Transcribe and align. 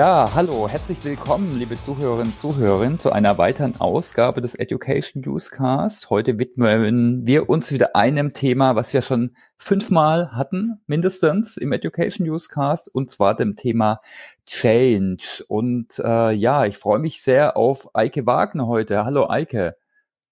Ja, 0.00 0.30
hallo, 0.34 0.66
herzlich 0.66 1.04
willkommen, 1.04 1.58
liebe 1.58 1.78
Zuhörerinnen 1.78 2.32
und 2.32 2.38
Zuhörer, 2.38 2.98
zu 2.98 3.12
einer 3.12 3.36
weiteren 3.36 3.78
Ausgabe 3.82 4.40
des 4.40 4.54
Education 4.54 5.22
Newscast. 5.22 6.08
Heute 6.08 6.38
widmen 6.38 7.26
wir 7.26 7.50
uns 7.50 7.70
wieder 7.70 7.94
einem 7.94 8.32
Thema, 8.32 8.76
was 8.76 8.94
wir 8.94 9.02
schon 9.02 9.36
fünfmal 9.58 10.34
hatten, 10.34 10.80
mindestens 10.86 11.58
im 11.58 11.70
Education 11.72 12.26
Newscast, 12.26 12.88
und 12.88 13.10
zwar 13.10 13.36
dem 13.36 13.56
Thema 13.56 14.00
Change. 14.46 15.44
Und 15.48 15.98
äh, 15.98 16.30
ja, 16.32 16.64
ich 16.64 16.78
freue 16.78 16.98
mich 16.98 17.20
sehr 17.20 17.58
auf 17.58 17.94
Eike 17.94 18.24
Wagner 18.24 18.68
heute. 18.68 19.04
Hallo 19.04 19.28
Eike. 19.28 19.76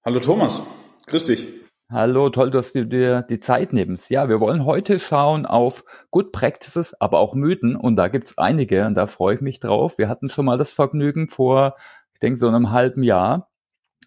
Hallo 0.02 0.20
Thomas, 0.20 0.66
grüß 1.08 1.26
dich. 1.26 1.67
Hallo, 1.90 2.28
toll, 2.28 2.50
dass 2.50 2.74
du 2.74 2.84
dir 2.84 3.22
die 3.22 3.40
Zeit 3.40 3.72
nimmst. 3.72 4.10
Ja, 4.10 4.28
wir 4.28 4.40
wollen 4.40 4.66
heute 4.66 5.00
schauen 5.00 5.46
auf 5.46 5.84
Good 6.10 6.32
Practices, 6.32 6.92
aber 7.00 7.18
auch 7.18 7.34
Mythen. 7.34 7.76
Und 7.76 7.96
da 7.96 8.08
gibt's 8.08 8.36
einige 8.36 8.84
und 8.84 8.94
da 8.94 9.06
freue 9.06 9.36
ich 9.36 9.40
mich 9.40 9.58
drauf. 9.58 9.96
Wir 9.96 10.10
hatten 10.10 10.28
schon 10.28 10.44
mal 10.44 10.58
das 10.58 10.72
Vergnügen 10.72 11.30
vor, 11.30 11.76
ich 12.12 12.20
denke, 12.20 12.38
so 12.38 12.46
einem 12.46 12.72
halben 12.72 13.02
Jahr. 13.02 13.48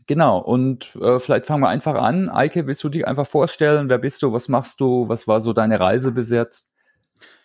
Genau, 0.06 0.38
und 0.38 0.96
äh, 1.02 1.20
vielleicht 1.20 1.48
fangen 1.48 1.64
wir 1.64 1.70
einfach 1.70 1.96
an. 1.96 2.30
Eike, 2.30 2.68
willst 2.68 2.84
du 2.84 2.90
dich 2.90 3.08
einfach 3.08 3.26
vorstellen? 3.26 3.90
Wer 3.90 3.98
bist 3.98 4.22
du? 4.22 4.32
Was 4.32 4.48
machst 4.48 4.80
du? 4.80 5.10
Was 5.10 5.28
war 5.28 5.42
so 5.42 5.52
deine 5.52 5.80
Reise 5.80 6.12
bis 6.12 6.30
jetzt? 6.30 6.76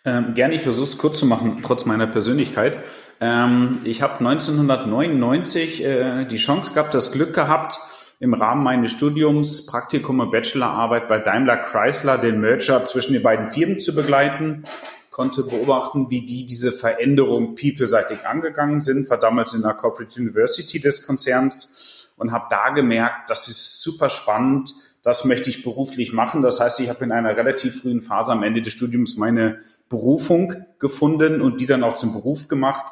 Ähm, 0.05 0.35
gerne, 0.35 0.53
ich 0.53 0.61
versuche 0.61 0.83
es 0.83 0.99
kurz 0.99 1.17
zu 1.17 1.25
machen, 1.25 1.63
trotz 1.63 1.85
meiner 1.85 2.05
Persönlichkeit. 2.05 2.77
Ähm, 3.19 3.79
ich 3.85 4.03
habe 4.03 4.19
1999 4.19 5.83
äh, 5.83 6.25
die 6.25 6.37
Chance 6.37 6.75
gehabt, 6.75 6.93
das 6.93 7.11
Glück 7.11 7.33
gehabt, 7.33 7.79
im 8.19 8.33
Rahmen 8.33 8.63
meines 8.63 8.91
Studiums 8.91 9.67
Praktikum 9.67 10.19
und 10.19 10.31
Bachelorarbeit 10.31 11.07
bei 11.07 11.19
Daimler 11.19 11.57
Chrysler 11.57 12.17
den 12.17 12.39
Merger 12.39 12.83
zwischen 12.83 13.13
den 13.13 13.21
beiden 13.21 13.47
Firmen 13.47 13.79
zu 13.79 13.93
begleiten, 13.93 14.63
konnte 15.11 15.43
beobachten, 15.43 16.09
wie 16.09 16.25
die 16.25 16.45
diese 16.45 16.71
Veränderung 16.71 17.55
people-seitig 17.55 18.25
angegangen 18.25 18.81
sind, 18.81 19.09
war 19.09 19.19
damals 19.19 19.53
in 19.53 19.61
der 19.61 19.73
Corporate 19.73 20.19
University 20.19 20.79
des 20.79 21.05
Konzerns 21.05 22.09
und 22.17 22.31
habe 22.31 22.47
da 22.49 22.69
gemerkt, 22.69 23.29
das 23.29 23.47
ist 23.47 23.83
super 23.83 24.09
spannend, 24.09 24.73
das 25.03 25.23
möchte 25.23 25.49
ich 25.49 25.63
beruflich 25.63 26.11
machen. 26.11 26.41
Das 26.41 26.59
heißt, 26.59 26.79
ich 26.79 26.89
habe 26.89 27.05
in 27.05 27.11
einer 27.11 27.37
relativ 27.37 27.81
frühen 27.81 28.01
Phase 28.01 28.31
am 28.31 28.43
Ende 28.43 28.61
des 28.61 28.73
Studiums 28.73 29.17
meine 29.17 29.59
Berufung 29.89 30.53
gefunden 30.79 31.39
und 31.41 31.61
die 31.61 31.67
dann 31.67 31.83
auch 31.83 31.93
zum 31.93 32.13
Beruf 32.13 32.47
gemacht, 32.47 32.83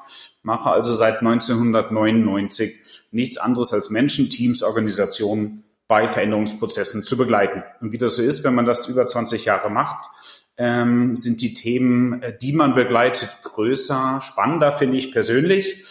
mache 0.44 0.70
also 0.70 0.94
seit 0.94 1.20
1999 1.20 2.85
nichts 3.12 3.38
anderes 3.38 3.74
als 3.74 3.90
Menschen, 3.90 4.30
Teams, 4.30 4.64
Organisationen 4.64 5.64
bei 5.88 6.08
Veränderungsprozessen 6.08 7.04
zu 7.04 7.18
begleiten. 7.18 7.64
Und 7.82 7.92
wie 7.92 7.98
das 7.98 8.16
so 8.16 8.22
ist, 8.22 8.44
wenn 8.44 8.56
man 8.56 8.66
das 8.66 8.88
über 8.88 9.06
20 9.06 9.46
Jahre 9.46 9.70
macht, 9.70 10.10
ähm, 10.58 11.16
sind 11.16 11.42
die 11.42 11.54
Themen, 11.54 12.22
äh, 12.22 12.38
die 12.38 12.54
man 12.54 12.74
begleitet, 12.74 13.30
größer, 13.44 14.20
spannender, 14.22 14.72
finde 14.72 14.98
ich 14.98 15.12
persönlich. 15.12 15.84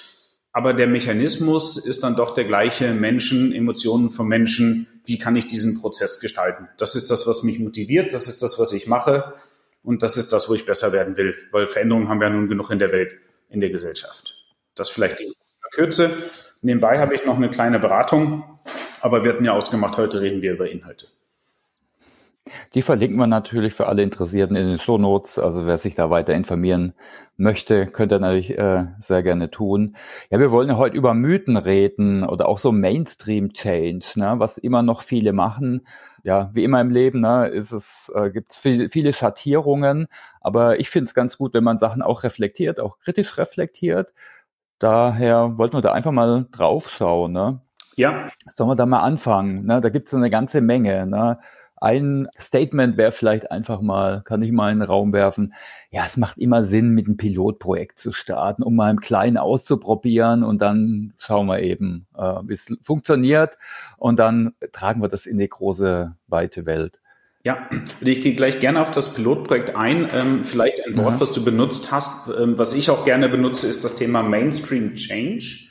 Aber 0.53 0.73
der 0.73 0.87
Mechanismus 0.87 1.77
ist 1.77 2.05
dann 2.05 2.17
doch 2.17 2.33
der 2.33 2.45
gleiche. 2.45 2.95
Menschen, 2.95 3.53
Emotionen 3.53 4.11
von 4.11 4.29
Menschen. 4.29 4.87
Wie 5.05 5.19
kann 5.19 5.37
ich 5.37 5.49
diesen 5.49 5.81
Prozess 5.81 6.21
gestalten? 6.21 6.69
Das 6.79 6.95
ist 6.95 7.11
das, 7.11 7.27
was 7.27 7.43
mich 7.43 7.59
motiviert. 7.59 8.15
Das 8.15 8.29
ist 8.29 8.43
das, 8.43 8.59
was 8.59 8.73
ich 8.73 8.87
mache. 8.87 9.35
Und 9.83 10.03
das 10.03 10.17
ist 10.17 10.33
das, 10.33 10.49
wo 10.49 10.55
ich 10.55 10.65
besser 10.65 10.93
werden 10.93 11.17
will. 11.17 11.35
Weil 11.51 11.67
Veränderungen 11.67 12.09
haben 12.09 12.21
wir 12.21 12.29
ja 12.29 12.33
nun 12.33 12.49
genug 12.49 12.71
in 12.71 12.79
der 12.79 12.93
Welt, 12.93 13.13
in 13.51 13.61
der 13.61 13.71
Gesellschaft. 13.71 14.37
Das 14.77 14.91
vielleicht 14.91 15.21
in 15.21 15.33
Kürze. 15.73 16.11
Nebenbei 16.65 16.99
habe 16.99 17.15
ich 17.15 17.27
noch 17.27 17.37
eine 17.37 17.51
kleine 17.51 17.79
Beratung, 17.79 18.43
aber 19.03 19.23
wir 19.23 19.35
hatten 19.35 19.45
ja 19.45 19.53
ausgemacht, 19.53 19.99
heute 19.99 20.23
reden 20.23 20.41
wir 20.41 20.55
über 20.55 20.71
Inhalte. 20.71 21.09
Die 22.73 22.81
verlinken 22.81 23.19
wir 23.19 23.27
natürlich 23.27 23.75
für 23.75 23.87
alle 23.87 24.03
Interessierten 24.03 24.57
in 24.57 24.69
den 24.69 24.79
Show 24.79 24.97
Notes. 24.97 25.39
Also 25.39 25.67
wer 25.67 25.77
sich 25.77 25.95
da 25.95 26.09
weiter 26.09 26.33
informieren 26.33 26.95
möchte, 27.37 27.87
könnte 27.87 28.19
natürlich 28.19 28.57
äh, 28.59 28.87
sehr 28.99 29.23
gerne 29.23 29.51
tun. 29.51 29.95
Ja, 30.31 30.39
wir 30.39 30.51
wollen 30.51 30.71
ja 30.71 30.79
heute 30.79 30.97
über 30.97 31.13
Mythen 31.13 31.59
reden 31.59 32.25
oder 32.25 32.49
auch 32.49 32.59
so 32.59 32.73
Mainstream 32.73 33.53
Change, 33.53 34.07
ne, 34.17 34.37
was 34.39 34.57
immer 34.57 34.83
noch 34.83 35.03
viele 35.03 35.35
machen. 35.35 35.87
Ja, 36.23 36.51
wie 36.55 36.65
immer 36.65 36.81
im 36.81 36.89
Leben, 36.89 37.21
ne, 37.21 37.49
ist 37.49 37.73
es 37.73 38.11
äh, 38.15 38.31
gibt 38.31 38.53
es 38.53 38.57
viel, 38.57 38.89
viele 38.89 39.13
Schattierungen, 39.13 40.07
aber 40.41 40.81
ich 40.81 40.89
finde 40.89 41.05
es 41.05 41.15
ganz 41.15 41.37
gut, 41.37 41.53
wenn 41.53 41.65
man 41.65 41.77
Sachen 41.77 42.01
auch 42.01 42.23
reflektiert, 42.23 42.81
auch 42.81 42.99
kritisch 43.01 43.37
reflektiert 43.37 44.15
Daher 44.79 45.57
wollten 45.59 45.77
wir 45.77 45.81
da 45.81 45.93
einfach 45.93 46.13
mal 46.13 46.47
drauf 46.51 46.91
schauen. 46.91 47.33
Ne? 47.33 47.61
Ja. 47.97 48.31
Sollen 48.47 48.71
wir 48.71 48.77
da 48.77 48.87
mal 48.87 49.01
anfangen? 49.01 49.65
Ne? 49.65 49.81
Da 49.81 49.89
gibt 49.89 50.09
es 50.09 50.15
eine 50.15 50.31
ganze 50.31 50.61
Menge. 50.61 51.07
Ne? 51.07 51.39
Ein 51.77 52.29
Statement 52.41 52.97
wäre 52.97 53.13
vielleicht 53.13 53.51
einfach 53.51 53.81
mal, 53.81 54.23
kann 54.23 54.43
ich 54.43 54.53
mal 54.53 54.73
in 54.73 54.79
den 54.79 54.89
Raum 54.89 55.13
werfen, 55.13 55.53
ja, 55.91 56.05
es 56.07 56.17
macht 56.17 56.39
immer 56.39 56.65
Sinn, 56.65 56.91
mit 56.91 57.07
einem 57.07 57.19
Pilotprojekt 57.19 57.99
zu 57.99 58.13
starten, 58.13 58.63
um 58.63 58.75
mal 58.75 58.91
im 58.91 59.01
Kleinen 59.01 59.37
auszuprobieren 59.37 60.45
und 60.45 60.63
dann 60.63 61.13
schauen 61.19 61.47
wir 61.47 61.61
eben, 61.61 62.07
äh, 62.17 62.41
wie 62.45 62.55
es 62.55 62.75
funktioniert 62.81 63.59
und 63.99 64.19
dann 64.19 64.55
tragen 64.73 65.03
wir 65.03 65.09
das 65.09 65.27
in 65.27 65.37
die 65.37 65.49
große, 65.49 66.17
weite 66.27 66.65
Welt. 66.65 67.01
Ja, 67.45 67.69
ich 68.01 68.23
gehe 68.23 68.35
gleich 68.35 68.59
gerne 68.59 68.81
auf 68.81 68.91
das 68.91 69.13
Pilotprojekt 69.13 69.77
ein. 69.77 70.09
Ähm, 70.15 70.45
vielleicht 70.45 70.85
ein 70.87 70.97
Wort, 70.97 71.15
ja. 71.15 71.21
was 71.21 71.31
du 71.31 71.45
benutzt 71.45 71.93
hast, 71.93 72.31
ähm, 72.31 72.57
was 72.57 72.73
ich 72.73 72.89
auch 72.89 73.05
gerne 73.05 73.29
benutze, 73.29 73.67
ist 73.67 73.85
das 73.85 73.97
Thema 73.97 74.23
Mainstream 74.23 74.95
Change. 74.95 75.69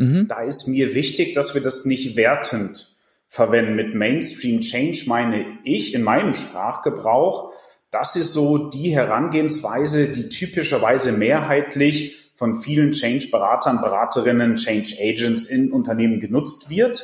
Ähm, 0.00 0.08
mhm. 0.12 0.28
Da 0.28 0.42
ist 0.42 0.68
mir 0.68 0.94
wichtig, 0.94 1.34
dass 1.34 1.54
wir 1.54 1.60
das 1.60 1.86
nicht 1.86 2.16
wertend 2.16 2.94
verwenden. 3.26 3.74
Mit 3.74 3.96
Mainstream 3.96 4.60
Change 4.60 5.02
meine 5.06 5.44
ich 5.64 5.92
in 5.92 6.04
meinem 6.04 6.34
Sprachgebrauch, 6.34 7.52
das 7.90 8.14
ist 8.14 8.32
so 8.32 8.70
die 8.70 8.94
Herangehensweise, 8.94 10.08
die 10.08 10.28
typischerweise 10.28 11.12
mehrheitlich 11.12 12.16
von 12.36 12.54
vielen 12.54 12.92
Change-Beratern, 12.92 13.80
Beraterinnen, 13.80 14.54
Change 14.54 14.94
Agents 15.00 15.46
in 15.46 15.72
Unternehmen 15.72 16.20
genutzt 16.20 16.70
wird 16.70 17.02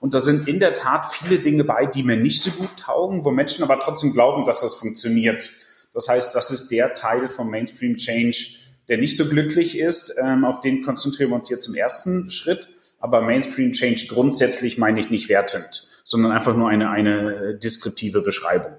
und 0.00 0.14
da 0.14 0.18
sind 0.18 0.48
in 0.48 0.58
der 0.60 0.72
Tat 0.72 1.06
viele 1.12 1.38
Dinge 1.38 1.62
bei, 1.62 1.84
die 1.84 2.02
mir 2.02 2.16
nicht 2.16 2.40
so 2.40 2.50
gut 2.52 2.70
taugen, 2.78 3.24
wo 3.24 3.30
Menschen 3.30 3.62
aber 3.62 3.78
trotzdem 3.78 4.12
glauben, 4.12 4.44
dass 4.44 4.62
das 4.62 4.74
funktioniert. 4.74 5.50
Das 5.92 6.08
heißt, 6.08 6.34
das 6.34 6.50
ist 6.50 6.70
der 6.70 6.94
Teil 6.94 7.28
vom 7.28 7.50
Mainstream 7.50 7.96
Change, 7.96 8.56
der 8.88 8.96
nicht 8.96 9.16
so 9.16 9.28
glücklich 9.28 9.78
ist. 9.78 10.14
Ähm, 10.22 10.46
auf 10.46 10.60
den 10.60 10.82
konzentrieren 10.82 11.30
wir 11.30 11.36
uns 11.36 11.50
jetzt 11.50 11.68
im 11.68 11.74
ersten 11.74 12.30
Schritt. 12.30 12.70
Aber 12.98 13.20
Mainstream 13.20 13.72
Change 13.72 14.06
grundsätzlich 14.08 14.78
meine 14.78 15.00
ich 15.00 15.10
nicht 15.10 15.28
wertend, 15.28 15.88
sondern 16.04 16.32
einfach 16.32 16.56
nur 16.56 16.70
eine, 16.70 16.90
eine 16.90 17.34
äh, 17.34 17.58
deskriptive 17.58 18.22
Beschreibung. 18.22 18.72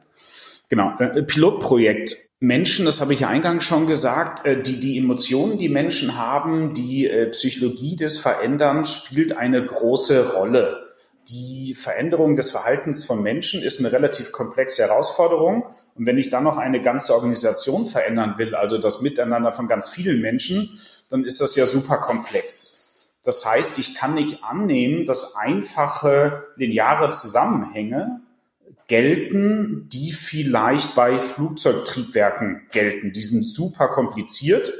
Genau, 0.70 0.98
äh, 1.00 1.22
Pilotprojekt. 1.22 2.18
Menschen, 2.40 2.86
das 2.86 3.00
habe 3.00 3.14
ich 3.14 3.20
ja 3.20 3.28
eingangs 3.28 3.64
schon 3.64 3.86
gesagt, 3.86 4.46
äh, 4.48 4.60
die, 4.60 4.80
die 4.80 4.98
Emotionen, 4.98 5.60
die 5.60 5.70
Menschen 5.70 6.18
haben, 6.18 6.74
die 6.74 7.08
äh, 7.08 7.28
Psychologie 7.28 7.96
des 7.96 8.18
Veränderns 8.18 8.92
spielt 9.06 9.38
eine 9.38 9.64
große 9.64 10.34
Rolle 10.34 10.88
die 11.28 11.76
Veränderung 11.76 12.36
des 12.36 12.52
Verhaltens 12.52 13.04
von 13.04 13.22
Menschen 13.22 13.62
ist 13.62 13.80
eine 13.80 13.92
relativ 13.92 14.32
komplexe 14.32 14.84
Herausforderung. 14.84 15.66
Und 15.96 16.08
wenn 16.08 16.18
ich 16.18 16.30
dann 16.30 16.44
noch 16.44 16.58
eine 16.58 16.82
ganze 16.82 17.14
Organisation 17.14 17.86
verändern 17.86 18.36
will, 18.38 18.56
also 18.56 18.78
das 18.78 19.02
Miteinander 19.02 19.54
von 19.54 19.68
ganz 19.68 19.90
vielen 19.90 20.22
Menschen, 20.22 20.80
dann 21.10 21.24
ist 21.24 21.42
das 21.42 21.56
ja 21.56 21.66
super 21.66 21.98
komplex. 21.98 23.14
Das 23.24 23.46
heißt, 23.46 23.78
ich 23.78 23.94
kann 23.94 24.16
nicht 24.16 24.44
annehmen, 24.44 25.06
dass 25.06 25.36
einfache 25.36 26.46
lineare 26.56 27.12
Zusammenhänge 27.12 28.22
gelten, 28.88 29.88
die 29.90 30.12
vielleicht 30.12 30.96
bei 30.96 31.20
Flugzeugtriebwerken 31.20 32.68
gelten. 32.72 33.14
Die 33.14 33.22
sind 33.22 33.44
super 33.44 33.88
kompliziert, 33.90 34.74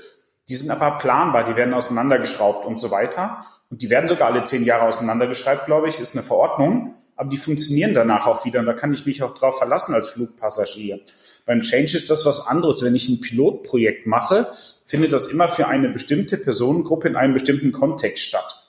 die 0.50 0.56
sind 0.56 0.72
aber 0.72 0.98
planbar, 0.98 1.46
die 1.46 1.56
werden 1.56 1.74
auseinandergeschraubt 1.74 2.66
und 2.66 2.80
so 2.80 2.92
weiter. 2.92 3.46
Und 3.72 3.82
die 3.82 3.90
werden 3.90 4.08
sogar 4.08 4.30
alle 4.30 4.44
zehn 4.44 4.66
Jahre 4.66 4.86
auseinandergeschreibt, 4.86 5.66
glaube 5.66 5.88
ich, 5.88 6.00
ist 6.00 6.14
eine 6.14 6.24
Verordnung. 6.24 6.94
Aber 7.16 7.30
die 7.30 7.38
funktionieren 7.38 7.94
danach 7.94 8.28
auch 8.28 8.44
wieder. 8.44 8.60
Und 8.60 8.66
da 8.66 8.74
kann 8.74 8.94
ich 8.94 9.06
mich 9.06 9.24
auch 9.24 9.32
drauf 9.32 9.58
verlassen 9.58 9.96
als 9.96 10.08
Flugpassagier. 10.08 11.00
Beim 11.46 11.62
Change 11.62 11.98
ist 11.98 12.10
das 12.10 12.26
was 12.26 12.48
anderes. 12.48 12.84
Wenn 12.84 12.96
ich 12.96 13.08
ein 13.08 13.22
Pilotprojekt 13.22 14.08
mache, 14.08 14.52
findet 14.86 15.14
das 15.14 15.28
immer 15.28 15.48
für 15.48 15.68
eine 15.68 15.90
bestimmte 15.90 16.38
Personengruppe 16.38 17.08
in 17.08 17.16
einem 17.16 17.34
bestimmten 17.34 17.72
Kontext 17.72 18.24
statt. 18.26 18.62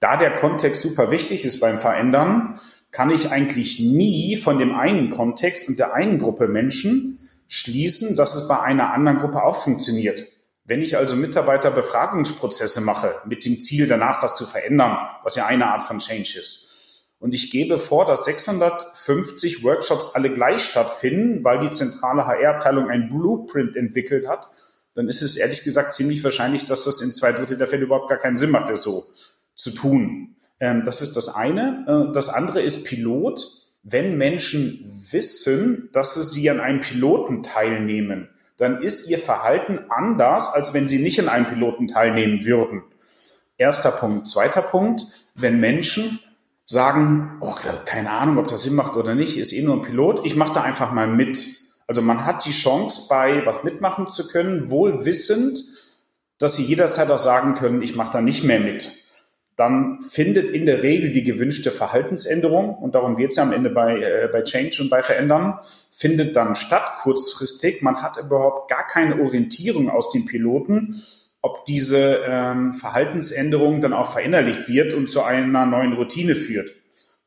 Da 0.00 0.16
der 0.16 0.32
Kontext 0.32 0.82
super 0.82 1.10
wichtig 1.10 1.44
ist 1.44 1.60
beim 1.60 1.78
Verändern, 1.78 2.58
kann 2.92 3.10
ich 3.10 3.30
eigentlich 3.30 3.78
nie 3.78 4.36
von 4.36 4.58
dem 4.58 4.74
einen 4.74 5.10
Kontext 5.10 5.68
und 5.68 5.78
der 5.78 5.92
einen 5.92 6.18
Gruppe 6.18 6.48
Menschen 6.48 7.18
schließen, 7.46 8.16
dass 8.16 8.34
es 8.34 8.48
bei 8.48 8.58
einer 8.60 8.92
anderen 8.92 9.18
Gruppe 9.18 9.42
auch 9.42 9.56
funktioniert. 9.56 10.26
Wenn 10.68 10.82
ich 10.82 10.96
also 10.96 11.14
Mitarbeiterbefragungsprozesse 11.14 12.80
mache, 12.80 13.14
mit 13.24 13.44
dem 13.44 13.60
Ziel, 13.60 13.86
danach 13.86 14.22
was 14.22 14.36
zu 14.36 14.44
verändern, 14.44 14.98
was 15.22 15.36
ja 15.36 15.46
eine 15.46 15.68
Art 15.68 15.84
von 15.84 15.98
Change 15.98 16.38
ist, 16.40 16.72
und 17.18 17.34
ich 17.34 17.50
gebe 17.50 17.78
vor, 17.78 18.04
dass 18.04 18.24
650 18.26 19.64
Workshops 19.64 20.14
alle 20.14 20.32
gleich 20.32 20.62
stattfinden, 20.62 21.42
weil 21.44 21.60
die 21.60 21.70
zentrale 21.70 22.26
HR-Abteilung 22.26 22.88
ein 22.88 23.08
Blueprint 23.08 23.74
entwickelt 23.74 24.28
hat, 24.28 24.50
dann 24.94 25.08
ist 25.08 25.22
es 25.22 25.36
ehrlich 25.36 25.62
gesagt 25.62 25.94
ziemlich 25.94 26.22
wahrscheinlich, 26.24 26.64
dass 26.64 26.84
das 26.84 27.00
in 27.00 27.12
zwei 27.12 27.32
Drittel 27.32 27.56
der 27.56 27.68
Fälle 27.68 27.84
überhaupt 27.84 28.10
gar 28.10 28.18
keinen 28.18 28.36
Sinn 28.36 28.50
macht, 28.50 28.68
das 28.68 28.82
so 28.82 29.06
zu 29.54 29.70
tun. 29.70 30.36
Ähm, 30.60 30.82
das 30.84 31.00
ist 31.00 31.16
das 31.16 31.34
eine. 31.34 32.08
Äh, 32.10 32.12
das 32.12 32.28
andere 32.28 32.60
ist 32.60 32.84
Pilot. 32.84 33.46
Wenn 33.82 34.18
Menschen 34.18 34.84
wissen, 35.10 35.90
dass 35.92 36.14
sie 36.14 36.50
an 36.50 36.60
einem 36.60 36.80
Piloten 36.80 37.42
teilnehmen, 37.42 38.28
dann 38.56 38.80
ist 38.80 39.08
ihr 39.08 39.18
Verhalten 39.18 39.80
anders, 39.88 40.52
als 40.52 40.74
wenn 40.74 40.88
sie 40.88 40.98
nicht 40.98 41.18
in 41.18 41.28
einem 41.28 41.46
Piloten 41.46 41.88
teilnehmen 41.88 42.44
würden. 42.44 42.82
Erster 43.58 43.90
Punkt. 43.90 44.26
Zweiter 44.26 44.62
Punkt, 44.62 45.06
wenn 45.34 45.60
Menschen 45.60 46.20
sagen, 46.64 47.38
oh, 47.40 47.54
keine 47.84 48.10
Ahnung, 48.10 48.38
ob 48.38 48.48
das 48.48 48.62
Sinn 48.62 48.74
macht 48.74 48.96
oder 48.96 49.14
nicht, 49.14 49.38
ist 49.38 49.52
eh 49.52 49.62
nur 49.62 49.76
ein 49.76 49.82
Pilot, 49.82 50.26
ich 50.26 50.36
mache 50.36 50.52
da 50.52 50.62
einfach 50.62 50.92
mal 50.92 51.06
mit. 51.06 51.46
Also 51.86 52.02
man 52.02 52.26
hat 52.26 52.44
die 52.44 52.50
Chance, 52.50 53.06
bei 53.08 53.46
was 53.46 53.62
mitmachen 53.62 54.08
zu 54.08 54.26
können, 54.26 54.70
wohl 54.70 55.06
wissend, 55.06 55.62
dass 56.38 56.56
sie 56.56 56.64
jederzeit 56.64 57.10
auch 57.10 57.18
sagen 57.18 57.54
können, 57.54 57.82
ich 57.82 57.94
mache 57.94 58.12
da 58.12 58.20
nicht 58.20 58.42
mehr 58.42 58.60
mit. 58.60 58.90
Dann 59.56 60.02
findet 60.02 60.50
in 60.50 60.66
der 60.66 60.82
Regel 60.82 61.12
die 61.12 61.22
gewünschte 61.22 61.70
Verhaltensänderung, 61.70 62.74
und 62.74 62.94
darum 62.94 63.16
geht 63.16 63.30
es 63.30 63.36
ja 63.36 63.42
am 63.42 63.52
Ende 63.52 63.70
bei, 63.70 63.96
äh, 64.00 64.28
bei 64.30 64.42
Change 64.42 64.82
und 64.82 64.90
bei 64.90 65.02
Verändern, 65.02 65.58
findet 65.90 66.36
dann 66.36 66.54
statt 66.56 66.96
kurzfristig. 66.98 67.80
Man 67.80 68.02
hat 68.02 68.18
überhaupt 68.18 68.70
gar 68.70 68.86
keine 68.86 69.18
Orientierung 69.20 69.88
aus 69.88 70.10
den 70.10 70.26
Piloten, 70.26 71.02
ob 71.40 71.64
diese 71.64 72.20
ähm, 72.26 72.74
Verhaltensänderung 72.74 73.80
dann 73.80 73.94
auch 73.94 74.10
verinnerlicht 74.10 74.68
wird 74.68 74.92
und 74.92 75.08
zu 75.08 75.22
einer 75.22 75.64
neuen 75.64 75.94
Routine 75.94 76.34
führt. 76.34 76.74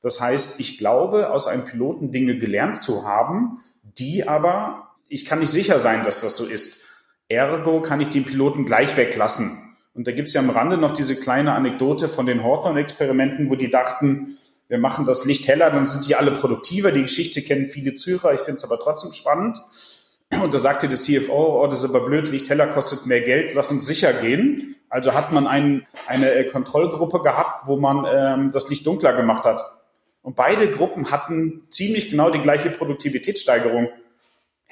Das 0.01 0.21
heißt, 0.21 0.59
ich 0.59 0.77
glaube, 0.77 1.31
aus 1.31 1.47
einem 1.47 1.65
Piloten 1.65 2.11
Dinge 2.11 2.37
gelernt 2.37 2.77
zu 2.77 3.05
haben, 3.05 3.59
die 3.81 4.27
aber, 4.27 4.93
ich 5.07 5.25
kann 5.25 5.39
nicht 5.39 5.51
sicher 5.51 5.79
sein, 5.79 6.03
dass 6.03 6.21
das 6.21 6.37
so 6.37 6.45
ist. 6.45 6.89
Ergo 7.27 7.81
kann 7.81 8.01
ich 8.01 8.09
den 8.09 8.25
Piloten 8.25 8.65
gleich 8.65 8.95
weglassen. 8.97 9.68
Und 9.93 10.07
da 10.07 10.11
gibt 10.11 10.27
es 10.27 10.33
ja 10.33 10.41
am 10.41 10.49
Rande 10.49 10.77
noch 10.77 10.91
diese 10.91 11.15
kleine 11.15 11.53
Anekdote 11.53 12.09
von 12.09 12.25
den 12.25 12.43
Hawthorne-Experimenten, 12.43 13.49
wo 13.49 13.55
die 13.55 13.69
dachten, 13.69 14.35
wir 14.67 14.77
machen 14.77 15.05
das 15.05 15.25
Licht 15.25 15.47
heller, 15.47 15.71
dann 15.71 15.85
sind 15.85 16.07
die 16.07 16.15
alle 16.15 16.31
produktiver. 16.31 16.91
Die 16.91 17.01
Geschichte 17.01 17.41
kennen 17.41 17.65
viele 17.65 17.95
Zuhörer, 17.95 18.33
ich 18.33 18.41
finde 18.41 18.55
es 18.55 18.63
aber 18.63 18.79
trotzdem 18.79 19.11
spannend. 19.13 19.59
Und 20.43 20.53
da 20.53 20.59
sagte 20.59 20.87
der 20.87 20.97
CFO, 20.97 21.63
oh, 21.63 21.67
das 21.67 21.83
ist 21.83 21.89
aber 21.89 22.05
blöd, 22.05 22.29
Licht 22.29 22.49
heller 22.49 22.67
kostet 22.67 23.07
mehr 23.07 23.21
Geld, 23.21 23.55
lass 23.55 23.71
uns 23.71 23.87
sicher 23.87 24.13
gehen. 24.13 24.75
Also 24.87 25.13
hat 25.13 25.31
man 25.31 25.47
ein, 25.47 25.87
eine 26.07 26.31
äh, 26.31 26.43
Kontrollgruppe 26.45 27.21
gehabt, 27.21 27.67
wo 27.67 27.77
man 27.77 28.05
ähm, 28.07 28.51
das 28.51 28.69
Licht 28.69 28.85
dunkler 28.85 29.13
gemacht 29.13 29.43
hat. 29.43 29.63
Und 30.21 30.35
beide 30.35 30.69
Gruppen 30.69 31.11
hatten 31.11 31.63
ziemlich 31.69 32.09
genau 32.09 32.29
die 32.29 32.41
gleiche 32.41 32.69
Produktivitätssteigerung. 32.69 33.89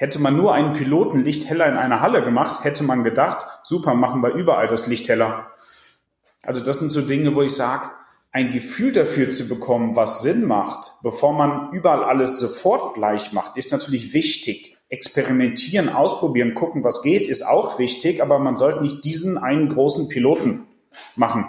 Hätte 0.00 0.20
man 0.20 0.36
nur 0.36 0.54
einen 0.54 0.74
Piloten 0.74 1.24
Licht 1.24 1.50
heller 1.50 1.66
in 1.66 1.76
einer 1.76 2.00
Halle 2.00 2.22
gemacht, 2.22 2.62
hätte 2.62 2.84
man 2.84 3.02
gedacht, 3.02 3.44
super, 3.64 3.94
machen 3.94 4.22
wir 4.22 4.32
überall 4.32 4.68
das 4.68 4.86
Licht 4.86 5.08
heller. 5.08 5.50
Also 6.44 6.62
das 6.62 6.78
sind 6.78 6.90
so 6.90 7.02
Dinge, 7.02 7.34
wo 7.34 7.42
ich 7.42 7.52
sage, 7.52 7.90
ein 8.30 8.50
Gefühl 8.50 8.92
dafür 8.92 9.32
zu 9.32 9.48
bekommen, 9.48 9.96
was 9.96 10.22
Sinn 10.22 10.46
macht, 10.46 10.94
bevor 11.02 11.32
man 11.32 11.72
überall 11.72 12.04
alles 12.04 12.38
sofort 12.38 12.94
gleich 12.94 13.32
macht, 13.32 13.56
ist 13.56 13.72
natürlich 13.72 14.14
wichtig. 14.14 14.76
Experimentieren, 14.88 15.88
ausprobieren, 15.88 16.54
gucken, 16.54 16.84
was 16.84 17.02
geht, 17.02 17.26
ist 17.26 17.44
auch 17.44 17.80
wichtig, 17.80 18.22
aber 18.22 18.38
man 18.38 18.54
sollte 18.54 18.82
nicht 18.82 19.04
diesen 19.04 19.36
einen 19.36 19.68
großen 19.68 20.08
Piloten 20.08 20.68
machen. 21.16 21.46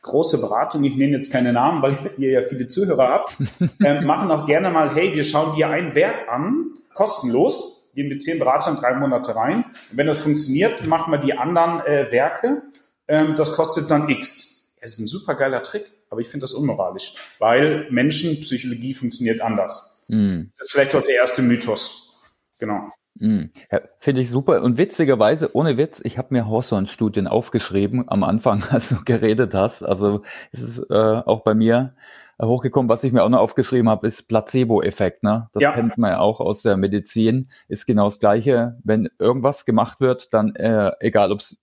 Große 0.00 0.40
Beratung, 0.40 0.84
ich 0.84 0.96
nenne 0.96 1.12
jetzt 1.12 1.30
keine 1.30 1.52
Namen, 1.52 1.82
weil 1.82 1.94
ihr 2.16 2.30
ja 2.30 2.40
viele 2.40 2.66
Zuhörer 2.66 3.08
habt, 3.08 3.36
äh, 3.84 4.00
machen 4.00 4.30
auch 4.30 4.46
gerne 4.46 4.70
mal, 4.70 4.94
hey, 4.94 5.14
wir 5.14 5.24
schauen 5.24 5.54
dir 5.54 5.68
ein 5.68 5.94
Werk 5.94 6.30
an, 6.30 6.70
kostenlos, 6.94 7.79
gehen 8.00 8.08
mit 8.08 8.22
zehn 8.22 8.38
Beratern 8.38 8.76
drei 8.76 8.94
Monate 8.94 9.36
rein. 9.36 9.64
Und 9.90 9.96
wenn 9.98 10.06
das 10.06 10.18
funktioniert, 10.18 10.86
machen 10.86 11.12
wir 11.12 11.18
die 11.18 11.36
anderen 11.36 11.80
äh, 11.86 12.10
Werke. 12.10 12.62
Ähm, 13.08 13.34
das 13.34 13.52
kostet 13.52 13.90
dann 13.90 14.08
X. 14.08 14.74
Es 14.80 14.92
ist 14.92 15.00
ein 15.00 15.06
super 15.06 15.34
geiler 15.34 15.62
Trick 15.62 15.92
aber 16.10 16.20
ich 16.20 16.28
finde 16.28 16.44
das 16.44 16.52
unmoralisch, 16.54 17.14
weil 17.38 17.88
Menschenpsychologie 17.90 18.94
funktioniert 18.94 19.40
anders. 19.40 20.02
Mm. 20.08 20.42
Das 20.58 20.66
ist 20.66 20.72
vielleicht 20.72 20.94
auch 20.94 21.02
der 21.02 21.14
erste 21.14 21.40
Mythos. 21.40 22.18
Genau. 22.58 22.90
Mm. 23.14 23.44
Ja, 23.70 23.80
finde 24.00 24.20
ich 24.20 24.30
super. 24.30 24.62
Und 24.62 24.76
witzigerweise, 24.76 25.54
ohne 25.54 25.76
Witz, 25.76 26.00
ich 26.04 26.18
habe 26.18 26.34
mir 26.34 26.48
Hawthorne-Studien 26.48 27.28
aufgeschrieben 27.28 28.08
am 28.08 28.24
Anfang, 28.24 28.64
als 28.70 28.88
du 28.88 28.96
geredet 29.04 29.54
hast. 29.54 29.84
Also 29.84 30.22
es 30.50 30.60
ist 30.60 30.78
äh, 30.90 30.94
auch 30.94 31.42
bei 31.42 31.54
mir 31.54 31.94
hochgekommen. 32.40 32.88
Was 32.88 33.04
ich 33.04 33.12
mir 33.12 33.22
auch 33.22 33.28
noch 33.28 33.40
aufgeschrieben 33.40 33.88
habe, 33.88 34.06
ist 34.06 34.28
Placebo-Effekt. 34.28 35.22
Ne? 35.22 35.48
Das 35.52 35.62
ja. 35.62 35.72
kennt 35.72 35.98
man 35.98 36.10
ja 36.10 36.18
auch 36.18 36.40
aus 36.40 36.62
der 36.62 36.76
Medizin. 36.76 37.50
Ist 37.68 37.86
genau 37.86 38.04
das 38.04 38.20
Gleiche. 38.20 38.78
Wenn 38.84 39.08
irgendwas 39.18 39.64
gemacht 39.64 40.00
wird, 40.00 40.32
dann 40.32 40.54
äh, 40.54 40.92
egal 41.00 41.32
ob 41.32 41.40
es 41.40 41.58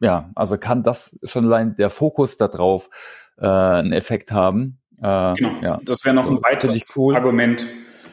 ja, 0.00 0.30
also 0.34 0.58
kann 0.58 0.82
das 0.82 1.18
schon 1.24 1.46
allein 1.46 1.76
der 1.76 1.90
Fokus 1.90 2.36
darauf 2.36 2.90
äh, 3.38 3.46
einen 3.46 3.92
Effekt 3.92 4.32
haben. 4.32 4.78
Äh, 5.02 5.34
genau, 5.34 5.52
ja. 5.62 5.80
das 5.84 6.04
wäre 6.04 6.14
noch 6.14 6.28
ein 6.28 6.42
weiteres 6.42 6.96
cool. 6.96 7.16
Argument, 7.16 7.66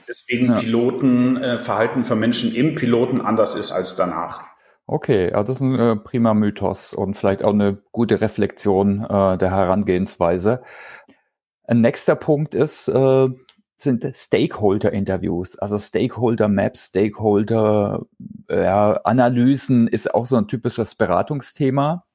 weswegen 0.08 0.48
ja. 0.48 0.60
Pilotenverhalten 0.60 2.02
äh, 2.04 2.06
für 2.06 2.16
Menschen 2.16 2.54
im 2.54 2.76
Piloten 2.76 3.22
anders 3.22 3.56
ist 3.56 3.72
als 3.72 3.96
danach. 3.96 4.42
Okay, 4.88 5.32
ja, 5.32 5.44
das 5.44 5.58
ist 5.58 5.62
ein 5.62 5.80
äh, 5.80 5.96
prima 5.96 6.36
Mythos 6.36 6.94
und 6.94 7.16
vielleicht 7.16 7.44
auch 7.44 7.54
eine 7.54 7.82
gute 7.92 8.22
Reflexion 8.22 9.04
äh, 9.04 9.38
der 9.38 9.50
Herangehensweise. 9.50 10.62
Ein 11.68 11.82
nächster 11.82 12.16
Punkt 12.16 12.56
ist, 12.56 12.88
äh, 12.88 13.28
sind 13.78 14.06
Stakeholder-Interviews, 14.16 15.60
also 15.60 15.78
Stakeholder-Maps, 15.78 16.88
Stakeholder-Analysen 16.88 19.88
ist 19.88 20.14
auch 20.14 20.26
so 20.26 20.38
ein 20.38 20.48
typisches 20.48 20.96
Beratungsthema. 20.96 22.06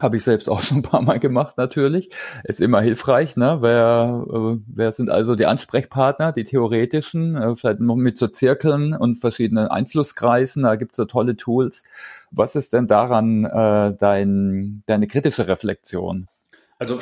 Habe 0.00 0.16
ich 0.16 0.24
selbst 0.24 0.48
auch 0.48 0.60
schon 0.60 0.78
ein 0.78 0.82
paar 0.82 1.02
Mal 1.02 1.20
gemacht, 1.20 1.56
natürlich. 1.56 2.10
Ist 2.42 2.60
immer 2.60 2.80
hilfreich, 2.80 3.36
ne? 3.36 3.58
Wer, 3.60 4.24
äh, 4.28 4.58
wer 4.66 4.90
sind 4.90 5.08
also 5.08 5.36
die 5.36 5.46
Ansprechpartner, 5.46 6.32
die 6.32 6.42
theoretischen, 6.42 7.36
äh, 7.36 7.54
vielleicht 7.54 7.78
noch 7.78 7.94
mit 7.94 8.18
so 8.18 8.26
Zirkeln 8.26 8.94
und 8.94 9.20
verschiedenen 9.20 9.68
Einflusskreisen, 9.68 10.64
da 10.64 10.74
gibt's 10.74 10.96
so 10.96 11.04
tolle 11.04 11.36
Tools. 11.36 11.84
Was 12.32 12.56
ist 12.56 12.72
denn 12.72 12.88
daran 12.88 13.44
äh, 13.44 13.94
dein, 13.96 14.82
deine 14.86 15.06
kritische 15.06 15.46
Reflexion? 15.46 16.26
Also 16.84 16.98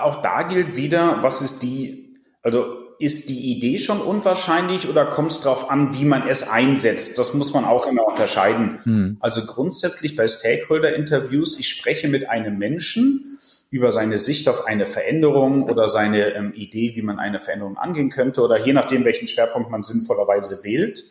auch 0.00 0.20
da 0.20 0.42
gilt 0.42 0.76
wieder, 0.76 1.22
was 1.22 1.42
ist 1.42 1.62
die, 1.62 2.16
also 2.42 2.78
ist 2.98 3.30
die 3.30 3.52
Idee 3.52 3.78
schon 3.78 4.00
unwahrscheinlich 4.00 4.88
oder 4.88 5.06
kommt 5.06 5.30
es 5.30 5.40
darauf 5.40 5.70
an, 5.70 5.94
wie 5.94 6.04
man 6.04 6.26
es 6.26 6.48
einsetzt? 6.48 7.18
Das 7.20 7.34
muss 7.34 7.54
man 7.54 7.64
auch 7.64 7.86
immer 7.86 8.04
unterscheiden. 8.06 8.80
Hm. 8.82 9.16
Also 9.20 9.46
grundsätzlich 9.46 10.16
bei 10.16 10.26
Stakeholder-Interviews, 10.26 11.56
ich 11.58 11.68
spreche 11.68 12.08
mit 12.08 12.28
einem 12.28 12.58
Menschen 12.58 13.38
über 13.70 13.92
seine 13.92 14.18
Sicht 14.18 14.48
auf 14.48 14.66
eine 14.66 14.86
Veränderung 14.86 15.62
oder 15.62 15.86
seine 15.86 16.34
ähm, 16.34 16.52
Idee, 16.52 16.94
wie 16.96 17.02
man 17.02 17.20
eine 17.20 17.38
Veränderung 17.38 17.78
angehen 17.78 18.10
könnte 18.10 18.42
oder 18.42 18.58
je 18.58 18.72
nachdem, 18.72 19.04
welchen 19.04 19.28
Schwerpunkt 19.28 19.70
man 19.70 19.82
sinnvollerweise 19.82 20.64
wählt, 20.64 21.04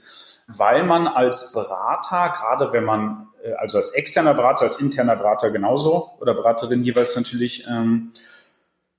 weil 0.48 0.84
man 0.84 1.08
als 1.08 1.54
Berater, 1.54 2.32
gerade 2.36 2.74
wenn 2.74 2.84
man, 2.84 3.28
äh, 3.31 3.31
also 3.58 3.78
als 3.78 3.92
externer 3.92 4.34
Berater, 4.34 4.66
als 4.66 4.80
interner 4.80 5.16
Berater 5.16 5.52
genauso 5.52 6.12
oder 6.20 6.34
Beraterin 6.34 6.84
jeweils 6.84 7.16
natürlich, 7.16 7.66
ähm, 7.68 8.12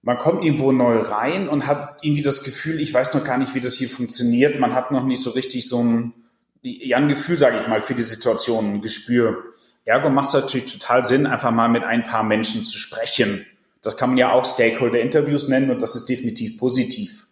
man 0.03 0.19
kommt 0.19 0.45
irgendwo 0.45 0.73
neu 0.73 0.99
rein 0.99 1.49
und 1.49 1.67
hat 1.67 1.99
irgendwie 2.03 2.23
das 2.23 2.43
Gefühl, 2.43 2.81
ich 2.81 2.93
weiß 2.93 3.15
noch 3.15 3.23
gar 3.23 3.39
nicht, 3.39 3.55
wie 3.55 3.61
das 3.61 3.75
hier 3.75 3.89
funktioniert. 3.89 4.59
Man 4.59 4.75
hat 4.75 4.91
noch 4.91 5.05
nicht 5.05 5.23
so 5.23 5.31
richtig 5.31 5.69
so 5.69 5.83
ein, 5.83 6.13
ja, 6.61 6.97
ein 6.97 7.09
Gefühl, 7.09 7.39
sage 7.39 7.59
ich 7.59 7.69
mal, 7.69 7.81
für 7.81 7.95
die 7.95 8.03
Situation, 8.03 8.75
ein 8.75 8.81
Gespür. 8.81 9.45
Ergo 9.85 10.11
macht 10.11 10.29
es 10.29 10.35
natürlich 10.35 10.73
total 10.73 11.05
Sinn, 11.05 11.27
einfach 11.27 11.53
mal 11.53 11.69
mit 11.69 11.85
ein 11.85 12.03
paar 12.03 12.25
Menschen 12.25 12.65
zu 12.65 12.79
sprechen. 12.79 13.47
Das 13.81 13.97
kann 13.97 14.11
man 14.11 14.19
ja 14.19 14.33
auch 14.33 14.45
Stakeholder-Interviews 14.45 15.49
nennen 15.49 15.71
und 15.71 15.83
das 15.83 15.95
ist 15.95 16.09
definitiv 16.09 16.59
positiv. 16.59 17.27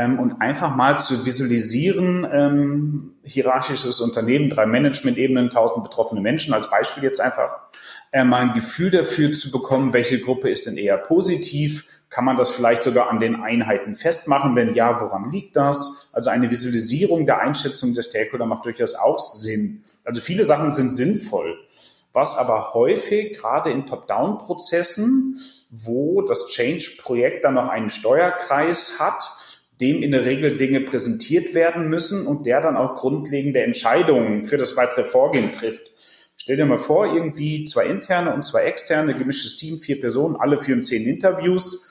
Ähm, 0.00 0.18
und 0.18 0.40
einfach 0.40 0.74
mal 0.76 0.96
zu 0.96 1.26
visualisieren, 1.26 2.26
ähm, 2.32 3.14
hierarchisches 3.22 4.00
Unternehmen, 4.00 4.48
drei 4.48 4.64
Management-Ebenen, 4.64 5.50
tausend 5.50 5.84
betroffene 5.84 6.20
Menschen, 6.20 6.54
als 6.54 6.70
Beispiel 6.70 7.02
jetzt 7.02 7.20
einfach, 7.20 7.58
äh, 8.12 8.24
mal 8.24 8.40
ein 8.40 8.52
Gefühl 8.52 8.90
dafür 8.90 9.32
zu 9.32 9.50
bekommen, 9.50 9.92
welche 9.92 10.20
Gruppe 10.20 10.48
ist 10.48 10.66
denn 10.66 10.76
eher 10.76 10.96
positiv, 10.96 12.02
kann 12.08 12.24
man 12.24 12.36
das 12.36 12.50
vielleicht 12.50 12.82
sogar 12.82 13.10
an 13.10 13.20
den 13.20 13.36
Einheiten 13.42 13.94
festmachen? 13.94 14.56
Wenn 14.56 14.74
ja, 14.74 15.00
woran 15.00 15.30
liegt 15.30 15.56
das? 15.56 16.10
Also 16.12 16.30
eine 16.30 16.50
Visualisierung 16.50 17.26
der 17.26 17.40
Einschätzung 17.40 17.94
der 17.94 18.02
Stakeholder 18.02 18.46
macht 18.46 18.64
durchaus 18.64 18.94
auch 18.94 19.18
Sinn. 19.18 19.82
Also 20.04 20.20
viele 20.20 20.44
Sachen 20.44 20.70
sind 20.70 20.90
sinnvoll. 20.90 21.56
Was 22.12 22.36
aber 22.36 22.74
häufig, 22.74 23.38
gerade 23.38 23.70
in 23.70 23.86
Top-Down-Prozessen, 23.86 25.38
wo 25.70 26.22
das 26.22 26.48
Change-Projekt 26.48 27.44
dann 27.44 27.54
noch 27.54 27.68
einen 27.68 27.90
Steuerkreis 27.90 28.96
hat, 28.98 29.30
dem 29.80 30.02
in 30.02 30.10
der 30.10 30.24
Regel 30.24 30.56
Dinge 30.56 30.80
präsentiert 30.80 31.54
werden 31.54 31.88
müssen 31.88 32.26
und 32.26 32.46
der 32.46 32.60
dann 32.60 32.76
auch 32.76 32.94
grundlegende 32.94 33.62
Entscheidungen 33.62 34.42
für 34.42 34.56
das 34.56 34.76
weitere 34.76 35.04
Vorgehen 35.04 35.52
trifft. 35.52 35.90
Stell 36.36 36.56
dir 36.56 36.66
mal 36.66 36.78
vor, 36.78 37.06
irgendwie 37.06 37.64
zwei 37.64 37.86
interne 37.86 38.34
und 38.34 38.42
zwei 38.42 38.62
externe, 38.62 39.14
gemischtes 39.14 39.56
Team, 39.56 39.78
vier 39.78 40.00
Personen, 40.00 40.36
alle 40.36 40.58
führen 40.58 40.82
zehn 40.82 41.06
Interviews 41.06 41.90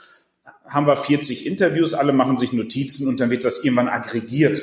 haben 0.69 0.87
wir 0.87 0.95
40 0.95 1.47
Interviews, 1.47 1.93
alle 1.93 2.13
machen 2.13 2.37
sich 2.37 2.53
Notizen 2.53 3.07
und 3.07 3.19
dann 3.19 3.29
wird 3.29 3.43
das 3.43 3.63
irgendwann 3.63 3.89
aggregiert. 3.89 4.61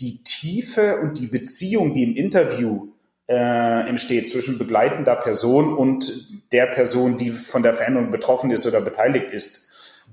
Die 0.00 0.22
Tiefe 0.24 0.98
und 0.98 1.18
die 1.18 1.28
Beziehung, 1.28 1.94
die 1.94 2.02
im 2.02 2.16
Interview 2.16 2.88
äh, 3.28 3.88
entsteht 3.88 4.28
zwischen 4.28 4.58
begleitender 4.58 5.16
Person 5.16 5.74
und 5.74 6.52
der 6.52 6.66
Person, 6.66 7.16
die 7.16 7.30
von 7.30 7.62
der 7.62 7.74
Veränderung 7.74 8.10
betroffen 8.10 8.50
ist 8.50 8.66
oder 8.66 8.80
beteiligt 8.80 9.30
ist, 9.30 9.65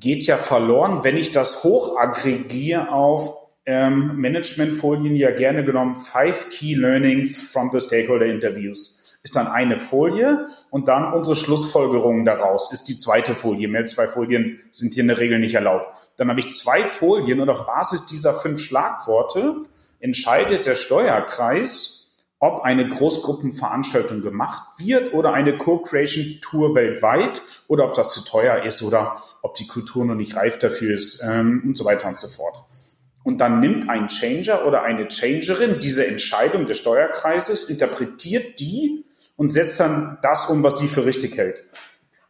geht 0.03 0.23
ja 0.23 0.35
verloren, 0.35 1.03
wenn 1.03 1.15
ich 1.15 1.31
das 1.31 1.63
hoch 1.63 1.95
aggregiere 1.97 2.91
auf 2.91 3.33
ähm, 3.65 4.11
Managementfolien 4.17 5.15
ja 5.15 5.31
gerne 5.31 5.63
genommen 5.63 5.95
Five 5.95 6.49
Key 6.49 6.75
Learnings 6.75 7.41
from 7.41 7.71
the 7.71 7.79
Stakeholder 7.79 8.25
Interviews 8.25 8.99
ist 9.23 9.37
dann 9.37 9.47
eine 9.47 9.77
Folie 9.77 10.47
und 10.69 10.89
dann 10.89 11.13
unsere 11.13 11.37
Schlussfolgerungen 11.37 12.25
daraus 12.25 12.73
ist 12.73 12.89
die 12.89 12.97
zweite 12.97 13.35
Folie. 13.35 13.69
Mehr 13.69 13.81
als 13.81 13.91
zwei 13.91 14.07
Folien 14.07 14.59
sind 14.71 14.93
hier 14.93 15.01
in 15.01 15.07
der 15.07 15.17
Regel 15.17 15.39
nicht 15.39 15.55
erlaubt. 15.55 15.87
Dann 16.17 16.29
habe 16.29 16.41
ich 16.41 16.51
zwei 16.51 16.83
Folien 16.83 17.39
und 17.39 17.49
auf 17.49 17.65
Basis 17.65 18.05
dieser 18.05 18.33
fünf 18.33 18.59
Schlagworte 18.59 19.63
entscheidet 20.01 20.65
der 20.65 20.75
Steuerkreis, 20.75 22.17
ob 22.39 22.63
eine 22.63 22.85
Großgruppenveranstaltung 22.85 24.21
gemacht 24.21 24.63
wird 24.77 25.13
oder 25.13 25.31
eine 25.31 25.57
Co-Creation 25.57 26.41
Tour 26.41 26.75
weltweit 26.75 27.41
oder 27.69 27.85
ob 27.85 27.93
das 27.93 28.13
zu 28.13 28.25
teuer 28.25 28.63
ist 28.63 28.83
oder 28.83 29.23
ob 29.43 29.55
die 29.55 29.67
Kultur 29.67 30.03
noch 30.05 30.15
nicht 30.15 30.35
reif 30.35 30.57
dafür 30.57 30.95
ist 30.95 31.21
ähm, 31.23 31.61
und 31.65 31.77
so 31.77 31.85
weiter 31.85 32.07
und 32.07 32.17
so 32.17 32.27
fort. 32.27 32.63
Und 33.23 33.39
dann 33.39 33.59
nimmt 33.59 33.89
ein 33.89 34.07
Changer 34.07 34.65
oder 34.65 34.83
eine 34.83 35.07
Changerin 35.07 35.79
diese 35.79 36.07
Entscheidung 36.07 36.65
des 36.65 36.79
Steuerkreises, 36.79 37.65
interpretiert 37.65 38.59
die 38.59 39.05
und 39.35 39.49
setzt 39.49 39.79
dann 39.79 40.17
das 40.21 40.47
um, 40.47 40.63
was 40.63 40.79
sie 40.79 40.87
für 40.87 41.05
richtig 41.05 41.37
hält. 41.37 41.63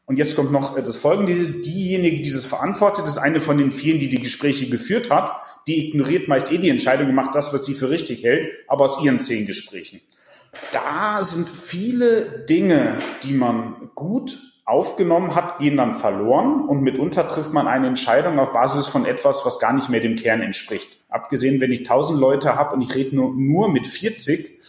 Und 0.06 0.18
jetzt 0.18 0.36
kommt 0.36 0.52
noch 0.52 0.78
das 0.78 0.98
Folgende. 0.98 1.62
Diejenige, 1.62 2.22
die 2.22 2.32
das 2.32 2.46
verantwortet, 2.46 3.08
ist 3.08 3.18
eine 3.18 3.40
von 3.40 3.58
den 3.58 3.72
vielen, 3.72 4.00
die 4.00 4.10
die 4.10 4.20
Gespräche 4.20 4.70
geführt 4.70 5.10
hat. 5.10 5.32
Die 5.68 5.88
ignoriert 5.88 6.28
meist 6.28 6.52
eh 6.52 6.58
die 6.58 6.70
Entscheidung 6.70 7.10
und 7.10 7.16
macht 7.16 7.36
das, 7.36 7.54
was 7.54 7.64
sie 7.66 7.74
für 7.74 7.90
richtig 7.90 8.24
hält, 8.24 8.52
aber 8.68 8.86
aus 8.86 9.04
ihren 9.04 9.20
zehn 9.20 9.48
Gesprächen. 9.48 10.02
Da 10.72 11.24
sind 11.24 11.48
viele 11.48 12.46
Dinge, 12.46 12.98
die 13.24 13.34
man 13.34 13.92
gut 13.96 14.53
aufgenommen 14.66 15.36
hat, 15.36 15.60
gehen 15.60 15.78
dann 15.78 15.92
verloren 15.92 16.62
und 16.62 16.82
mitunter 16.82 17.28
trifft 17.28 17.52
man 17.54 17.68
eine 17.68 17.88
Entscheidung 17.88 18.40
auf 18.40 18.54
Basis 18.54 18.88
von 18.88 19.06
etwas, 19.06 19.46
was 19.46 19.60
gar 19.60 19.74
nicht 19.74 19.90
mehr 19.90 20.00
dem 20.00 20.16
Kern 20.16 20.42
entspricht. 20.42 21.00
Abgesehen, 21.10 21.60
wenn 21.60 21.72
ich 21.72 21.80
1000 21.80 22.20
Leute 22.20 22.56
habe 22.56 22.76
und 22.76 22.82
ich 22.82 22.96
rede 22.96 23.16
nur, 23.16 23.34
nur 23.36 23.70
mit 23.70 23.88
40, 23.88 24.60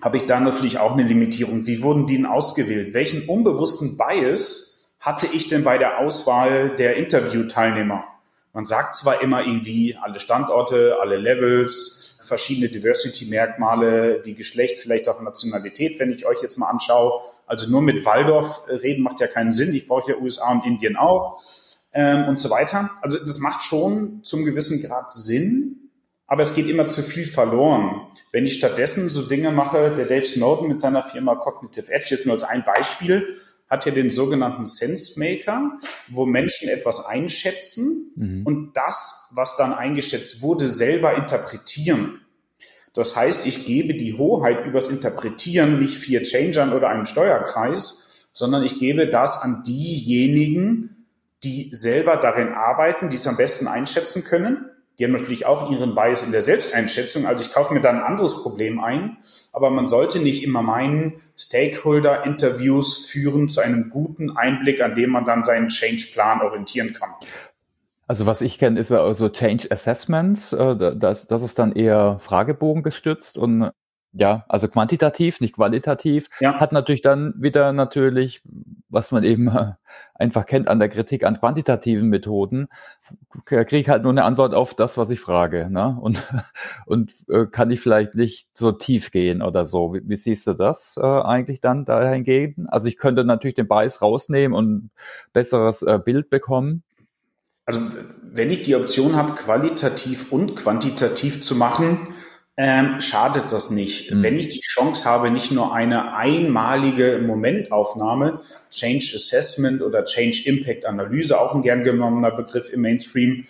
habe 0.00 0.16
ich 0.16 0.26
da 0.26 0.40
natürlich 0.40 0.78
auch 0.78 0.92
eine 0.92 1.02
Limitierung. 1.02 1.66
Wie 1.66 1.82
wurden 1.82 2.06
die 2.06 2.16
denn 2.16 2.26
ausgewählt? 2.26 2.94
Welchen 2.94 3.28
unbewussten 3.28 3.96
Bias 3.96 4.94
hatte 5.00 5.26
ich 5.26 5.46
denn 5.48 5.64
bei 5.64 5.78
der 5.78 5.98
Auswahl 5.98 6.70
der 6.70 6.96
Interviewteilnehmer? 6.96 8.04
Man 8.52 8.64
sagt 8.64 8.94
zwar 8.94 9.20
immer 9.20 9.44
irgendwie 9.44 9.96
alle 10.00 10.20
Standorte, 10.20 10.98
alle 11.00 11.16
Levels, 11.16 12.03
verschiedene 12.24 12.68
Diversity-Merkmale 12.68 14.20
wie 14.24 14.34
Geschlecht, 14.34 14.78
vielleicht 14.78 15.08
auch 15.08 15.20
Nationalität, 15.20 16.00
wenn 16.00 16.10
ich 16.10 16.26
euch 16.26 16.42
jetzt 16.42 16.56
mal 16.56 16.68
anschaue. 16.68 17.20
Also 17.46 17.70
nur 17.70 17.82
mit 17.82 18.04
Waldorf 18.04 18.62
reden 18.68 19.02
macht 19.02 19.20
ja 19.20 19.26
keinen 19.26 19.52
Sinn. 19.52 19.74
Ich 19.74 19.86
brauche 19.86 20.12
ja 20.12 20.18
USA 20.18 20.50
und 20.52 20.66
Indien 20.66 20.96
auch 20.96 21.42
ähm, 21.92 22.28
und 22.28 22.38
so 22.38 22.50
weiter. 22.50 22.90
Also 23.00 23.18
das 23.18 23.38
macht 23.38 23.62
schon 23.62 24.22
zum 24.22 24.44
gewissen 24.44 24.82
Grad 24.82 25.12
Sinn, 25.12 25.90
aber 26.26 26.42
es 26.42 26.54
geht 26.54 26.68
immer 26.68 26.86
zu 26.86 27.02
viel 27.02 27.26
verloren. 27.26 28.08
Wenn 28.32 28.44
ich 28.44 28.54
stattdessen 28.54 29.08
so 29.08 29.22
Dinge 29.22 29.52
mache, 29.52 29.94
der 29.94 30.06
Dave 30.06 30.26
Snowden 30.26 30.68
mit 30.68 30.80
seiner 30.80 31.02
Firma 31.02 31.36
Cognitive 31.36 31.92
Edge, 31.92 32.08
jetzt 32.10 32.26
nur 32.26 32.34
als 32.34 32.44
ein 32.44 32.64
Beispiel, 32.64 33.36
hat 33.68 33.86
ja 33.86 33.92
den 33.92 34.10
sogenannten 34.10 34.66
Sense 34.66 35.18
Maker, 35.18 35.72
wo 36.08 36.26
Menschen 36.26 36.68
etwas 36.68 37.06
einschätzen 37.06 38.12
mhm. 38.14 38.46
und 38.46 38.76
das, 38.76 39.32
was 39.34 39.56
dann 39.56 39.72
eingeschätzt 39.72 40.42
wurde, 40.42 40.66
selber 40.66 41.16
interpretieren. 41.16 42.20
Das 42.92 43.16
heißt, 43.16 43.46
ich 43.46 43.66
gebe 43.66 43.94
die 43.94 44.16
Hoheit 44.16 44.64
übers 44.66 44.88
Interpretieren 44.88 45.80
nicht 45.80 45.96
vier 45.96 46.22
Changern 46.22 46.72
oder 46.72 46.88
einem 46.88 47.06
Steuerkreis, 47.06 48.28
sondern 48.32 48.62
ich 48.62 48.78
gebe 48.78 49.08
das 49.08 49.42
an 49.42 49.62
diejenigen, 49.66 51.06
die 51.42 51.68
selber 51.72 52.16
darin 52.16 52.48
arbeiten, 52.48 53.08
die 53.08 53.16
es 53.16 53.26
am 53.26 53.36
besten 53.36 53.66
einschätzen 53.66 54.24
können 54.24 54.70
die 54.98 55.04
haben 55.04 55.12
natürlich 55.12 55.46
auch 55.46 55.70
ihren 55.70 55.94
Bias 55.94 56.22
in 56.22 56.32
der 56.32 56.42
Selbsteinschätzung. 56.42 57.26
Also 57.26 57.42
ich 57.42 57.52
kaufe 57.52 57.74
mir 57.74 57.80
da 57.80 57.90
ein 57.90 58.00
anderes 58.00 58.42
Problem 58.42 58.78
ein. 58.78 59.16
Aber 59.52 59.70
man 59.70 59.86
sollte 59.86 60.20
nicht 60.20 60.44
immer 60.44 60.62
meinen, 60.62 61.14
Stakeholder-Interviews 61.36 63.10
führen 63.10 63.48
zu 63.48 63.60
einem 63.60 63.90
guten 63.90 64.36
Einblick, 64.36 64.82
an 64.82 64.94
dem 64.94 65.10
man 65.10 65.24
dann 65.24 65.42
seinen 65.42 65.68
Change-Plan 65.68 66.42
orientieren 66.42 66.92
kann. 66.92 67.10
Also 68.06 68.26
was 68.26 68.40
ich 68.42 68.58
kenne, 68.58 68.78
ist 68.78 68.92
also 68.92 69.28
Change 69.30 69.70
Assessments. 69.70 70.52
Äh, 70.52 70.96
das, 70.96 71.26
das 71.26 71.42
ist 71.42 71.58
dann 71.58 71.72
eher 71.72 72.18
Fragebogen 72.20 72.82
gestützt 72.82 73.38
und 73.38 73.70
ja, 74.16 74.44
also 74.48 74.68
quantitativ, 74.68 75.40
nicht 75.40 75.56
qualitativ, 75.56 76.28
ja. 76.40 76.60
hat 76.60 76.72
natürlich 76.72 77.02
dann 77.02 77.34
wieder 77.36 77.72
natürlich, 77.72 78.42
was 78.88 79.10
man 79.10 79.24
eben 79.24 79.50
einfach 80.14 80.46
kennt 80.46 80.68
an 80.68 80.78
der 80.78 80.88
Kritik 80.88 81.24
an 81.24 81.38
quantitativen 81.38 82.08
Methoden, 82.08 82.68
kriege 83.44 83.76
ich 83.76 83.88
halt 83.88 84.04
nur 84.04 84.12
eine 84.12 84.22
Antwort 84.22 84.54
auf 84.54 84.74
das, 84.74 84.96
was 84.96 85.10
ich 85.10 85.18
frage, 85.18 85.68
ne? 85.68 85.98
Und 86.00 86.22
und 86.86 87.12
äh, 87.28 87.46
kann 87.46 87.70
ich 87.72 87.80
vielleicht 87.80 88.14
nicht 88.14 88.48
so 88.54 88.70
tief 88.70 89.10
gehen 89.10 89.42
oder 89.42 89.66
so. 89.66 89.94
Wie, 89.94 90.02
wie 90.04 90.16
siehst 90.16 90.46
du 90.46 90.54
das 90.54 90.96
äh, 90.96 91.04
eigentlich 91.04 91.60
dann 91.60 91.84
dahingehend? 91.84 92.72
Also 92.72 92.86
ich 92.86 92.96
könnte 92.96 93.24
natürlich 93.24 93.56
den 93.56 93.66
Bias 93.66 94.00
rausnehmen 94.00 94.56
und 94.56 94.90
besseres 95.32 95.82
äh, 95.82 95.98
Bild 95.98 96.30
bekommen. 96.30 96.84
Also 97.66 97.80
wenn 98.22 98.50
ich 98.50 98.62
die 98.62 98.76
Option 98.76 99.16
habe, 99.16 99.34
qualitativ 99.34 100.30
und 100.30 100.54
quantitativ 100.54 101.40
zu 101.40 101.56
machen, 101.56 102.14
ähm, 102.56 103.00
schadet 103.00 103.52
das 103.52 103.70
nicht. 103.70 104.12
Mhm. 104.12 104.22
Wenn 104.22 104.38
ich 104.38 104.48
die 104.48 104.60
Chance 104.60 105.04
habe, 105.06 105.30
nicht 105.30 105.50
nur 105.50 105.74
eine 105.74 106.14
einmalige 106.14 107.20
Momentaufnahme, 107.24 108.40
Change 108.70 109.12
Assessment 109.16 109.82
oder 109.82 110.04
Change 110.04 110.42
Impact 110.46 110.84
Analyse, 110.84 111.40
auch 111.40 111.54
ein 111.54 111.62
gern 111.62 111.82
genommener 111.82 112.30
Begriff 112.30 112.70
im 112.72 112.82
Mainstream, 112.82 113.44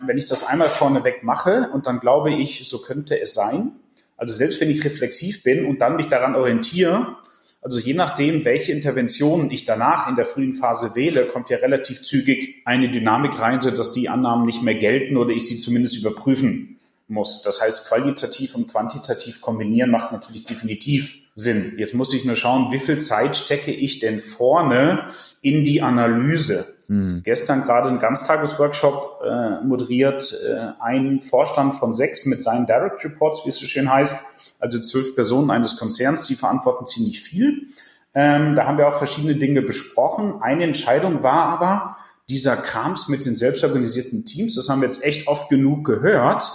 wenn 0.00 0.18
ich 0.18 0.26
das 0.26 0.46
einmal 0.46 0.68
vorneweg 0.68 1.22
mache 1.22 1.70
und 1.72 1.86
dann 1.86 2.00
glaube 2.00 2.32
ich, 2.32 2.68
so 2.68 2.80
könnte 2.80 3.20
es 3.20 3.34
sein, 3.34 3.72
also 4.16 4.34
selbst 4.34 4.60
wenn 4.60 4.70
ich 4.70 4.84
reflexiv 4.84 5.42
bin 5.42 5.64
und 5.64 5.80
dann 5.80 5.96
mich 5.96 6.06
daran 6.06 6.34
orientiere, 6.34 7.16
also 7.62 7.78
je 7.78 7.92
nachdem, 7.92 8.46
welche 8.46 8.72
Interventionen 8.72 9.50
ich 9.50 9.66
danach 9.66 10.08
in 10.08 10.16
der 10.16 10.24
frühen 10.24 10.54
Phase 10.54 10.94
wähle, 10.94 11.26
kommt 11.26 11.50
ja 11.50 11.58
relativ 11.58 12.02
zügig 12.02 12.62
eine 12.64 12.90
Dynamik 12.90 13.38
rein, 13.38 13.60
sodass 13.60 13.92
die 13.92 14.08
Annahmen 14.08 14.46
nicht 14.46 14.62
mehr 14.62 14.74
gelten 14.74 15.18
oder 15.18 15.30
ich 15.30 15.46
sie 15.46 15.58
zumindest 15.58 15.98
überprüfen 15.98 16.79
muss. 17.10 17.42
Das 17.42 17.60
heißt, 17.60 17.88
qualitativ 17.88 18.54
und 18.54 18.68
quantitativ 18.68 19.40
kombinieren 19.40 19.90
macht 19.90 20.12
natürlich 20.12 20.44
definitiv 20.44 21.16
Sinn. 21.34 21.74
Jetzt 21.76 21.94
muss 21.94 22.14
ich 22.14 22.24
nur 22.24 22.36
schauen, 22.36 22.72
wie 22.72 22.78
viel 22.78 22.98
Zeit 22.98 23.36
stecke 23.36 23.72
ich 23.72 23.98
denn 23.98 24.20
vorne 24.20 25.06
in 25.42 25.64
die 25.64 25.82
Analyse. 25.82 26.66
Mhm. 26.88 27.22
Gestern 27.24 27.62
gerade 27.62 27.88
einen 27.88 27.98
Ganztagesworkshop 27.98 29.22
äh, 29.24 29.64
moderiert, 29.64 30.34
äh, 30.44 30.72
ein 30.80 31.20
Vorstand 31.20 31.76
von 31.76 31.94
sechs 31.94 32.26
mit 32.26 32.42
seinen 32.42 32.66
Direct 32.66 33.04
Reports, 33.04 33.44
wie 33.44 33.50
es 33.50 33.58
so 33.58 33.66
schön 33.66 33.92
heißt, 33.92 34.56
also 34.58 34.80
zwölf 34.80 35.14
Personen 35.14 35.50
eines 35.50 35.76
Konzerns, 35.76 36.24
die 36.24 36.34
verantworten 36.34 36.86
ziemlich 36.86 37.22
viel. 37.22 37.68
Ähm, 38.12 38.56
da 38.56 38.66
haben 38.66 38.76
wir 38.76 38.88
auch 38.88 38.98
verschiedene 38.98 39.36
Dinge 39.36 39.62
besprochen. 39.62 40.42
Eine 40.42 40.64
Entscheidung 40.64 41.22
war 41.22 41.46
aber, 41.46 41.96
dieser 42.28 42.56
Krams 42.56 43.08
mit 43.08 43.24
den 43.26 43.36
selbstorganisierten 43.36 44.24
Teams, 44.24 44.54
das 44.54 44.68
haben 44.68 44.80
wir 44.80 44.88
jetzt 44.88 45.04
echt 45.04 45.26
oft 45.26 45.48
genug 45.48 45.84
gehört, 45.84 46.50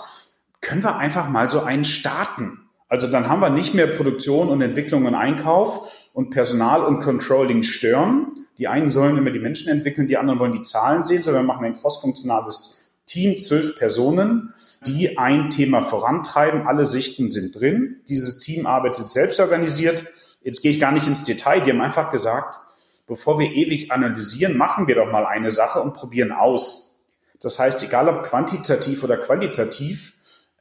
können 0.65 0.83
wir 0.83 0.97
einfach 0.97 1.29
mal 1.29 1.49
so 1.49 1.61
einen 1.61 1.85
starten. 1.85 2.59
Also 2.89 3.07
dann 3.07 3.29
haben 3.29 3.39
wir 3.39 3.51
nicht 3.51 3.75
mehr 3.75 3.87
Produktion 3.87 4.49
und 4.49 4.61
Entwicklung 4.61 5.05
und 5.05 5.13
Einkauf 5.13 5.91
und 6.11 6.31
Personal 6.31 6.83
und 6.83 7.01
Controlling 7.01 7.61
stören. 7.61 8.29
Die 8.57 8.67
einen 8.67 8.89
sollen 8.89 9.17
immer 9.17 9.29
die 9.29 9.39
Menschen 9.39 9.69
entwickeln, 9.69 10.07
die 10.07 10.17
anderen 10.17 10.39
wollen 10.39 10.53
die 10.53 10.63
Zahlen 10.63 11.03
sehen, 11.03 11.21
sondern 11.21 11.43
wir 11.43 11.53
machen 11.53 11.65
ein 11.65 11.75
crossfunktionales 11.75 12.99
Team, 13.05 13.37
zwölf 13.37 13.77
Personen, 13.77 14.53
die 14.87 15.19
ein 15.19 15.51
Thema 15.51 15.83
vorantreiben. 15.83 16.67
Alle 16.67 16.85
Sichten 16.87 17.29
sind 17.29 17.59
drin. 17.59 17.97
Dieses 18.07 18.39
Team 18.39 18.65
arbeitet 18.65 19.09
selbst 19.09 19.39
organisiert. 19.39 20.05
Jetzt 20.41 20.61
gehe 20.61 20.71
ich 20.71 20.79
gar 20.79 20.91
nicht 20.91 21.07
ins 21.07 21.23
Detail. 21.23 21.61
Die 21.61 21.71
haben 21.71 21.81
einfach 21.81 22.09
gesagt, 22.09 22.59
bevor 23.05 23.37
wir 23.37 23.51
ewig 23.51 23.91
analysieren, 23.91 24.57
machen 24.57 24.87
wir 24.87 24.95
doch 24.95 25.11
mal 25.11 25.27
eine 25.27 25.51
Sache 25.51 25.81
und 25.81 25.93
probieren 25.93 26.31
aus. 26.31 27.01
Das 27.39 27.59
heißt, 27.59 27.83
egal 27.83 28.09
ob 28.09 28.23
quantitativ 28.23 29.03
oder 29.03 29.17
qualitativ, 29.17 30.15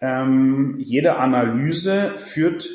ähm, 0.05 0.77
jede 0.79 1.17
Analyse 1.17 2.13
führt 2.19 2.69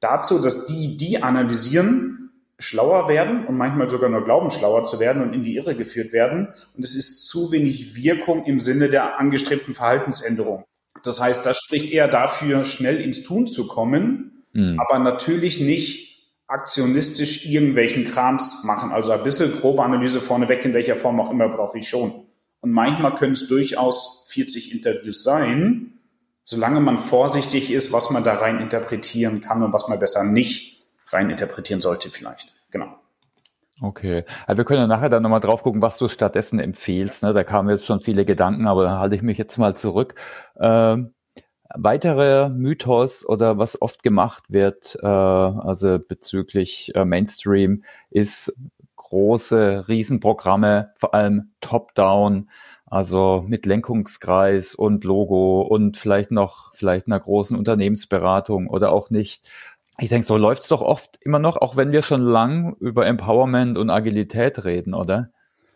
dazu, 0.00 0.38
dass 0.38 0.66
die, 0.66 0.96
die 0.96 1.22
analysieren, 1.22 2.30
schlauer 2.58 3.08
werden 3.08 3.44
und 3.46 3.56
manchmal 3.56 3.90
sogar 3.90 4.08
nur 4.08 4.24
glauben, 4.24 4.50
schlauer 4.50 4.84
zu 4.84 5.00
werden 5.00 5.20
und 5.22 5.34
in 5.34 5.42
die 5.42 5.56
Irre 5.56 5.74
geführt 5.74 6.12
werden. 6.12 6.48
Und 6.74 6.84
es 6.84 6.94
ist 6.94 7.28
zu 7.28 7.50
wenig 7.50 7.96
Wirkung 7.96 8.44
im 8.44 8.60
Sinne 8.60 8.88
der 8.88 9.18
angestrebten 9.18 9.74
Verhaltensänderung. 9.74 10.64
Das 11.02 11.20
heißt, 11.20 11.44
das 11.44 11.58
spricht 11.58 11.90
eher 11.90 12.08
dafür, 12.08 12.64
schnell 12.64 13.00
ins 13.00 13.24
Tun 13.24 13.46
zu 13.46 13.66
kommen, 13.66 14.44
mhm. 14.52 14.80
aber 14.80 15.00
natürlich 15.00 15.60
nicht 15.60 16.06
aktionistisch 16.46 17.46
irgendwelchen 17.46 18.04
Krams 18.04 18.62
machen. 18.64 18.92
Also 18.92 19.10
ein 19.10 19.22
bisschen 19.24 19.52
grobe 19.52 19.82
Analyse 19.82 20.20
vorneweg, 20.20 20.64
in 20.64 20.72
welcher 20.72 20.96
Form 20.96 21.20
auch 21.20 21.30
immer, 21.30 21.48
brauche 21.48 21.78
ich 21.78 21.88
schon. 21.88 22.26
Und 22.60 22.70
manchmal 22.70 23.14
können 23.16 23.32
es 23.32 23.48
durchaus 23.48 24.26
40 24.30 24.72
Interviews 24.72 25.22
sein, 25.22 25.95
solange 26.46 26.80
man 26.80 26.96
vorsichtig 26.96 27.72
ist, 27.72 27.92
was 27.92 28.10
man 28.10 28.24
da 28.24 28.34
rein 28.34 28.60
interpretieren 28.60 29.40
kann 29.40 29.62
und 29.62 29.74
was 29.74 29.88
man 29.88 29.98
besser 29.98 30.24
nicht 30.24 30.86
rein 31.08 31.28
interpretieren 31.28 31.82
sollte 31.82 32.08
vielleicht. 32.10 32.54
Genau. 32.70 32.86
Okay. 33.82 34.24
Also 34.46 34.58
wir 34.58 34.64
können 34.64 34.80
ja 34.80 34.86
nachher 34.86 35.10
dann 35.10 35.22
nochmal 35.22 35.40
drauf 35.40 35.62
gucken, 35.62 35.82
was 35.82 35.98
du 35.98 36.08
stattdessen 36.08 36.58
empfehlst. 36.58 37.24
Ne? 37.24 37.34
Da 37.34 37.44
kamen 37.44 37.68
jetzt 37.68 37.84
schon 37.84 38.00
viele 38.00 38.24
Gedanken, 38.24 38.66
aber 38.66 38.84
da 38.84 38.98
halte 38.98 39.16
ich 39.16 39.22
mich 39.22 39.36
jetzt 39.36 39.58
mal 39.58 39.76
zurück. 39.76 40.14
Ähm, 40.58 41.12
Weiterer 41.74 42.48
Mythos 42.48 43.28
oder 43.28 43.58
was 43.58 43.82
oft 43.82 44.04
gemacht 44.04 44.44
wird, 44.48 44.96
äh, 45.02 45.06
also 45.06 45.98
bezüglich 45.98 46.92
äh, 46.94 47.04
Mainstream, 47.04 47.82
ist 48.08 48.56
große 48.94 49.86
Riesenprogramme, 49.88 50.92
vor 50.96 51.12
allem 51.12 51.52
Top-Down, 51.60 52.50
also 52.96 53.44
mit 53.46 53.66
Lenkungskreis 53.66 54.74
und 54.74 55.04
Logo 55.04 55.60
und 55.60 55.98
vielleicht 55.98 56.30
noch 56.30 56.74
vielleicht 56.74 57.06
einer 57.06 57.20
großen 57.20 57.56
Unternehmensberatung 57.56 58.68
oder 58.68 58.90
auch 58.90 59.10
nicht. 59.10 59.46
Ich 59.98 60.08
denke, 60.08 60.26
so 60.26 60.38
läuft's 60.38 60.68
doch 60.68 60.80
oft 60.80 61.18
immer 61.20 61.38
noch, 61.38 61.58
auch 61.58 61.76
wenn 61.76 61.92
wir 61.92 62.02
schon 62.02 62.22
lang 62.22 62.74
über 62.80 63.06
Empowerment 63.06 63.76
und 63.76 63.90
Agilität 63.90 64.64
reden, 64.64 64.94
oder? 64.94 65.28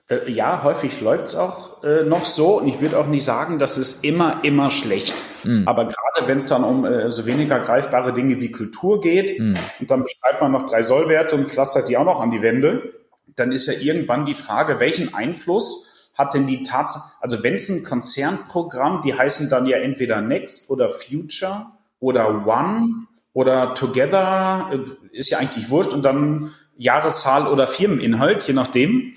Äh, 0.08 0.30
ja, 0.30 0.62
häufig 0.62 1.02
läuft's 1.02 1.34
auch 1.34 1.84
äh, 1.84 2.04
noch 2.04 2.24
so 2.24 2.58
und 2.58 2.68
ich 2.68 2.80
würde 2.80 2.98
auch 2.98 3.06
nicht 3.06 3.24
sagen, 3.24 3.58
dass 3.58 3.76
es 3.76 4.02
immer, 4.02 4.42
immer 4.42 4.70
schlecht. 4.70 5.22
Mhm. 5.44 5.68
Aber 5.68 5.84
gerade 5.84 6.26
wenn 6.26 6.38
es 6.38 6.46
dann 6.46 6.64
um 6.64 6.86
äh, 6.86 7.10
so 7.10 7.26
weniger 7.26 7.60
greifbare 7.60 8.14
Dinge 8.14 8.40
wie 8.40 8.50
Kultur 8.50 9.02
geht 9.02 9.38
mhm. 9.38 9.56
und 9.78 9.90
dann 9.90 10.02
beschreibt 10.04 10.40
man 10.40 10.52
noch 10.52 10.62
drei 10.62 10.82
Sollwerte 10.82 11.36
und 11.36 11.48
pflastert 11.48 11.90
die 11.90 11.98
auch 11.98 12.04
noch 12.04 12.22
an 12.22 12.30
die 12.30 12.40
Wände, 12.40 12.94
dann 13.36 13.52
ist 13.52 13.66
ja 13.66 13.74
irgendwann 13.74 14.24
die 14.24 14.34
Frage, 14.34 14.80
welchen 14.80 15.12
Einfluss 15.14 15.89
hat 16.14 16.34
denn 16.34 16.46
die 16.46 16.62
Tatsache, 16.62 17.14
also 17.20 17.42
wenn 17.42 17.54
es 17.54 17.68
ein 17.68 17.84
Konzernprogramm, 17.84 19.02
die 19.02 19.14
heißen 19.14 19.48
dann 19.48 19.66
ja 19.66 19.78
entweder 19.78 20.20
Next 20.20 20.70
oder 20.70 20.90
Future 20.90 21.66
oder 21.98 22.46
One 22.46 23.06
oder 23.32 23.74
Together, 23.74 24.70
äh, 24.72 25.16
ist 25.16 25.30
ja 25.30 25.38
eigentlich 25.38 25.70
wurscht 25.70 25.92
und 25.92 26.02
dann 26.02 26.50
Jahreszahl 26.76 27.46
oder 27.46 27.66
Firmeninhalt, 27.66 28.44
je 28.44 28.54
nachdem 28.54 29.12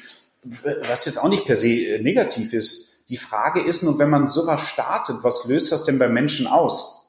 was 0.88 1.05
jetzt 1.05 1.17
auch 1.17 1.29
nicht 1.29 1.45
per 1.45 1.55
se 1.55 1.69
äh, 1.69 2.01
negativ 2.01 2.53
ist. 2.53 3.03
Die 3.09 3.17
Frage 3.17 3.63
ist 3.63 3.83
nur, 3.83 4.00
wenn 4.00 4.09
man 4.09 4.27
sowas 4.27 4.62
startet, 4.62 5.23
was 5.23 5.45
löst 5.47 5.71
das 5.71 5.83
denn 5.83 6.00
bei 6.00 6.07
Menschen 6.07 6.47
aus? 6.47 7.02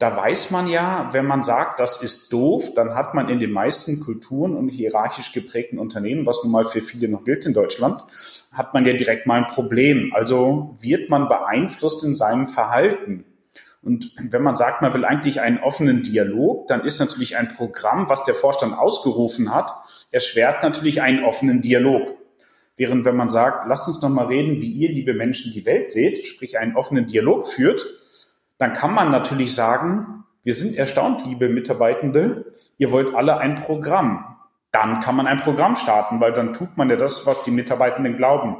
Da 0.00 0.16
weiß 0.16 0.50
man 0.50 0.66
ja, 0.66 1.10
wenn 1.12 1.26
man 1.26 1.42
sagt, 1.42 1.78
das 1.78 2.02
ist 2.02 2.32
doof, 2.32 2.72
dann 2.74 2.94
hat 2.94 3.12
man 3.12 3.28
in 3.28 3.38
den 3.38 3.52
meisten 3.52 4.00
Kulturen 4.00 4.56
und 4.56 4.70
hierarchisch 4.70 5.32
geprägten 5.32 5.78
Unternehmen, 5.78 6.24
was 6.24 6.42
nun 6.42 6.52
mal 6.52 6.64
für 6.64 6.80
viele 6.80 7.06
noch 7.06 7.22
gilt 7.22 7.44
in 7.44 7.52
Deutschland, 7.52 8.02
hat 8.54 8.72
man 8.72 8.86
ja 8.86 8.94
direkt 8.94 9.26
mal 9.26 9.42
ein 9.42 9.46
Problem. 9.46 10.10
Also 10.14 10.74
wird 10.80 11.10
man 11.10 11.28
beeinflusst 11.28 12.02
in 12.02 12.14
seinem 12.14 12.46
Verhalten. 12.46 13.26
Und 13.82 14.14
wenn 14.18 14.42
man 14.42 14.56
sagt, 14.56 14.80
man 14.80 14.94
will 14.94 15.04
eigentlich 15.04 15.42
einen 15.42 15.58
offenen 15.58 16.02
Dialog, 16.02 16.66
dann 16.68 16.82
ist 16.82 16.98
natürlich 16.98 17.36
ein 17.36 17.48
Programm, 17.48 18.08
was 18.08 18.24
der 18.24 18.34
Vorstand 18.34 18.78
ausgerufen 18.78 19.54
hat, 19.54 19.70
erschwert 20.10 20.62
natürlich 20.62 21.02
einen 21.02 21.24
offenen 21.24 21.60
Dialog. 21.60 22.16
Während 22.78 23.04
wenn 23.04 23.16
man 23.16 23.28
sagt, 23.28 23.68
lasst 23.68 23.86
uns 23.86 24.00
noch 24.00 24.08
mal 24.08 24.28
reden, 24.28 24.62
wie 24.62 24.72
ihr, 24.72 24.88
liebe 24.88 25.12
Menschen, 25.12 25.52
die 25.52 25.66
Welt 25.66 25.90
seht, 25.90 26.26
sprich 26.26 26.58
einen 26.58 26.74
offenen 26.74 27.04
Dialog 27.04 27.46
führt, 27.46 27.99
dann 28.60 28.74
kann 28.74 28.92
man 28.92 29.10
natürlich 29.10 29.54
sagen, 29.54 30.24
wir 30.42 30.52
sind 30.54 30.76
erstaunt, 30.76 31.26
liebe 31.26 31.48
Mitarbeitende, 31.48 32.52
ihr 32.76 32.92
wollt 32.92 33.14
alle 33.14 33.38
ein 33.38 33.54
Programm. 33.54 34.36
Dann 34.70 35.00
kann 35.00 35.16
man 35.16 35.26
ein 35.26 35.38
Programm 35.38 35.76
starten, 35.76 36.20
weil 36.20 36.32
dann 36.32 36.52
tut 36.52 36.76
man 36.76 36.90
ja 36.90 36.96
das, 36.96 37.26
was 37.26 37.42
die 37.42 37.50
Mitarbeitenden 37.50 38.16
glauben, 38.16 38.56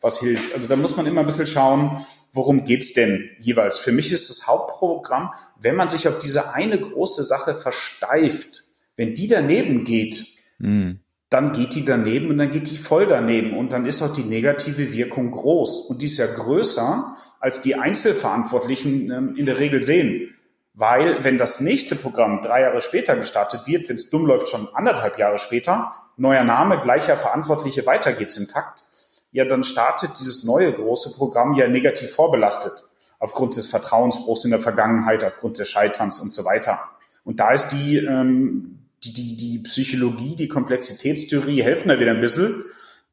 was 0.00 0.18
hilft. 0.18 0.54
Also 0.54 0.68
da 0.68 0.76
muss 0.76 0.96
man 0.96 1.06
immer 1.06 1.20
ein 1.20 1.26
bisschen 1.26 1.46
schauen, 1.46 2.04
worum 2.32 2.64
geht's 2.64 2.92
denn 2.94 3.30
jeweils. 3.38 3.78
Für 3.78 3.92
mich 3.92 4.12
ist 4.12 4.28
das 4.28 4.48
Hauptprogramm, 4.48 5.32
wenn 5.60 5.76
man 5.76 5.88
sich 5.88 6.08
auf 6.08 6.18
diese 6.18 6.52
eine 6.52 6.78
große 6.78 7.22
Sache 7.22 7.54
versteift, 7.54 8.64
wenn 8.96 9.14
die 9.14 9.28
daneben 9.28 9.84
geht, 9.84 10.26
mhm 10.58 10.98
dann 11.34 11.50
geht 11.50 11.74
die 11.74 11.84
daneben 11.84 12.30
und 12.30 12.38
dann 12.38 12.52
geht 12.52 12.70
die 12.70 12.76
voll 12.76 13.08
daneben 13.08 13.58
und 13.58 13.72
dann 13.72 13.86
ist 13.86 14.02
auch 14.02 14.12
die 14.12 14.22
negative 14.22 14.92
Wirkung 14.92 15.32
groß. 15.32 15.88
Und 15.88 16.00
die 16.00 16.06
ist 16.06 16.18
ja 16.18 16.26
größer, 16.26 17.16
als 17.44 17.60
die 17.60 17.74
Einzelverantwortlichen 17.74 19.10
ähm, 19.10 19.36
in 19.36 19.44
der 19.44 19.58
Regel 19.58 19.82
sehen. 19.82 20.34
Weil 20.72 21.22
wenn 21.24 21.36
das 21.36 21.60
nächste 21.60 21.94
Programm 21.94 22.40
drei 22.40 22.62
Jahre 22.62 22.80
später 22.80 23.16
gestartet 23.16 23.66
wird, 23.66 23.86
wenn 23.90 23.96
es 23.96 24.08
dumm 24.08 24.24
läuft, 24.24 24.48
schon 24.48 24.66
anderthalb 24.72 25.18
Jahre 25.18 25.36
später, 25.36 25.92
neuer 26.16 26.42
Name, 26.42 26.80
gleicher 26.80 27.16
Verantwortliche, 27.18 27.84
weiter 27.84 28.14
geht's 28.14 28.38
im 28.38 28.48
Takt, 28.48 28.84
ja, 29.30 29.44
dann 29.44 29.62
startet 29.62 30.18
dieses 30.18 30.44
neue 30.44 30.72
große 30.72 31.16
Programm 31.18 31.52
ja 31.52 31.68
negativ 31.68 32.12
vorbelastet. 32.12 32.72
Aufgrund 33.18 33.58
des 33.58 33.68
Vertrauensbruchs 33.68 34.46
in 34.46 34.50
der 34.50 34.60
Vergangenheit, 34.60 35.22
aufgrund 35.22 35.58
des 35.58 35.68
Scheiterns 35.68 36.20
und 36.20 36.32
so 36.32 36.46
weiter. 36.46 36.80
Und 37.24 37.40
da 37.40 37.52
ist 37.52 37.68
die 37.68 37.98
ähm, 37.98 38.78
die, 39.04 39.12
die, 39.12 39.36
die 39.36 39.58
Psychologie, 39.58 40.34
die 40.34 40.48
Komplexitätstheorie 40.48 41.62
helfen 41.62 41.88
da 41.88 42.00
wieder 42.00 42.12
ein 42.12 42.22
bisschen. 42.22 42.64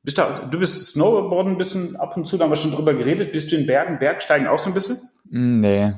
Bist 0.03 0.17
du, 0.17 0.23
du 0.49 0.59
bist 0.59 0.83
Snowboarden 0.83 1.53
ein 1.53 1.57
bisschen 1.57 1.95
ab 1.95 2.17
und 2.17 2.27
zu, 2.27 2.37
da 2.37 2.45
haben 2.45 2.51
wir 2.51 2.55
schon 2.55 2.71
drüber 2.71 2.93
geredet. 2.93 3.31
Bist 3.31 3.51
du 3.51 3.55
in 3.55 3.67
Bergen, 3.67 3.99
Bergsteigen 3.99 4.47
auch 4.47 4.57
so 4.57 4.69
ein 4.69 4.73
bisschen? 4.73 4.97
Mm, 5.29 5.59
nee. 5.59 5.93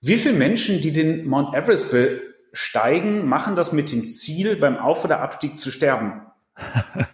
Wie 0.00 0.16
viele 0.16 0.34
Menschen, 0.34 0.80
die 0.80 0.92
den 0.92 1.26
Mount 1.26 1.54
Everest 1.54 1.90
besteigen, 1.90 3.26
machen 3.26 3.56
das 3.56 3.72
mit 3.72 3.90
dem 3.90 4.06
Ziel, 4.06 4.56
beim 4.56 4.76
Auf- 4.76 5.04
oder 5.04 5.20
Abstieg 5.20 5.58
zu 5.58 5.70
sterben? 5.70 6.22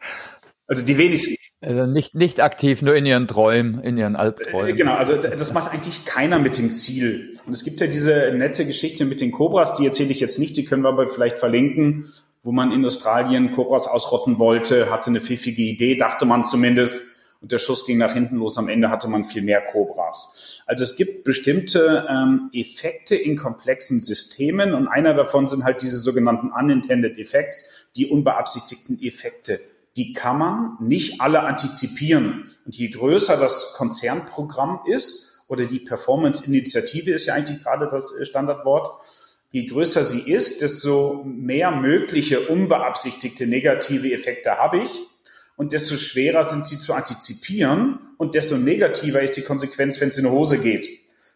Also 0.71 0.87
die 0.87 0.99
wenigsten. 0.99 1.35
Also 1.61 1.85
nicht, 1.87 2.15
nicht 2.15 2.41
aktiv, 2.41 2.81
nur 2.81 2.95
in 2.95 3.05
ihren 3.05 3.27
Träumen, 3.27 3.83
in 3.83 3.97
ihren 3.97 4.15
Albträumen. 4.15 4.77
Genau, 4.77 4.95
also 4.95 5.17
das 5.17 5.53
macht 5.53 5.73
eigentlich 5.73 6.05
keiner 6.05 6.39
mit 6.39 6.57
dem 6.57 6.71
Ziel. 6.71 7.41
Und 7.45 7.53
es 7.53 7.65
gibt 7.65 7.81
ja 7.81 7.89
diese 7.89 8.33
nette 8.37 8.65
Geschichte 8.65 9.05
mit 9.05 9.21
den 9.21 9.33
Cobras, 9.33 9.75
die 9.75 9.85
erzähle 9.85 10.13
ich 10.13 10.21
jetzt 10.21 10.39
nicht, 10.39 10.57
die 10.57 10.65
können 10.65 10.85
wir 10.85 10.91
aber 10.91 11.09
vielleicht 11.09 11.41
verlinken, 11.41 12.13
wo 12.43 12.53
man 12.53 12.73
in 12.73 12.85
Australien 12.85 13.51
Cobras 13.51 13.87
ausrotten 13.87 14.39
wollte, 14.39 14.91
hatte 14.91 15.09
eine 15.09 15.21
pfiffige 15.21 15.63
Idee, 15.63 15.97
dachte 15.97 16.25
man 16.25 16.45
zumindest, 16.45 17.03
und 17.43 17.53
der 17.53 17.59
Schuss 17.59 17.87
ging 17.87 17.97
nach 17.97 18.13
hinten 18.13 18.37
los. 18.37 18.59
Am 18.59 18.69
Ende 18.69 18.91
hatte 18.91 19.09
man 19.09 19.25
viel 19.25 19.41
mehr 19.41 19.63
Cobras. 19.63 20.63
Also 20.67 20.85
es 20.85 20.97
gibt 20.97 21.25
bestimmte 21.25 22.07
ähm, 22.07 22.51
Effekte 22.53 23.17
in 23.17 23.37
komplexen 23.37 24.03
Systemen 24.03 24.75
und 24.75 24.89
einer 24.89 25.15
davon 25.15 25.47
sind 25.47 25.65
halt 25.65 25.81
diese 25.81 25.99
sogenannten 25.99 26.51
unintended 26.53 27.19
effects, 27.19 27.89
die 27.97 28.07
unbeabsichtigten 28.07 29.01
Effekte 29.03 29.59
die 29.97 30.13
kann 30.13 30.39
man 30.39 30.77
nicht 30.81 31.21
alle 31.21 31.41
antizipieren. 31.41 32.49
Und 32.65 32.77
je 32.77 32.89
größer 32.89 33.37
das 33.37 33.75
Konzernprogramm 33.75 34.81
ist 34.87 35.45
oder 35.49 35.67
die 35.67 35.81
Performance-Initiative 35.81 37.11
ist 37.11 37.27
ja 37.27 37.35
eigentlich 37.35 37.63
gerade 37.63 37.89
das 37.89 38.17
äh, 38.17 38.25
Standardwort, 38.25 39.03
je 39.51 39.67
größer 39.67 40.05
sie 40.05 40.31
ist, 40.31 40.63
desto 40.63 41.25
mehr 41.25 41.71
mögliche 41.71 42.41
unbeabsichtigte 42.41 43.47
negative 43.47 44.13
Effekte 44.13 44.53
habe 44.59 44.79
ich 44.79 45.03
und 45.57 45.73
desto 45.73 45.97
schwerer 45.97 46.45
sind 46.45 46.67
sie 46.67 46.79
zu 46.79 46.95
antizipieren 46.95 47.99
und 48.17 48.35
desto 48.35 48.57
negativer 48.57 49.21
ist 49.21 49.37
die 49.37 49.43
Konsequenz, 49.43 50.01
wenn 50.01 50.09
es 50.09 50.19
in 50.19 50.25
die 50.25 50.31
Hose 50.31 50.59
geht. 50.59 50.89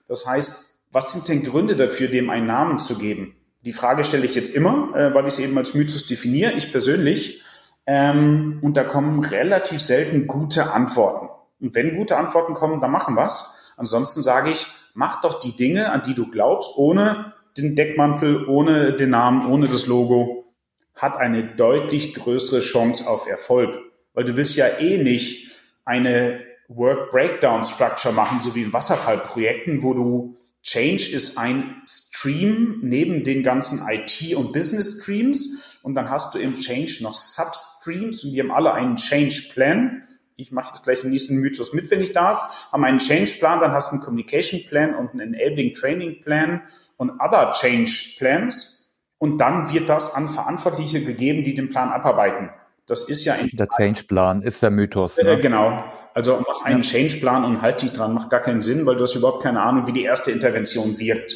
Das 0.08 0.26
heißt, 0.26 0.78
was 0.92 1.12
sind 1.12 1.28
denn 1.28 1.42
Gründe 1.42 1.76
dafür, 1.76 2.08
dem 2.08 2.30
einen 2.30 2.46
Namen 2.46 2.78
zu 2.78 2.98
geben? 2.98 3.36
Die 3.64 3.72
Frage 3.72 4.04
stelle 4.04 4.26
ich 4.26 4.34
jetzt 4.34 4.54
immer, 4.54 4.94
äh, 4.94 5.14
weil 5.14 5.26
ich 5.26 5.34
es 5.34 5.38
eben 5.40 5.56
als 5.58 5.74
Mythos 5.74 6.06
definiere. 6.06 6.52
Ich 6.52 6.70
persönlich 6.70 7.42
ähm, 7.86 8.58
und 8.62 8.76
da 8.76 8.84
kommen 8.84 9.20
relativ 9.20 9.80
selten 9.80 10.26
gute 10.26 10.72
Antworten. 10.72 11.28
Und 11.60 11.74
wenn 11.74 11.96
gute 11.96 12.16
Antworten 12.16 12.54
kommen, 12.54 12.80
dann 12.80 12.90
machen 12.90 13.16
wir's. 13.16 13.72
Ansonsten 13.76 14.22
sage 14.22 14.50
ich, 14.50 14.66
mach 14.94 15.20
doch 15.20 15.38
die 15.38 15.56
Dinge, 15.56 15.90
an 15.90 16.02
die 16.02 16.14
du 16.14 16.30
glaubst, 16.30 16.72
ohne 16.76 17.32
den 17.56 17.76
Deckmantel, 17.76 18.46
ohne 18.46 18.94
den 18.94 19.10
Namen, 19.10 19.50
ohne 19.50 19.68
das 19.68 19.86
Logo, 19.86 20.54
hat 20.94 21.16
eine 21.16 21.42
deutlich 21.42 22.14
größere 22.14 22.60
Chance 22.60 23.08
auf 23.08 23.26
Erfolg. 23.26 23.78
Weil 24.12 24.24
du 24.24 24.36
willst 24.36 24.56
ja 24.56 24.66
eh 24.78 25.02
nicht 25.02 25.58
eine 25.84 26.40
Work 26.68 27.10
Breakdown 27.10 27.64
Structure 27.64 28.14
machen, 28.14 28.40
so 28.40 28.54
wie 28.54 28.62
in 28.62 28.72
Wasserfallprojekten, 28.72 29.82
wo 29.82 29.94
du 29.94 30.36
Change 30.62 31.10
ist 31.10 31.36
ein 31.36 31.82
Stream 31.86 32.78
neben 32.82 33.22
den 33.22 33.42
ganzen 33.42 33.86
IT- 33.86 34.34
und 34.34 34.52
Business-Streams. 34.52 35.78
Und 35.82 35.94
dann 35.94 36.08
hast 36.08 36.34
du 36.34 36.38
im 36.38 36.54
Change 36.54 37.00
noch 37.02 37.14
Substreams 37.14 38.24
und 38.24 38.32
die 38.32 38.40
haben 38.40 38.50
alle 38.50 38.72
einen 38.72 38.96
Change-Plan. 38.96 40.04
Ich 40.36 40.50
mache 40.50 40.72
das 40.72 40.82
gleich 40.82 41.04
im 41.04 41.10
nächsten 41.10 41.36
Mythos 41.36 41.74
mit, 41.74 41.90
wenn 41.90 42.00
ich 42.00 42.12
darf. 42.12 42.68
Haben 42.72 42.84
einen 42.84 42.98
Change-Plan, 42.98 43.60
dann 43.60 43.72
hast 43.72 43.90
du 43.90 43.96
einen 43.96 44.04
Communication-Plan 44.04 44.94
und 44.94 45.12
einen 45.12 45.34
Enabling 45.34 45.74
Training-Plan 45.74 46.62
und 46.96 47.12
other 47.20 47.52
Change-Plans. 47.52 48.92
Und 49.18 49.38
dann 49.38 49.72
wird 49.72 49.88
das 49.88 50.14
an 50.14 50.28
Verantwortliche 50.28 51.02
gegeben, 51.02 51.44
die 51.44 51.54
den 51.54 51.68
Plan 51.68 51.90
abarbeiten. 51.90 52.50
Das 52.86 53.04
ist 53.08 53.24
ja 53.24 53.34
in 53.34 53.48
der 53.56 53.68
Change-Plan 53.68 54.42
ist 54.42 54.62
der 54.62 54.70
Mythos. 54.70 55.16
Ne? 55.16 55.30
Äh, 55.30 55.40
genau. 55.40 55.82
Also 56.12 56.44
mach 56.46 56.64
einen. 56.64 56.82
Change-Plan 56.82 57.44
und 57.44 57.62
halt 57.62 57.80
dich 57.80 57.92
dran. 57.92 58.12
Macht 58.12 58.28
gar 58.28 58.40
keinen 58.40 58.60
Sinn, 58.60 58.84
weil 58.84 58.96
du 58.96 59.02
hast 59.02 59.14
überhaupt 59.14 59.42
keine 59.42 59.62
Ahnung, 59.62 59.86
wie 59.86 59.92
die 59.92 60.04
erste 60.04 60.30
Intervention 60.30 60.98
wirkt. 60.98 61.34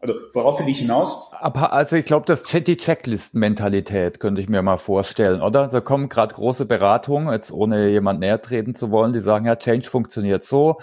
Also 0.00 0.14
worauf 0.32 0.60
will 0.60 0.68
ich 0.68 0.78
hinaus? 0.78 1.32
Aber 1.40 1.72
also 1.72 1.96
ich 1.96 2.04
glaube, 2.04 2.24
das 2.26 2.44
die 2.44 2.76
Checklist-Mentalität 2.76 4.20
könnte 4.20 4.40
ich 4.40 4.48
mir 4.48 4.62
mal 4.62 4.76
vorstellen, 4.76 5.40
oder? 5.40 5.66
Da 5.66 5.80
kommen 5.80 6.08
gerade 6.08 6.34
große 6.34 6.66
Beratungen, 6.66 7.32
jetzt 7.32 7.50
ohne 7.50 7.88
jemand 7.88 8.20
näher 8.20 8.40
treten 8.40 8.76
zu 8.76 8.92
wollen, 8.92 9.12
die 9.12 9.20
sagen, 9.20 9.46
ja, 9.46 9.56
Change 9.56 9.88
funktioniert 9.88 10.44
so. 10.44 10.78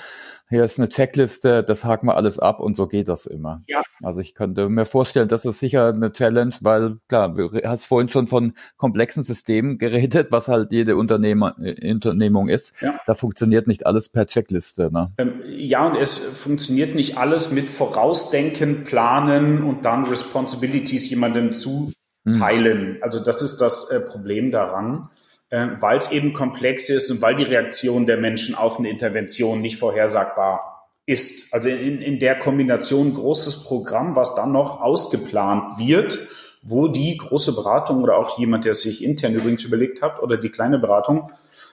Hier 0.50 0.64
ist 0.64 0.80
eine 0.80 0.90
Checkliste, 0.90 1.64
das 1.64 1.86
haken 1.86 2.08
wir 2.08 2.16
alles 2.16 2.38
ab 2.38 2.60
und 2.60 2.76
so 2.76 2.88
geht 2.88 3.08
das 3.08 3.26
immer. 3.26 3.64
Ja. 3.68 3.82
Also 4.04 4.22
ich 4.22 4.36
könnte 4.36 4.70
mir 4.70 4.86
vorstellen, 4.86 5.28
das 5.28 5.46
ist 5.46 5.60
sicher 5.60 5.88
eine 5.88 6.12
Challenge, 6.12 6.54
weil 6.62 6.98
klar, 7.08 7.34
du 7.34 7.50
hast 7.64 7.86
vorhin 7.86 8.10
schon 8.10 8.28
von 8.28 8.54
komplexen 8.78 9.24
Systemen 9.24 9.78
geredet, 9.80 10.28
was 10.30 10.48
halt 10.48 10.72
jede 10.72 10.98
Unternehmer, 10.98 11.56
äh, 11.60 11.92
Unternehmung 11.92 12.50
ist. 12.50 12.80
Ja. 12.82 13.00
Da 13.08 13.16
funktioniert 13.16 13.68
nicht 13.68 13.88
alles 13.88 14.10
per 14.10 14.28
Checkliste. 14.28 14.92
Ne? 14.92 15.12
Ähm, 15.18 15.42
ja, 15.48 15.88
und 15.88 15.96
es 15.96 16.18
funktioniert 16.18 16.94
nicht 16.94 17.18
alles 17.18 17.52
mit 17.52 17.68
Vorausdenken, 17.68 18.84
Planen 18.84 19.64
und 19.64 19.86
dann 19.86 20.06
Responsibilities 20.06 21.10
jemandem 21.10 21.54
zuteilen. 21.54 22.96
Hm. 22.96 22.98
Also 23.02 23.24
das 23.24 23.42
ist 23.42 23.58
das 23.58 23.90
äh, 23.90 24.00
Problem 24.12 24.52
daran 24.52 25.10
äh, 25.50 25.68
weil 25.80 25.98
es 25.98 26.12
eben 26.12 26.34
komplex 26.34 26.90
ist 26.90 27.12
und 27.12 27.22
weil 27.22 27.36
die 27.36 27.44
Reaktion 27.44 28.06
der 28.06 28.18
Menschen 28.18 28.56
auf 28.56 28.80
eine 28.80 28.90
Intervention 28.90 29.62
nicht 29.62 29.78
vorhersagbar 29.78 30.90
ist. 31.06 31.54
Also 31.54 31.70
in, 31.70 32.02
in 32.02 32.20
der 32.20 32.38
Kombination 32.38 33.14
großes 33.14 33.64
Programm, 33.64 34.16
was 34.16 34.36
dann 34.36 34.52
noch 34.52 34.82
ausgeplant 34.82 35.80
wird, 35.80 36.20
wo 36.64 36.88
die 36.88 37.18
große 37.18 37.54
Beratung 37.54 38.02
oder 38.02 38.18
auch 38.18 38.40
jemand, 38.40 38.66
der 38.66 38.74
sich 38.74 39.04
intern 39.04 39.36
übrigens 39.36 39.64
überlegt 39.64 40.02
hat, 40.02 40.22
oder 40.22 40.38
die 40.38 40.50
kleine 40.50 40.80
Beratung, 40.80 41.32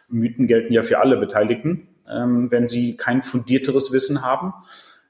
Mythen 0.09 0.47
gelten 0.47 0.73
ja 0.75 0.83
für 0.83 1.01
alle 1.01 1.17
Beteiligten, 1.17 1.89
ähm, 2.07 2.51
wenn 2.51 2.67
sie 2.67 2.97
kein 2.97 3.23
fundierteres 3.23 3.93
Wissen 3.93 4.23
haben, 4.23 4.53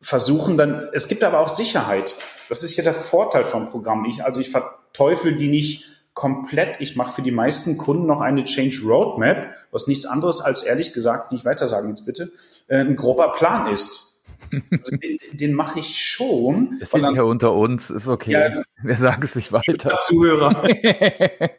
versuchen 0.01 0.57
dann, 0.57 0.89
es 0.93 1.09
gibt 1.09 1.25
aber 1.25 1.41
auch 1.41 1.49
Sicherheit. 1.49 2.15
Das 2.49 2.63
ist 2.63 2.77
ja 2.77 2.85
der 2.85 2.95
Vorteil 2.95 3.45
vom 3.45 3.67
Programm. 3.67 4.05
Ich, 4.05 4.25
also 4.25 4.41
ich 4.41 4.51
verteufel 4.51 5.37
die 5.37 5.49
nicht 5.49 5.85
komplett, 6.15 6.81
ich 6.81 6.97
mache 6.97 7.13
für 7.13 7.23
die 7.23 7.31
meisten 7.31 7.79
Kunden 7.79 8.07
noch 8.07 8.21
eine 8.21 8.45
Change 8.45 8.83
Roadmap, 8.85 9.55
was 9.71 9.87
nichts 9.87 10.05
anderes 10.05 10.41
als 10.41 10.63
ehrlich 10.63 10.93
gesagt, 10.93 11.33
nicht 11.33 11.45
weiter 11.45 11.69
sagen 11.69 11.89
jetzt 11.89 12.05
bitte, 12.05 12.33
äh, 12.69 12.79
ein 12.79 12.97
grober 12.97 13.33
Plan 13.33 13.67
ist. 13.73 14.21
Also 14.53 14.97
den, 14.97 15.19
den 15.33 15.55
mache 15.55 15.81
ich 15.81 15.99
schon. 15.99 16.79
Es 16.81 16.91
sind 16.91 17.15
ja 17.15 17.23
unter 17.23 17.55
uns, 17.55 17.91
ist 17.91 18.09
okay. 18.09 18.33
Ja, 18.33 18.63
Wir 18.83 18.97
sagen 18.97 19.23
es 19.23 19.35
nicht 19.35 19.53
weiter. 19.53 19.97
Zuhörer. 19.97 20.63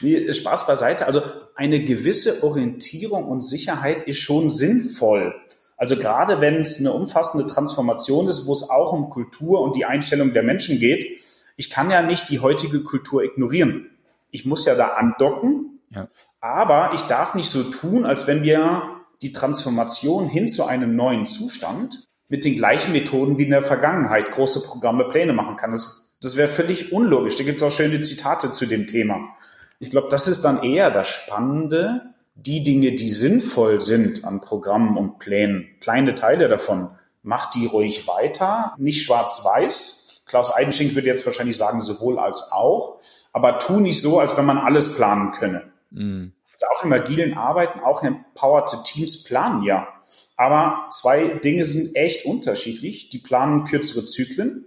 nee, 0.00 0.34
Spaß 0.34 0.66
beiseite. 0.66 1.06
Also 1.06 1.22
eine 1.54 1.84
gewisse 1.84 2.42
Orientierung 2.42 3.26
und 3.26 3.42
Sicherheit 3.42 4.02
ist 4.04 4.18
schon 4.18 4.50
sinnvoll. 4.50 5.34
Also 5.76 5.96
gerade 5.96 6.40
wenn 6.40 6.56
es 6.56 6.80
eine 6.80 6.92
umfassende 6.92 7.46
Transformation 7.46 8.26
ist, 8.26 8.46
wo 8.46 8.52
es 8.52 8.68
auch 8.70 8.92
um 8.92 9.10
Kultur 9.10 9.60
und 9.60 9.76
die 9.76 9.84
Einstellung 9.84 10.32
der 10.32 10.42
Menschen 10.42 10.80
geht, 10.80 11.20
ich 11.56 11.70
kann 11.70 11.90
ja 11.90 12.02
nicht 12.02 12.30
die 12.30 12.40
heutige 12.40 12.82
Kultur 12.82 13.24
ignorieren. 13.24 13.90
Ich 14.30 14.44
muss 14.44 14.64
ja 14.66 14.74
da 14.74 14.88
andocken, 14.88 15.80
ja. 15.90 16.06
aber 16.40 16.92
ich 16.94 17.02
darf 17.02 17.34
nicht 17.34 17.48
so 17.48 17.62
tun, 17.62 18.04
als 18.04 18.26
wenn 18.26 18.42
wir 18.42 18.82
die 19.22 19.32
Transformation 19.32 20.28
hin 20.28 20.48
zu 20.48 20.64
einem 20.64 20.94
neuen 20.94 21.26
Zustand 21.26 22.02
mit 22.28 22.44
den 22.44 22.56
gleichen 22.56 22.92
Methoden 22.92 23.38
wie 23.38 23.44
in 23.44 23.50
der 23.50 23.62
Vergangenheit 23.62 24.30
große 24.32 24.66
Programme, 24.66 25.04
Pläne 25.04 25.32
machen 25.32 25.56
kann. 25.56 25.70
Das, 25.70 26.16
das 26.20 26.36
wäre 26.36 26.48
völlig 26.48 26.92
unlogisch. 26.92 27.36
Da 27.36 27.44
gibt 27.44 27.58
es 27.58 27.62
auch 27.62 27.70
schöne 27.70 28.00
Zitate 28.02 28.52
zu 28.52 28.66
dem 28.66 28.86
Thema. 28.86 29.36
Ich 29.78 29.90
glaube, 29.90 30.08
das 30.10 30.28
ist 30.28 30.42
dann 30.42 30.62
eher 30.62 30.90
das 30.90 31.08
Spannende, 31.08 32.14
die 32.34 32.62
Dinge, 32.62 32.92
die 32.92 33.08
sinnvoll 33.08 33.80
sind 33.80 34.24
an 34.24 34.40
Programmen 34.40 34.96
und 34.98 35.18
Plänen, 35.18 35.68
kleine 35.80 36.14
Teile 36.14 36.48
davon, 36.48 36.90
macht 37.22 37.54
die 37.54 37.66
ruhig 37.66 38.06
weiter, 38.06 38.74
nicht 38.78 39.02
schwarz-weiß, 39.02 40.05
Klaus 40.26 40.54
Eidenschink 40.54 40.94
würde 40.94 41.08
jetzt 41.08 41.24
wahrscheinlich 41.24 41.56
sagen, 41.56 41.80
sowohl 41.80 42.18
als 42.18 42.50
auch, 42.52 42.98
aber 43.32 43.58
tu 43.58 43.80
nicht 43.80 44.00
so, 44.00 44.18
als 44.18 44.36
wenn 44.36 44.44
man 44.44 44.58
alles 44.58 44.96
planen 44.96 45.32
könne. 45.32 45.72
Mhm. 45.90 46.32
Also 46.52 46.66
auch 46.74 46.84
im 46.84 46.92
agilen 46.92 47.34
Arbeiten, 47.34 47.80
auch 47.80 48.02
empowerte 48.02 48.82
Teams 48.82 49.24
planen 49.24 49.62
ja. 49.62 49.88
Aber 50.36 50.88
zwei 50.90 51.26
Dinge 51.26 51.64
sind 51.64 51.94
echt 51.96 52.24
unterschiedlich. 52.24 53.10
Die 53.10 53.18
planen 53.18 53.64
kürzere 53.64 54.06
Zyklen 54.06 54.64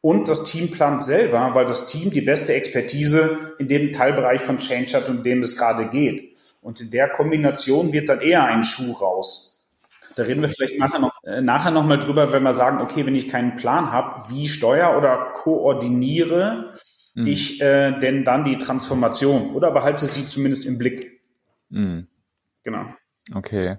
und 0.00 0.28
das 0.28 0.44
Team 0.44 0.70
plant 0.70 1.02
selber, 1.02 1.50
weil 1.54 1.66
das 1.66 1.86
Team 1.86 2.10
die 2.10 2.20
beste 2.20 2.54
Expertise 2.54 3.54
in 3.58 3.68
dem 3.68 3.92
Teilbereich 3.92 4.40
von 4.40 4.58
Change 4.58 4.92
hat, 4.96 5.08
um 5.08 5.22
dem 5.22 5.42
es 5.42 5.56
gerade 5.56 5.88
geht. 5.88 6.36
Und 6.62 6.80
in 6.80 6.90
der 6.90 7.08
Kombination 7.08 7.92
wird 7.92 8.08
dann 8.08 8.20
eher 8.20 8.44
ein 8.44 8.64
Schuh 8.64 8.92
raus. 8.92 9.49
Da 10.20 10.26
reden 10.26 10.42
wir 10.42 10.50
vielleicht 10.50 10.78
nachher 10.78 10.98
noch, 10.98 11.24
äh, 11.24 11.40
nachher 11.40 11.70
noch 11.70 11.86
mal 11.86 11.96
drüber, 11.96 12.30
wenn 12.30 12.42
wir 12.42 12.52
sagen, 12.52 12.82
okay, 12.82 13.06
wenn 13.06 13.14
ich 13.14 13.30
keinen 13.30 13.56
Plan 13.56 13.90
habe, 13.90 14.28
wie 14.28 14.48
steuere 14.48 14.98
oder 14.98 15.30
koordiniere 15.32 16.74
mhm. 17.14 17.26
ich 17.26 17.62
äh, 17.62 17.98
denn 18.00 18.22
dann 18.22 18.44
die 18.44 18.58
Transformation 18.58 19.54
oder 19.54 19.70
behalte 19.70 20.06
sie 20.06 20.26
zumindest 20.26 20.66
im 20.66 20.76
Blick. 20.76 21.22
Mhm. 21.70 22.06
Genau. 22.64 22.84
Okay. 23.32 23.78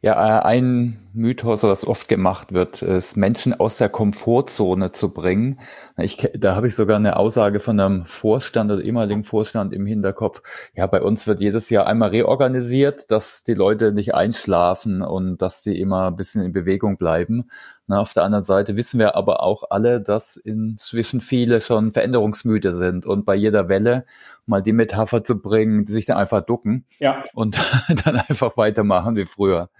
Ja, 0.00 0.38
äh, 0.38 0.42
ein 0.44 1.08
Mythos, 1.12 1.64
was 1.64 1.84
oft 1.84 2.08
gemacht 2.08 2.52
wird, 2.52 2.82
ist 2.82 3.16
Menschen 3.16 3.58
aus 3.58 3.78
der 3.78 3.88
Komfortzone 3.88 4.92
zu 4.92 5.12
bringen. 5.12 5.58
Ich, 5.96 6.30
da 6.38 6.54
habe 6.54 6.68
ich 6.68 6.76
sogar 6.76 6.96
eine 6.96 7.16
Aussage 7.16 7.58
von 7.58 7.80
einem 7.80 8.06
Vorstand 8.06 8.70
oder 8.70 8.80
ehemaligen 8.80 9.24
Vorstand 9.24 9.72
im 9.72 9.86
Hinterkopf. 9.86 10.42
Ja, 10.76 10.86
bei 10.86 11.02
uns 11.02 11.26
wird 11.26 11.40
jedes 11.40 11.68
Jahr 11.70 11.88
einmal 11.88 12.10
reorganisiert, 12.10 13.10
dass 13.10 13.42
die 13.42 13.54
Leute 13.54 13.92
nicht 13.92 14.14
einschlafen 14.14 15.02
und 15.02 15.42
dass 15.42 15.64
sie 15.64 15.76
immer 15.80 16.06
ein 16.06 16.16
bisschen 16.16 16.42
in 16.42 16.52
Bewegung 16.52 16.96
bleiben. 16.96 17.50
Na, 17.88 17.98
auf 18.00 18.12
der 18.12 18.22
anderen 18.22 18.44
Seite 18.44 18.76
wissen 18.76 19.00
wir 19.00 19.16
aber 19.16 19.42
auch 19.42 19.64
alle, 19.70 20.00
dass 20.00 20.36
inzwischen 20.36 21.20
viele 21.20 21.60
schon 21.60 21.90
veränderungsmüde 21.90 22.76
sind 22.76 23.06
und 23.06 23.24
bei 23.26 23.34
jeder 23.34 23.68
Welle 23.68 24.04
mal 24.46 24.62
die 24.62 24.72
Metapher 24.72 25.24
zu 25.24 25.40
bringen, 25.40 25.86
die 25.86 25.92
sich 25.92 26.06
dann 26.06 26.18
einfach 26.18 26.42
ducken 26.42 26.84
ja. 27.00 27.24
und 27.34 27.58
dann 28.04 28.16
einfach 28.16 28.56
weitermachen 28.56 29.16
wie 29.16 29.24
früher. 29.24 29.70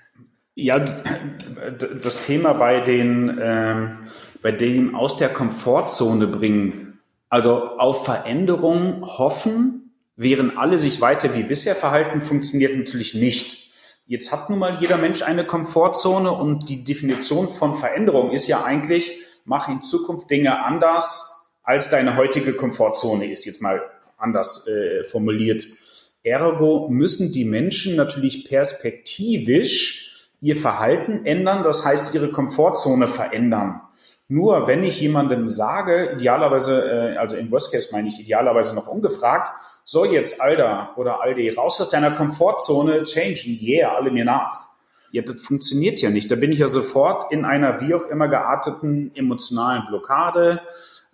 Ja, 0.61 0.85
das 2.01 2.19
Thema 2.19 2.53
bei 2.53 2.81
den, 2.81 3.39
ähm, 3.41 3.99
bei 4.43 4.51
dem 4.51 4.97
aus 4.97 5.17
der 5.17 5.29
Komfortzone 5.29 6.27
bringen, 6.27 6.99
also 7.29 7.79
auf 7.79 8.05
Veränderung 8.05 9.05
hoffen, 9.07 9.95
während 10.17 10.59
alle 10.59 10.81
sich 10.81 11.01
weiter 11.01 11.37
wie 11.37 11.45
bisher 11.45 11.77
verhalten, 11.77 12.21
funktioniert 12.21 12.77
natürlich 12.77 13.15
nicht. 13.15 13.71
Jetzt 14.07 14.33
hat 14.33 14.51
nun 14.51 14.59
mal 14.59 14.79
jeder 14.81 14.97
Mensch 14.97 15.23
eine 15.23 15.47
Komfortzone 15.47 16.33
und 16.33 16.69
die 16.69 16.83
Definition 16.83 17.49
von 17.49 17.77
Veränderung 17.77 18.33
ist 18.33 18.49
ja 18.49 18.65
eigentlich, 18.65 19.17
mach 19.45 19.69
in 19.69 19.83
Zukunft 19.83 20.29
Dinge 20.29 20.65
anders, 20.65 21.53
als 21.63 21.89
deine 21.89 22.17
heutige 22.17 22.55
Komfortzone 22.55 23.31
ist, 23.31 23.45
jetzt 23.45 23.63
mal 23.63 23.81
anders 24.17 24.67
äh, 24.67 25.05
formuliert. 25.05 25.65
Ergo 26.25 26.89
müssen 26.89 27.31
die 27.31 27.45
Menschen 27.45 27.95
natürlich 27.95 28.45
perspektivisch 28.45 30.08
ihr 30.41 30.57
Verhalten 30.57 31.25
ändern, 31.27 31.63
das 31.63 31.85
heißt 31.85 32.15
ihre 32.15 32.31
Komfortzone 32.31 33.09
verändern. 33.09 33.81
Nur 34.31 34.69
wenn 34.69 34.85
ich 34.85 35.01
jemandem 35.01 35.49
sage, 35.49 36.13
idealerweise, 36.15 37.15
äh, 37.15 37.17
also 37.17 37.37
im 37.37 37.51
Worst 37.51 37.73
Case 37.73 37.89
meine 37.93 38.09
ich 38.09 38.21
idealerweise 38.21 38.75
noch 38.75 38.87
ungefragt, 38.87 39.53
so 39.85 40.05
jetzt 40.05 40.43
Alter 40.43 40.91
oder 40.97 41.23
Aldi, 41.23 41.49
raus 41.51 41.81
aus 41.81 41.89
deiner 41.89 42.11
Komfortzone, 42.11 43.05
changen, 43.05 43.59
yeah, 43.63 43.95
alle 43.95 44.11
mir 44.11 44.27
nach. 44.27 44.69
Ja, 45.13 45.23
das 45.23 45.41
funktioniert 45.41 46.03
ja 46.03 46.11
nicht. 46.11 46.31
Da 46.31 46.37
bin 46.37 46.53
ich 46.53 46.59
ja 46.59 46.69
sofort 46.69 47.33
in 47.33 47.47
einer 47.47 47.81
wie 47.81 47.95
auch 47.95 48.07
immer 48.09 48.29
gearteten 48.29 49.11
emotionalen 49.15 49.85
Blockade. 49.89 50.61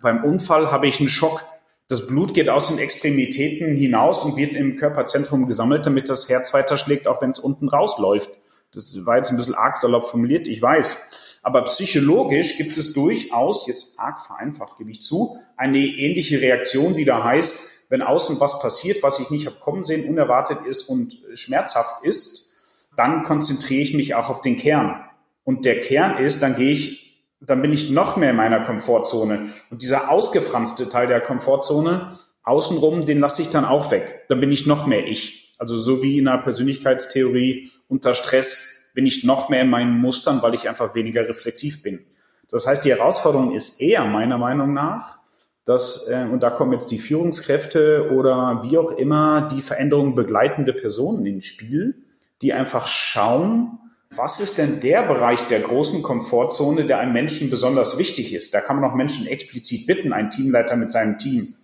Beim 0.01 0.25
Unfall 0.25 0.69
habe 0.69 0.87
ich 0.87 0.99
einen 0.99 1.07
Schock. 1.07 1.45
Das 1.87 2.07
Blut 2.07 2.33
geht 2.33 2.49
aus 2.49 2.67
den 2.67 2.79
Extremitäten 2.79 3.77
hinaus 3.77 4.23
und 4.23 4.35
wird 4.35 4.53
im 4.55 4.75
Körperzentrum 4.75 5.47
gesammelt, 5.47 5.85
damit 5.85 6.09
das 6.09 6.27
Herz 6.27 6.53
weiter 6.53 6.77
schlägt, 6.77 7.07
auch 7.07 7.21
wenn 7.21 7.29
es 7.29 7.39
unten 7.39 7.69
rausläuft. 7.69 8.29
Das 8.75 9.05
war 9.05 9.17
jetzt 9.17 9.31
ein 9.31 9.37
bisschen 9.37 9.55
arg 9.55 9.77
salopp 9.77 10.07
formuliert, 10.07 10.47
ich 10.47 10.61
weiß. 10.61 10.97
Aber 11.43 11.63
psychologisch 11.63 12.57
gibt 12.57 12.75
es 12.75 12.93
durchaus, 12.93 13.67
jetzt 13.67 13.99
arg 13.99 14.19
vereinfacht 14.19 14.77
gebe 14.77 14.89
ich 14.91 15.01
zu, 15.01 15.37
eine 15.57 15.79
ähnliche 15.79 16.41
Reaktion, 16.41 16.95
die 16.95 17.05
da 17.05 17.23
heißt, 17.23 17.91
wenn 17.91 18.01
außen 18.01 18.39
was 18.39 18.59
passiert, 18.61 19.03
was 19.03 19.19
ich 19.19 19.29
nicht 19.29 19.45
habe 19.45 19.57
kommen 19.59 19.83
sehen, 19.83 20.09
unerwartet 20.09 20.65
ist 20.67 20.89
und 20.89 21.17
schmerzhaft 21.35 22.03
ist, 22.03 22.55
dann 22.95 23.23
konzentriere 23.23 23.81
ich 23.81 23.93
mich 23.93 24.15
auch 24.15 24.29
auf 24.29 24.41
den 24.41 24.57
Kern. 24.57 25.03
Und 25.43 25.65
der 25.65 25.81
Kern 25.81 26.17
ist, 26.17 26.41
dann 26.41 26.55
gehe 26.55 26.71
ich, 26.71 27.23
dann 27.39 27.61
bin 27.61 27.71
ich 27.71 27.91
noch 27.91 28.17
mehr 28.17 28.31
in 28.31 28.35
meiner 28.35 28.61
Komfortzone. 28.61 29.49
Und 29.69 29.81
dieser 29.81 30.09
ausgefranste 30.09 30.89
Teil 30.89 31.07
der 31.07 31.21
Komfortzone, 31.21 32.19
außenrum, 32.43 33.05
den 33.05 33.19
lasse 33.19 33.43
ich 33.43 33.49
dann 33.49 33.65
auch 33.65 33.91
weg. 33.91 34.23
Dann 34.29 34.39
bin 34.39 34.51
ich 34.51 34.65
noch 34.65 34.87
mehr 34.87 35.05
ich. 35.05 35.53
Also 35.57 35.77
so 35.77 36.01
wie 36.01 36.17
in 36.17 36.27
einer 36.27 36.41
Persönlichkeitstheorie 36.41 37.71
unter 37.87 38.13
Stress 38.13 38.91
bin 38.93 39.05
ich 39.05 39.23
noch 39.23 39.49
mehr 39.49 39.61
in 39.61 39.69
meinen 39.69 39.97
Mustern, 39.97 40.41
weil 40.41 40.53
ich 40.53 40.67
einfach 40.69 40.95
weniger 40.95 41.27
reflexiv 41.27 41.83
bin. 41.83 42.05
Das 42.49 42.67
heißt, 42.67 42.85
die 42.85 42.91
Herausforderung 42.91 43.53
ist 43.53 43.81
eher 43.81 44.05
meiner 44.05 44.37
Meinung 44.37 44.73
nach, 44.73 45.19
dass, 45.65 46.07
äh, 46.07 46.27
und 46.31 46.41
da 46.41 46.51
kommen 46.51 46.73
jetzt 46.73 46.91
die 46.91 46.99
Führungskräfte 46.99 48.11
oder 48.11 48.61
wie 48.63 48.77
auch 48.77 48.91
immer 48.91 49.47
die 49.47 49.61
Veränderungen 49.61 50.15
begleitende 50.15 50.73
Personen 50.73 51.25
ins 51.25 51.45
Spiel, 51.45 51.95
die 52.41 52.53
einfach 52.53 52.87
schauen, 52.87 53.79
was 54.11 54.39
ist 54.39 54.59
denn 54.59 54.79
der 54.79 55.03
Bereich 55.03 55.41
der 55.47 55.59
großen 55.59 56.01
Komfortzone, 56.03 56.85
der 56.85 56.99
einem 56.99 57.13
Menschen 57.13 57.49
besonders 57.49 57.97
wichtig 57.97 58.33
ist? 58.33 58.53
Da 58.53 58.61
kann 58.61 58.79
man 58.79 58.89
auch 58.89 58.95
Menschen 58.95 59.27
explizit 59.27 59.87
bitten, 59.87 60.13
ein 60.13 60.29
Teamleiter 60.29 60.75
mit 60.75 60.91
seinem 60.91 61.17
Team. 61.17 61.55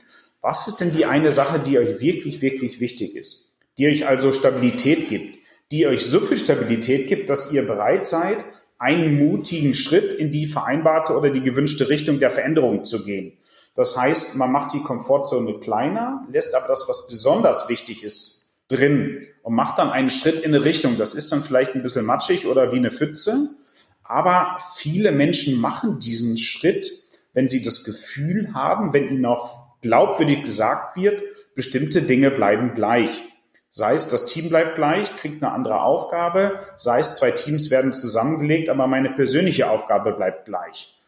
Was 0.42 0.68
ist 0.68 0.82
denn 0.82 0.92
die 0.92 1.06
eine 1.06 1.32
Sache, 1.32 1.60
die 1.60 1.78
euch 1.78 2.02
wirklich, 2.02 2.42
wirklich 2.42 2.80
wichtig 2.80 3.16
ist? 3.16 3.54
Die 3.78 3.88
euch 3.88 4.08
also 4.08 4.32
Stabilität 4.32 5.08
gibt, 5.08 5.38
die 5.72 5.88
euch 5.88 6.06
so 6.06 6.20
viel 6.20 6.38
Stabilität 6.38 7.08
gibt, 7.08 7.30
dass 7.30 7.52
ihr 7.52 7.66
bereit 7.66 8.06
seid, 8.06 8.44
einen 8.78 9.18
mutigen 9.18 9.76
Schritt 9.76 10.14
in 10.14 10.32
die 10.32 10.46
vereinbarte 10.46 11.16
oder 11.16 11.30
die 11.30 11.44
gewünschte 11.44 11.90
Richtung 11.90 12.20
der 12.20 12.32
Veränderung 12.32 12.84
zu 12.84 13.04
gehen. 13.04 13.34
Das 13.76 13.96
heißt, 13.96 14.36
man 14.38 14.52
macht 14.52 14.74
die 14.74 14.82
Komfortzone 14.82 15.60
kleiner, 15.60 16.26
lässt 16.30 16.56
aber 16.56 16.68
das, 16.68 16.90
was 16.90 17.08
besonders 17.08 17.70
wichtig 17.70 18.04
ist, 18.04 18.54
drin 18.68 19.28
und 19.44 19.54
macht 19.54 19.78
dann 19.78 19.90
einen 19.90 20.10
Schritt 20.10 20.40
in 20.40 20.54
eine 20.54 20.66
Richtung. 20.66 20.98
Das 20.98 21.14
ist 21.14 21.32
dann 21.32 21.44
vielleicht 21.44 21.76
ein 21.76 21.84
bisschen 21.84 22.06
matschig 22.06 22.48
oder 22.48 22.72
wie 22.72 22.78
eine 22.78 22.92
Pfütze, 22.92 23.50
aber 24.04 24.58
viele 24.76 25.12
Menschen 25.12 25.60
machen 25.60 26.00
diesen 26.00 26.38
Schritt, 26.38 26.92
wenn 27.34 27.48
sie 27.48 27.62
das 27.62 27.84
Gefühl 27.84 28.54
haben, 28.54 28.94
wenn 28.94 29.08
ihnen 29.08 29.26
auch 29.26 29.80
glaubwürdig 29.82 30.44
gesagt 30.44 30.98
wird, 30.98 31.22
bestimmte 31.56 32.02
Dinge 32.02 32.32
bleiben 32.32 32.74
gleich. 32.74 33.24
Sei 33.74 33.94
es, 33.94 34.10
das 34.10 34.26
Team 34.26 34.50
bleibt 34.50 34.76
gleich, 34.76 35.16
kriegt 35.16 35.42
eine 35.42 35.54
andere 35.54 35.82
Aufgabe, 35.82 36.58
sei 36.76 37.00
es, 37.00 37.16
zwei 37.16 37.32
Teams 37.32 37.72
werden 37.72 37.94
zusammengelegt, 37.94 38.68
aber 38.68 38.86
meine 38.86 39.12
persönliche 39.12 39.70
Aufgabe 39.70 40.12
bleibt 40.12 40.44
gleich. 40.44 41.00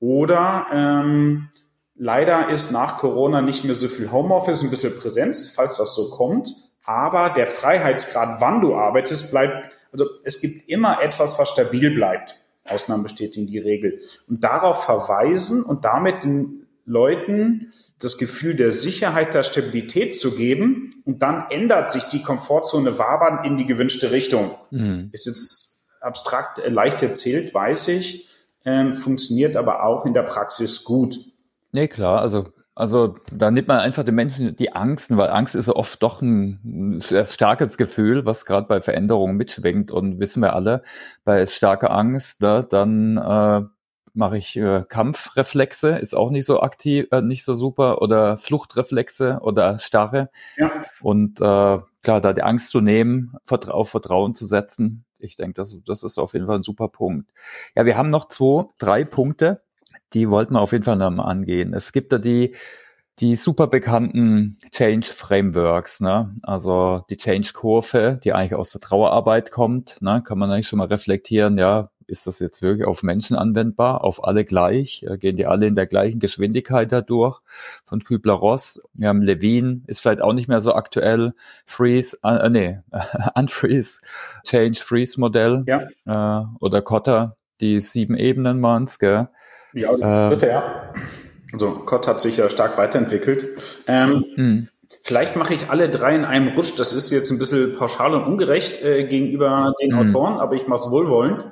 Oder 0.00 0.66
ähm, 0.72 1.50
leider 1.94 2.48
ist 2.48 2.72
nach 2.72 2.98
Corona 2.98 3.42
nicht 3.42 3.62
mehr 3.62 3.76
so 3.76 3.86
viel 3.86 4.10
Homeoffice, 4.10 4.64
ein 4.64 4.70
bisschen 4.70 4.98
Präsenz, 4.98 5.52
falls 5.54 5.76
das 5.76 5.94
so 5.94 6.10
kommt. 6.10 6.52
Aber 6.84 7.30
der 7.30 7.46
Freiheitsgrad, 7.46 8.40
wann 8.40 8.60
du 8.60 8.74
arbeitest, 8.74 9.30
bleibt, 9.30 9.72
also 9.92 10.06
es 10.24 10.40
gibt 10.40 10.68
immer 10.68 11.00
etwas, 11.02 11.38
was 11.38 11.50
stabil 11.50 11.92
bleibt. 11.94 12.36
Ausnahmen 12.68 13.04
bestätigen 13.04 13.46
die 13.46 13.60
Regel. 13.60 14.00
Und 14.28 14.42
darauf 14.42 14.82
verweisen 14.82 15.62
und 15.62 15.84
damit 15.84 16.24
den 16.24 16.66
Leuten 16.86 17.72
das 18.00 18.18
Gefühl 18.18 18.54
der 18.54 18.72
Sicherheit, 18.72 19.34
der 19.34 19.42
Stabilität 19.42 20.16
zu 20.16 20.34
geben 20.34 21.02
und 21.04 21.22
dann 21.22 21.46
ändert 21.50 21.92
sich 21.92 22.04
die 22.04 22.22
Komfortzone 22.22 22.98
wabern 22.98 23.44
in 23.44 23.56
die 23.56 23.66
gewünschte 23.66 24.10
Richtung. 24.10 24.54
Mhm. 24.70 25.10
Ist 25.12 25.26
jetzt 25.26 25.90
abstrakt 26.00 26.60
leicht 26.66 27.02
erzählt, 27.02 27.52
weiß 27.54 27.88
ich, 27.88 28.28
ähm, 28.64 28.94
funktioniert 28.94 29.56
aber 29.56 29.84
auch 29.84 30.06
in 30.06 30.14
der 30.14 30.22
Praxis 30.22 30.84
gut. 30.84 31.16
Nee, 31.72 31.88
klar, 31.88 32.20
also 32.20 32.46
also 32.80 33.14
da 33.30 33.50
nimmt 33.50 33.68
man 33.68 33.80
einfach 33.80 34.04
den 34.04 34.14
Menschen 34.14 34.56
die 34.56 34.72
Angst, 34.72 35.14
weil 35.14 35.28
Angst 35.28 35.54
ist 35.54 35.68
oft 35.68 36.02
doch 36.02 36.22
ein 36.22 37.02
sehr 37.06 37.26
starkes 37.26 37.76
Gefühl, 37.76 38.24
was 38.24 38.46
gerade 38.46 38.66
bei 38.66 38.80
Veränderungen 38.80 39.36
mitschwingt. 39.36 39.90
Und 39.90 40.18
wissen 40.18 40.40
wir 40.40 40.54
alle, 40.54 40.82
bei 41.24 41.44
starker 41.46 41.90
Angst, 41.90 42.40
ne, 42.40 42.66
dann 42.68 43.18
äh, 43.18 43.66
mache 44.14 44.38
ich 44.38 44.56
äh, 44.56 44.84
Kampfreflexe, 44.88 45.98
ist 45.98 46.14
auch 46.14 46.30
nicht 46.30 46.46
so 46.46 46.60
aktiv, 46.60 47.06
äh, 47.10 47.22
nicht 47.22 47.44
so 47.44 47.54
super, 47.54 48.02
oder 48.02 48.38
Fluchtreflexe 48.38 49.40
oder 49.42 49.78
Starre. 49.78 50.30
Ja. 50.56 50.70
Und 51.00 51.40
äh, 51.40 51.78
klar, 52.02 52.20
da 52.20 52.32
die 52.32 52.42
Angst 52.42 52.70
zu 52.70 52.80
nehmen, 52.80 53.34
auf 53.48 53.90
Vertrauen 53.90 54.34
zu 54.34 54.46
setzen, 54.46 55.04
ich 55.18 55.36
denke, 55.36 55.54
das, 55.54 55.78
das 55.86 56.02
ist 56.02 56.18
auf 56.18 56.32
jeden 56.32 56.46
Fall 56.46 56.56
ein 56.56 56.62
super 56.62 56.88
Punkt. 56.88 57.30
Ja, 57.76 57.84
wir 57.84 57.96
haben 57.96 58.10
noch 58.10 58.28
zwei, 58.28 58.64
drei 58.78 59.04
Punkte, 59.04 59.62
die 60.12 60.28
wollten 60.30 60.54
wir 60.54 60.60
auf 60.60 60.72
jeden 60.72 60.84
Fall 60.84 60.96
noch 60.96 61.10
mal 61.10 61.24
angehen. 61.24 61.74
Es 61.74 61.92
gibt 61.92 62.12
da 62.12 62.18
die 62.18 62.54
die 63.20 63.36
super 63.36 63.66
bekannten 63.66 64.58
Change 64.70 65.06
Frameworks, 65.06 66.00
ne? 66.00 66.34
Also 66.42 67.04
die 67.10 67.16
Change 67.16 67.52
Kurve, 67.52 68.18
die 68.22 68.32
eigentlich 68.32 68.54
aus 68.54 68.72
der 68.72 68.80
Trauerarbeit 68.80 69.50
kommt, 69.50 70.00
ne? 70.00 70.22
Kann 70.24 70.38
man 70.38 70.50
eigentlich 70.50 70.68
schon 70.68 70.78
mal 70.78 70.86
reflektieren, 70.86 71.58
ja, 71.58 71.90
ist 72.10 72.26
das 72.26 72.38
jetzt 72.38 72.62
wirklich 72.62 72.86
auf 72.86 73.02
Menschen 73.02 73.36
anwendbar, 73.36 74.04
auf 74.04 74.24
alle 74.24 74.44
gleich? 74.44 75.06
Gehen 75.18 75.36
die 75.36 75.46
alle 75.46 75.66
in 75.66 75.74
der 75.74 75.86
gleichen 75.86 76.18
Geschwindigkeit 76.18 76.92
dadurch? 76.92 77.40
Von 77.86 78.00
Kübler-Ross, 78.00 78.82
wir 78.94 79.08
haben 79.08 79.22
Levine, 79.22 79.82
ist 79.86 80.00
vielleicht 80.00 80.20
auch 80.20 80.32
nicht 80.32 80.48
mehr 80.48 80.60
so 80.60 80.74
aktuell. 80.74 81.32
Freeze, 81.64 82.18
äh, 82.22 82.48
nee, 82.50 82.80
Unfreeze, 83.34 84.02
Change 84.44 84.80
Freeze 84.80 85.18
Modell 85.18 85.64
ja. 85.66 86.42
äh, 86.42 86.46
oder 86.60 86.82
Kotter, 86.82 87.36
die 87.60 87.80
sieben 87.80 88.16
Ebenen 88.16 88.62
waren's, 88.62 88.98
gell? 88.98 89.28
Ja, 89.72 89.92
äh, 89.92 90.30
dritte, 90.30 90.48
ja. 90.48 90.92
Also 91.52 91.74
Kott 91.74 92.06
hat 92.06 92.20
sich 92.20 92.36
ja 92.36 92.48
stark 92.50 92.78
weiterentwickelt. 92.78 93.82
Ähm, 93.86 94.24
mhm. 94.36 94.68
Vielleicht 95.02 95.36
mache 95.36 95.54
ich 95.54 95.70
alle 95.70 95.88
drei 95.88 96.16
in 96.16 96.24
einem 96.24 96.48
Rutsch. 96.48 96.72
Das 96.76 96.92
ist 96.92 97.10
jetzt 97.10 97.30
ein 97.30 97.38
bisschen 97.38 97.76
pauschal 97.76 98.14
und 98.14 98.24
ungerecht 98.24 98.82
äh, 98.82 99.04
gegenüber 99.04 99.72
den 99.80 99.92
mhm. 99.92 99.98
Autoren, 99.98 100.40
aber 100.40 100.56
ich 100.56 100.66
mache 100.66 100.80
es 100.84 100.90
wohlwollend. 100.90 101.44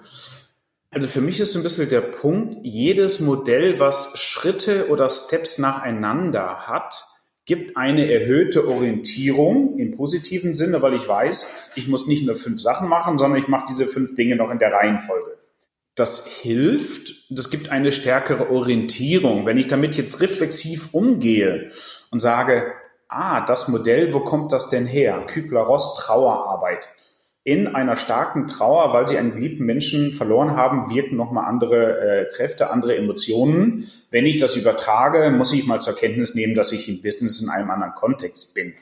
Also 0.99 1.07
für 1.07 1.21
mich 1.21 1.39
ist 1.39 1.55
ein 1.55 1.63
bisschen 1.63 1.89
der 1.91 2.01
Punkt, 2.01 2.57
jedes 2.65 3.21
Modell, 3.21 3.79
was 3.79 4.19
Schritte 4.19 4.89
oder 4.89 5.09
Steps 5.09 5.59
nacheinander 5.59 6.67
hat, 6.67 7.07
gibt 7.45 7.77
eine 7.77 8.11
erhöhte 8.11 8.67
Orientierung 8.67 9.79
im 9.79 9.93
positiven 9.93 10.57
Sinne, 10.57 10.83
weil 10.83 10.95
ich 10.95 11.07
weiß, 11.07 11.71
ich 11.77 11.87
muss 11.87 12.09
nicht 12.09 12.27
nur 12.27 12.35
fünf 12.35 12.61
Sachen 12.61 12.89
machen, 12.89 13.17
sondern 13.17 13.41
ich 13.41 13.47
mache 13.47 13.67
diese 13.69 13.87
fünf 13.87 14.17
Dinge 14.17 14.35
noch 14.35 14.51
in 14.51 14.59
der 14.59 14.73
Reihenfolge. 14.73 15.39
Das 15.95 16.27
hilft, 16.27 17.31
das 17.31 17.49
gibt 17.51 17.71
eine 17.71 17.93
stärkere 17.93 18.51
Orientierung. 18.51 19.47
Wenn 19.47 19.57
ich 19.57 19.69
damit 19.69 19.95
jetzt 19.95 20.21
reflexiv 20.21 20.95
umgehe 20.95 21.71
und 22.11 22.19
sage, 22.19 22.73
ah, 23.09 23.41
das 23.43 23.69
Modell, 23.69 24.13
wo 24.13 24.19
kommt 24.19 24.51
das 24.51 24.69
denn 24.69 24.87
her? 24.87 25.25
Kübler-Ross 25.29 25.95
Trauerarbeit 25.95 26.89
in 27.49 27.67
einer 27.67 27.97
starken 27.97 28.47
Trauer, 28.47 28.93
weil 28.93 29.09
sie 29.09 29.17
einen 29.17 29.33
geliebten 29.33 29.65
Menschen 29.65 30.13
verloren 30.13 30.55
haben, 30.55 30.91
wirken 30.95 31.17
nochmal 31.17 31.47
andere 31.47 31.99
äh, 31.99 32.25
Kräfte, 32.31 32.69
andere 32.69 32.95
Emotionen. 32.95 33.87
Wenn 34.11 34.27
ich 34.27 34.37
das 34.37 34.55
übertrage, 34.55 35.31
muss 35.31 35.55
ich 35.55 35.67
mal 35.67 35.81
zur 35.81 35.97
Kenntnis 35.97 36.35
nehmen, 36.35 36.55
dass 36.55 36.73
ich 36.73 36.91
im 36.91 37.01
Business 37.01 37.41
in 37.41 37.49
einem 37.49 37.71
anderen 37.71 37.95
Kontext 37.95 38.55
bin. 38.55 38.75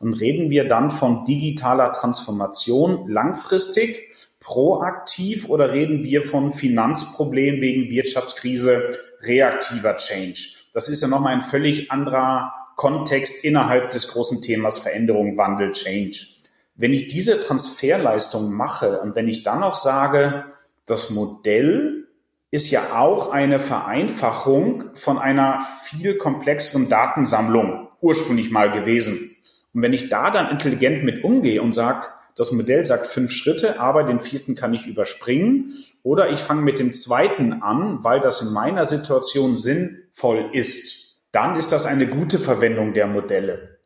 Und 0.00 0.12
reden 0.20 0.50
wir 0.50 0.68
dann 0.68 0.90
von 0.90 1.24
digitaler 1.24 1.92
Transformation 1.92 3.08
langfristig, 3.08 4.08
proaktiv 4.38 5.48
oder 5.48 5.72
reden 5.72 6.04
wir 6.04 6.24
von 6.24 6.52
Finanzproblemen 6.52 7.62
wegen 7.62 7.90
Wirtschaftskrise, 7.90 8.98
reaktiver 9.22 9.96
Change? 9.96 10.58
Das 10.74 10.90
ist 10.90 11.00
ja 11.00 11.08
nochmal 11.08 11.32
ein 11.32 11.40
völlig 11.40 11.90
anderer 11.90 12.52
Kontext 12.76 13.46
innerhalb 13.46 13.88
des 13.92 14.08
großen 14.08 14.42
Themas 14.42 14.78
Veränderung, 14.78 15.38
Wandel, 15.38 15.70
Change. 15.70 16.33
Wenn 16.76 16.92
ich 16.92 17.06
diese 17.06 17.40
Transferleistung 17.40 18.52
mache 18.52 19.00
und 19.00 19.14
wenn 19.14 19.28
ich 19.28 19.42
dann 19.42 19.60
noch 19.60 19.74
sage, 19.74 20.44
das 20.86 21.10
Modell 21.10 22.04
ist 22.50 22.70
ja 22.70 22.98
auch 22.98 23.30
eine 23.30 23.58
Vereinfachung 23.58 24.84
von 24.94 25.18
einer 25.18 25.60
viel 25.60 26.16
komplexeren 26.16 26.88
Datensammlung 26.88 27.88
ursprünglich 28.00 28.50
mal 28.50 28.70
gewesen. 28.70 29.36
Und 29.72 29.82
wenn 29.82 29.92
ich 29.92 30.08
da 30.08 30.30
dann 30.30 30.50
intelligent 30.50 31.04
mit 31.04 31.24
umgehe 31.24 31.62
und 31.62 31.72
sage, 31.72 32.06
das 32.36 32.50
Modell 32.50 32.84
sagt 32.84 33.06
fünf 33.06 33.30
Schritte, 33.30 33.78
aber 33.78 34.02
den 34.02 34.20
vierten 34.20 34.54
kann 34.54 34.74
ich 34.74 34.86
überspringen. 34.86 35.74
Oder 36.02 36.30
ich 36.30 36.40
fange 36.40 36.62
mit 36.62 36.78
dem 36.78 36.92
zweiten 36.92 37.62
an, 37.62 38.02
weil 38.02 38.20
das 38.20 38.42
in 38.42 38.52
meiner 38.52 38.84
Situation 38.84 39.56
sinnvoll 39.56 40.50
ist. 40.52 41.18
Dann 41.30 41.56
ist 41.56 41.72
das 41.72 41.86
eine 41.86 42.06
gute 42.06 42.38
Verwendung 42.38 42.92
der 42.92 43.06
Modelle. 43.06 43.78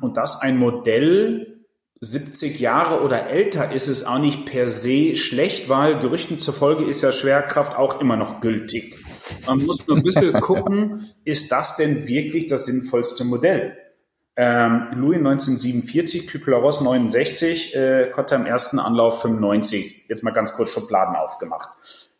Und 0.00 0.16
dass 0.16 0.40
ein 0.40 0.56
Modell 0.56 1.51
70 2.04 2.58
Jahre 2.58 3.00
oder 3.02 3.28
älter 3.28 3.70
ist 3.70 3.86
es 3.86 4.04
auch 4.04 4.18
nicht 4.18 4.44
per 4.44 4.68
se 4.68 5.14
schlecht, 5.14 5.68
weil 5.68 6.00
Gerüchten 6.00 6.40
zufolge 6.40 6.84
ist 6.84 7.00
ja 7.00 7.12
Schwerkraft 7.12 7.78
auch 7.78 8.00
immer 8.00 8.16
noch 8.16 8.40
gültig. 8.40 8.98
Man 9.46 9.64
muss 9.64 9.86
nur 9.86 9.98
ein 9.98 10.02
bisschen 10.02 10.32
gucken, 10.40 11.06
ist 11.24 11.52
das 11.52 11.76
denn 11.76 12.08
wirklich 12.08 12.46
das 12.46 12.66
sinnvollste 12.66 13.22
Modell? 13.24 13.78
Ähm, 14.34 14.88
Louis 14.96 15.18
1947, 15.18 16.26
Kübler-Ross 16.26 16.80
69, 16.80 17.76
äh, 17.76 18.10
Kotter 18.10 18.34
im 18.34 18.46
ersten 18.46 18.80
Anlauf 18.80 19.20
95. 19.22 20.06
Jetzt 20.08 20.24
mal 20.24 20.32
ganz 20.32 20.54
kurz 20.54 20.72
Schubladen 20.72 21.14
aufgemacht. 21.14 21.68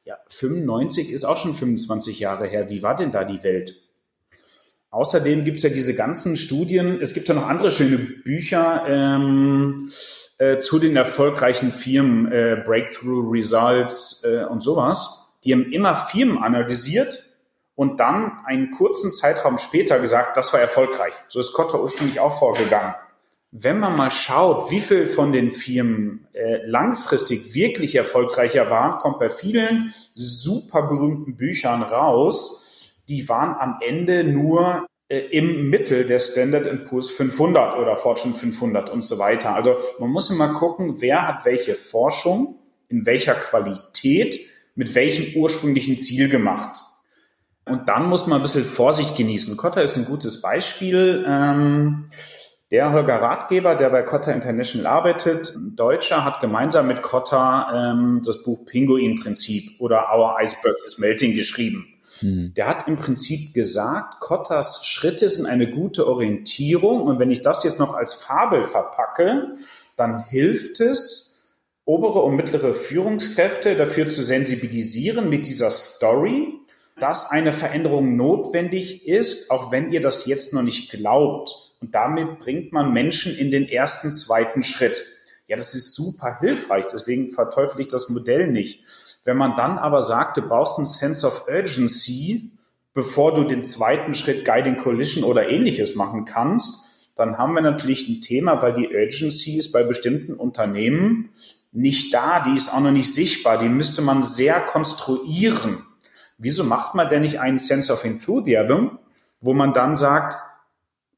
Ja, 0.05 0.19
95 0.29 1.11
ist 1.11 1.25
auch 1.25 1.37
schon 1.37 1.55
25 1.55 2.21
Jahre 2.21 2.47
her. 2.47 2.71
Wie 2.71 2.85
war 2.85 2.95
denn 2.95 3.11
da 3.11 3.25
die 3.25 3.43
Welt? 3.43 3.82
Außerdem 4.93 5.45
gibt 5.45 5.57
es 5.57 5.63
ja 5.63 5.71
diese 5.71 5.95
ganzen 5.95 6.37
Studien, 6.37 7.01
es 7.01 7.15
gibt 7.15 7.27
ja 7.27 7.35
noch 7.35 7.49
andere 7.49 7.71
schöne 7.71 7.97
Bücher 7.97 8.85
ähm, 8.87 9.91
äh, 10.37 10.59
zu 10.59 10.79
den 10.79 10.97
erfolgreichen 10.97 11.73
Firmen, 11.73 12.31
äh, 12.31 12.63
Breakthrough 12.63 13.27
Results 13.33 14.23
äh, 14.25 14.45
und 14.45 14.63
sowas. 14.63 15.39
Die 15.45 15.53
haben 15.55 15.73
immer 15.73 15.95
Firmen 15.95 16.37
analysiert 16.37 17.25
und 17.75 18.01
dann 18.01 18.33
einen 18.45 18.71
kurzen 18.71 19.13
Zeitraum 19.13 19.57
später 19.57 19.99
gesagt, 19.99 20.37
das 20.37 20.53
war 20.53 20.61
erfolgreich. 20.61 21.15
So 21.27 21.41
ist 21.41 21.55
Kotter 21.55 21.83
ursprünglich 21.83 22.21
auch 22.21 22.39
vorgegangen. 22.39 22.95
Wenn 23.51 23.79
man 23.79 23.97
mal 23.97 24.11
schaut, 24.11 24.71
wie 24.71 24.81
viel 24.81 25.07
von 25.07 25.33
den 25.33 25.53
Firmen 25.53 26.29
äh, 26.35 26.67
langfristig 26.67 27.55
wirklich 27.55 27.97
erfolgreicher 27.97 28.69
waren, 28.69 28.99
kommt 28.99 29.19
bei 29.19 29.31
vielen 29.31 29.95
super 30.15 30.83
berühmten 30.83 31.37
Büchern 31.37 31.83
raus, 31.83 32.72
die 33.13 33.29
waren 33.29 33.55
am 33.61 33.77
Ende 33.87 34.25
nur 34.25 34.87
äh, 35.09 35.19
im 35.19 35.69
Mittel 35.69 36.07
der 36.07 36.19
Standard 36.19 36.87
Poor's 36.87 37.11
500 37.11 37.79
oder 37.79 37.95
Fortune 37.97 38.33
500 38.33 38.89
und 38.89 39.05
so 39.05 39.19
weiter. 39.19 39.55
Also 39.55 39.77
man 39.99 40.09
muss 40.09 40.31
immer 40.31 40.55
gucken, 40.55 41.03
wer 41.03 41.29
hat 41.29 41.45
welche 41.45 41.75
Forschung, 41.75 42.59
in 42.89 43.05
welcher 43.05 43.35
Qualität, 43.35 44.41
mit 44.75 44.95
welchem 44.95 45.39
ursprünglichen 45.39 45.99
Ziel 45.99 46.31
gemacht. 46.31 46.85
Und 47.67 47.91
dann 47.91 48.09
muss 48.09 48.27
man 48.27 48.39
ein 48.39 48.43
bisschen 48.43 48.65
Vorsicht 48.65 49.15
genießen. 49.15 49.59
Kotter 49.59 49.83
ist 49.83 49.99
ein 49.99 50.07
gutes 50.07 50.41
Beispiel. 50.41 51.25
Ähm, 51.29 52.09
Der 52.71 52.91
Holger 52.91 53.21
Ratgeber, 53.21 53.75
der 53.75 53.91
bei 53.91 54.01
Kotta 54.01 54.33
International 54.33 54.87
arbeitet, 54.87 55.55
ein 55.55 55.77
Deutscher, 55.77 56.25
hat 56.25 56.41
gemeinsam 56.41 56.87
mit 56.87 57.03
Kotta 57.03 57.93
ähm, 57.93 58.23
das 58.25 58.43
Buch 58.43 58.65
Pinguin-Prinzip 58.65 59.79
oder 59.79 60.07
Our 60.11 60.39
Iceberg 60.41 60.77
is 60.87 60.97
Melting 60.97 61.35
geschrieben. 61.37 61.92
Hm. 62.23 62.55
Der 62.55 62.67
hat 62.67 62.89
im 62.89 62.97
Prinzip 62.97 63.55
gesagt, 63.55 64.21
Kottas 64.21 64.87
Schritte 64.87 65.29
sind 65.29 65.47
eine 65.47 65.71
gute 65.71 66.07
Orientierung 66.07 67.03
und 67.03 67.19
wenn 67.19 67.31
ich 67.31 67.43
das 67.43 67.65
jetzt 67.65 67.79
noch 67.79 67.95
als 67.95 68.15
Fabel 68.15 68.65
verpacke, 68.65 69.55
dann 69.97 70.25
hilft 70.25 70.81
es, 70.81 71.33
obere 71.85 72.21
und 72.21 72.37
mittlere 72.37 72.75
Führungskräfte 72.75 73.77
dafür 73.77 74.09
zu 74.09 74.23
sensibilisieren 74.23 75.29
mit 75.29 75.47
dieser 75.47 75.71
Story, 75.71 76.55
dass 76.99 77.31
eine 77.31 77.53
Veränderung 77.53 78.17
notwendig 78.17 79.09
ist, 79.09 79.51
auch 79.51 79.73
wenn 79.73 79.91
ihr 79.91 80.01
das 80.01 80.27
jetzt 80.27 80.55
noch 80.55 80.63
nicht 80.63 80.91
glaubt. 80.91 81.73
Und 81.81 81.95
damit 81.95 82.39
bringt 82.39 82.73
man 82.73 82.93
Menschen 82.93 83.37
in 83.37 83.51
den 83.51 83.69
ersten, 83.69 84.13
zweiten 84.13 84.63
Schritt. 84.63 85.05
Ja, 85.49 85.57
das 85.57 85.75
ist 85.75 85.95
super 85.95 86.39
hilfreich, 86.39 86.87
deswegen 86.87 87.31
verteufel 87.31 87.81
ich 87.81 87.89
das 87.89 88.09
Modell 88.09 88.47
nicht. 88.47 88.85
Wenn 89.25 89.37
man 89.37 89.55
dann 89.55 89.79
aber 89.79 90.03
sagt, 90.03 90.37
du 90.37 90.43
brauchst 90.43 90.79
einen 90.79 90.87
Sense 90.87 91.27
of 91.27 91.47
Urgency, 91.49 92.51
bevor 92.95 93.35
du 93.35 93.45
den 93.45 93.65
zweiten 93.65 94.15
Schritt 94.15 94.45
Guiding 94.45 94.77
Collision 94.77 95.25
oder 95.25 95.49
ähnliches 95.49 95.95
machen 95.95 96.25
kannst, 96.25 97.11
dann 97.15 97.39
haben 97.39 97.55
wir 97.55 97.63
natürlich 97.63 98.09
ein 98.09 98.21
Thema, 98.21 98.61
weil 98.63 98.75
die 98.75 98.89
Urgency 98.89 99.57
ist 99.57 99.73
bei 99.73 99.83
bestimmten 99.83 100.35
Unternehmen 100.35 101.31
nicht 101.73 102.13
da, 102.13 102.41
die 102.41 102.55
ist 102.55 102.73
auch 102.73 102.81
noch 102.81 102.91
nicht 102.91 103.13
sichtbar, 103.13 103.59
die 103.59 103.69
müsste 103.69 104.03
man 104.03 104.23
sehr 104.23 104.61
konstruieren. 104.61 105.87
Wieso 106.37 106.65
macht 106.65 106.95
man 106.95 107.09
denn 107.09 107.23
nicht 107.23 107.41
einen 107.41 107.59
Sense 107.59 107.93
of 107.93 108.05
Enthusiasm, 108.05 108.99
wo 109.41 109.55
man 109.55 109.73
dann 109.73 109.97
sagt, 109.97 110.37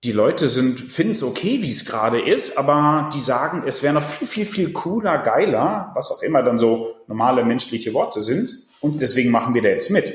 die 0.04 0.12
Leute 0.12 0.48
sind, 0.48 0.78
finden 0.78 1.12
es 1.12 1.22
okay, 1.22 1.62
wie 1.62 1.70
es 1.70 1.86
gerade 1.86 2.20
ist, 2.20 2.58
aber 2.58 3.08
die 3.14 3.20
sagen, 3.20 3.64
es 3.66 3.82
wäre 3.82 3.94
noch 3.94 4.02
viel, 4.02 4.28
viel, 4.28 4.44
viel 4.44 4.72
cooler, 4.72 5.18
geiler, 5.18 5.92
was 5.94 6.12
auch 6.12 6.22
immer 6.22 6.42
dann 6.42 6.58
so 6.58 6.94
normale 7.06 7.42
menschliche 7.44 7.94
Worte 7.94 8.20
sind. 8.20 8.54
Und 8.82 9.00
deswegen 9.00 9.30
machen 9.30 9.54
wir 9.54 9.62
da 9.62 9.70
jetzt 9.70 9.90
mit. 9.90 10.12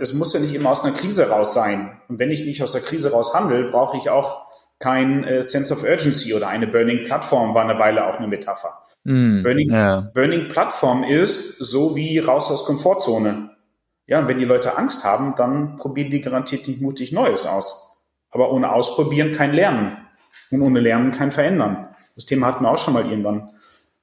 Es 0.00 0.12
muss 0.12 0.34
ja 0.34 0.40
nicht 0.40 0.54
immer 0.54 0.70
aus 0.70 0.82
einer 0.82 0.92
Krise 0.92 1.28
raus 1.28 1.54
sein. 1.54 2.00
Und 2.08 2.18
wenn 2.18 2.32
ich 2.32 2.44
nicht 2.44 2.62
aus 2.64 2.72
der 2.72 2.80
Krise 2.80 3.12
raus 3.12 3.32
handle, 3.32 3.70
brauche 3.70 3.96
ich 3.96 4.10
auch 4.10 4.46
kein 4.80 5.22
äh, 5.22 5.40
Sense 5.40 5.72
of 5.72 5.84
Urgency 5.84 6.34
oder 6.34 6.48
eine 6.48 6.66
Burning 6.66 7.04
Plattform 7.04 7.54
war 7.54 7.62
eine 7.62 7.78
Weile 7.78 8.04
auch 8.04 8.16
eine 8.16 8.26
Metapher. 8.26 8.82
Mm, 9.04 9.44
Burning, 9.44 9.70
yeah. 9.70 10.10
Burning 10.12 10.48
Plattform 10.48 11.04
ist 11.04 11.58
so 11.58 11.94
wie 11.94 12.18
raus 12.18 12.50
aus 12.50 12.64
Komfortzone. 12.64 13.50
Ja, 14.08 14.18
und 14.18 14.28
wenn 14.28 14.38
die 14.38 14.44
Leute 14.44 14.76
Angst 14.76 15.04
haben, 15.04 15.34
dann 15.36 15.76
probieren 15.76 16.10
die 16.10 16.20
garantiert 16.20 16.66
nicht 16.66 16.80
mutig 16.80 17.12
Neues 17.12 17.46
aus. 17.46 17.91
Aber 18.32 18.52
ohne 18.52 18.72
Ausprobieren 18.72 19.32
kein 19.32 19.52
Lernen. 19.52 19.96
Und 20.50 20.62
ohne 20.62 20.80
Lernen 20.80 21.12
kein 21.12 21.30
Verändern. 21.30 21.88
Das 22.14 22.26
Thema 22.26 22.48
hatten 22.48 22.64
wir 22.64 22.70
auch 22.70 22.78
schon 22.78 22.94
mal 22.94 23.08
irgendwann. 23.08 23.50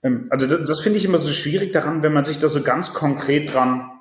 Ähm, 0.04 0.26
also 0.30 0.48
das, 0.48 0.68
das 0.68 0.80
finde 0.80 0.98
ich 0.98 1.06
immer 1.06 1.18
so 1.18 1.32
schwierig 1.32 1.74
daran, 1.74 2.04
wenn 2.04 2.14
man 2.14 2.26
sich 2.26 2.40
da 2.40 2.48
so 2.48 2.62
ganz 2.62 2.94
konkret 2.94 3.54
dran 3.54 3.92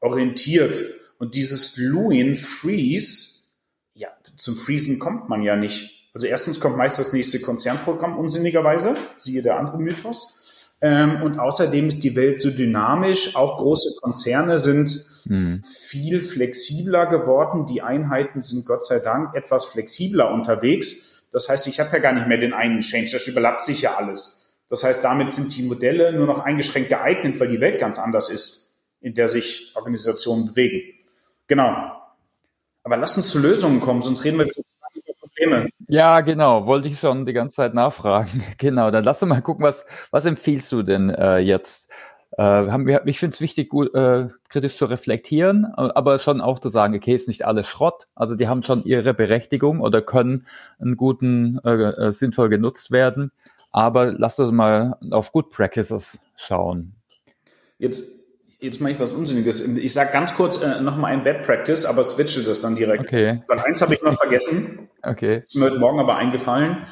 orientiert. 0.00 0.82
Und 1.18 1.34
dieses 1.34 1.76
Lewin 1.78 2.36
Freeze, 2.36 3.54
ja, 3.94 4.08
zum 4.36 4.54
Freezen 4.54 4.98
kommt 4.98 5.28
man 5.28 5.42
ja 5.42 5.56
nicht. 5.56 6.10
Also 6.12 6.26
erstens 6.26 6.60
kommt 6.60 6.76
meist 6.76 6.98
das 6.98 7.12
nächste 7.12 7.40
Konzernprogramm 7.40 8.18
unsinnigerweise, 8.18 8.96
siehe 9.16 9.42
der 9.42 9.58
andere 9.58 9.78
Mythos. 9.78 10.45
Ähm, 10.80 11.22
und 11.22 11.38
außerdem 11.38 11.88
ist 11.88 12.04
die 12.04 12.16
Welt 12.16 12.42
so 12.42 12.50
dynamisch. 12.50 13.34
Auch 13.34 13.56
große 13.56 14.00
Konzerne 14.00 14.58
sind 14.58 14.90
hm. 15.26 15.62
viel 15.62 16.20
flexibler 16.20 17.06
geworden. 17.06 17.66
Die 17.66 17.82
Einheiten 17.82 18.42
sind 18.42 18.66
Gott 18.66 18.84
sei 18.84 18.98
Dank 18.98 19.34
etwas 19.34 19.64
flexibler 19.64 20.30
unterwegs. 20.32 21.26
Das 21.32 21.48
heißt, 21.48 21.66
ich 21.66 21.80
habe 21.80 21.90
ja 21.92 21.98
gar 21.98 22.12
nicht 22.12 22.28
mehr 22.28 22.38
den 22.38 22.52
einen 22.52 22.80
Change. 22.80 23.10
Das 23.12 23.26
überlappt 23.26 23.62
sich 23.62 23.82
ja 23.82 23.96
alles. 23.96 24.60
Das 24.68 24.84
heißt, 24.84 25.04
damit 25.04 25.30
sind 25.30 25.56
die 25.56 25.62
Modelle 25.62 26.12
nur 26.12 26.26
noch 26.26 26.40
eingeschränkt 26.40 26.88
geeignet, 26.88 27.38
weil 27.40 27.48
die 27.48 27.60
Welt 27.60 27.78
ganz 27.78 27.98
anders 27.98 28.30
ist, 28.30 28.82
in 29.00 29.14
der 29.14 29.28
sich 29.28 29.72
Organisationen 29.74 30.46
bewegen. 30.46 30.82
Genau. 31.46 31.92
Aber 32.82 32.96
lass 32.96 33.16
uns 33.16 33.28
zu 33.30 33.38
Lösungen 33.38 33.80
kommen, 33.80 34.02
sonst 34.02 34.24
reden 34.24 34.38
wir 34.38 34.46
wieder 34.46 34.62
Probleme. 35.36 35.68
Ja, 35.88 36.20
genau, 36.20 36.66
wollte 36.66 36.88
ich 36.88 36.98
schon 36.98 37.26
die 37.26 37.32
ganze 37.32 37.56
Zeit 37.56 37.74
nachfragen. 37.74 38.42
Genau, 38.58 38.90
dann 38.90 39.04
lass 39.04 39.22
uns 39.22 39.30
mal 39.30 39.40
gucken, 39.40 39.64
was, 39.64 39.86
was 40.10 40.24
empfiehlst 40.24 40.72
du 40.72 40.82
denn 40.82 41.10
äh, 41.10 41.38
jetzt? 41.38 41.90
Äh, 42.32 42.42
haben 42.42 42.86
wir, 42.86 43.06
ich 43.06 43.18
finde 43.18 43.34
es 43.34 43.40
wichtig, 43.40 43.68
gut, 43.68 43.94
äh, 43.94 44.28
kritisch 44.48 44.76
zu 44.76 44.86
reflektieren, 44.86 45.64
aber 45.64 46.18
schon 46.18 46.40
auch 46.40 46.58
zu 46.58 46.68
sagen, 46.68 46.94
okay, 46.94 47.14
ist 47.14 47.28
nicht 47.28 47.46
alles 47.46 47.66
Schrott. 47.66 48.08
Also 48.14 48.34
die 48.34 48.48
haben 48.48 48.62
schon 48.62 48.84
ihre 48.84 49.14
Berechtigung 49.14 49.80
oder 49.80 50.02
können 50.02 50.46
einen 50.78 50.96
guten, 50.96 51.60
äh, 51.64 51.70
äh, 51.70 52.12
sinnvoll 52.12 52.48
genutzt 52.48 52.90
werden. 52.90 53.30
Aber 53.70 54.12
lass 54.12 54.38
uns 54.38 54.52
mal 54.52 54.96
auf 55.10 55.32
Good 55.32 55.50
Practices 55.50 56.26
schauen. 56.36 56.94
Jetzt 57.78 58.02
jetzt 58.58 58.80
mache 58.80 58.92
ich 58.92 59.00
was 59.00 59.12
Unsinniges. 59.12 59.66
Ich 59.76 59.92
sage 59.92 60.10
ganz 60.12 60.34
kurz 60.34 60.62
äh, 60.62 60.80
nochmal 60.80 61.12
ein 61.12 61.22
Bad 61.22 61.42
Practice, 61.42 61.84
aber 61.84 62.04
switche 62.04 62.42
das 62.42 62.60
dann 62.60 62.76
direkt. 62.76 63.04
Okay. 63.04 63.42
Weil 63.48 63.60
eins 63.60 63.82
habe 63.82 63.94
ich 63.94 64.02
noch 64.02 64.16
vergessen. 64.16 64.88
Okay. 65.02 65.38
Ist 65.38 65.56
mir 65.56 65.66
heute 65.66 65.78
Morgen 65.78 66.00
aber 66.00 66.16
eingefallen. 66.16 66.86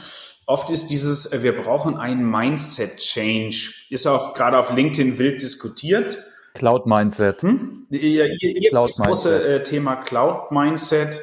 Oft 0.47 0.71
ist 0.71 0.89
dieses, 0.89 1.33
äh, 1.33 1.43
wir 1.43 1.57
brauchen 1.57 1.97
einen 1.97 2.31
Mindset-Change. 2.31 3.73
Ist 3.91 4.07
auch 4.07 4.35
gerade 4.35 4.59
auf 4.59 4.75
LinkedIn 4.75 5.19
wild 5.19 5.41
diskutiert. 5.41 6.23
Cloud-Mindset. 6.55 7.43
Hm? 7.43 7.87
Ihr, 7.91 8.27
ihr, 8.41 8.71
Cloud 8.71 8.91
-Mindset. 8.91 9.07
große 9.07 9.49
äh, 9.49 9.63
Thema 9.63 9.97
Cloud-Mindset. 9.97 11.23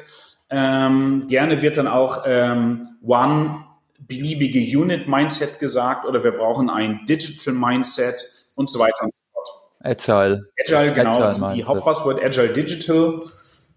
Ähm, 0.50 1.26
gerne 1.28 1.62
wird 1.62 1.78
dann 1.78 1.86
auch 1.86 2.24
ähm, 2.26 2.98
One 3.02 3.64
beliebige 4.00 4.78
Unit-Mindset 4.78 5.58
gesagt 5.58 6.06
oder 6.06 6.22
wir 6.24 6.32
brauchen 6.32 6.68
ein 6.68 7.00
Digital-Mindset 7.08 8.50
und 8.56 8.70
so 8.70 8.78
weiter 8.78 9.04
und 9.04 9.14
so 9.14 9.22
Agile. 9.82 10.50
Agile, 10.58 10.92
genau. 10.92 11.14
Agile 11.14 11.26
also 11.26 11.48
die 11.54 11.64
Hauptpasswort 11.64 12.22
Agile 12.22 12.52
Digital. 12.52 13.22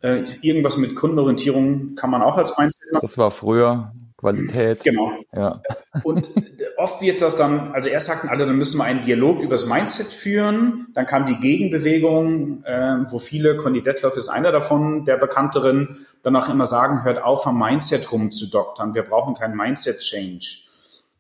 Äh, 0.02 0.24
irgendwas 0.42 0.78
mit 0.78 0.96
Kundenorientierung 0.96 1.96
kann 1.96 2.10
man 2.10 2.22
auch 2.22 2.38
als 2.38 2.58
Mindset 2.58 2.92
machen. 2.92 3.02
Das 3.02 3.18
war 3.18 3.32
früher 3.32 3.92
Qualität. 4.18 4.84
Genau. 4.84 5.12
Ja. 5.34 5.62
Und 6.04 6.32
oft 6.78 7.02
wird 7.02 7.22
das 7.22 7.36
dann, 7.36 7.72
also 7.74 7.90
erst 7.90 8.08
sagten 8.08 8.30
alle, 8.30 8.46
dann 8.46 8.56
müssen 8.56 8.78
wir 8.78 8.86
einen 8.86 9.02
Dialog 9.02 9.40
über 9.40 9.52
das 9.52 9.66
Mindset 9.66 10.08
führen. 10.08 10.88
Dann 10.94 11.06
kam 11.06 11.26
die 11.26 11.38
Gegenbewegung, 11.38 12.64
äh, 12.64 12.98
wo 13.12 13.20
viele, 13.20 13.58
Conny 13.58 13.82
Detloff 13.82 14.18
ist 14.18 14.30
einer 14.30 14.52
davon, 14.52 15.06
der 15.06 15.18
bekannteren, 15.18 15.98
dann 16.24 16.36
auch 16.36 16.50
immer 16.50 16.66
sagen, 16.66 17.04
hört 17.04 17.22
auf, 17.22 17.46
am 17.46 17.60
Mindset 17.60 18.12
rumzudoktern. 18.12 18.94
Wir 18.94 19.04
brauchen 19.04 19.36
keinen 19.36 19.56
Mindset-Change. 19.56 20.62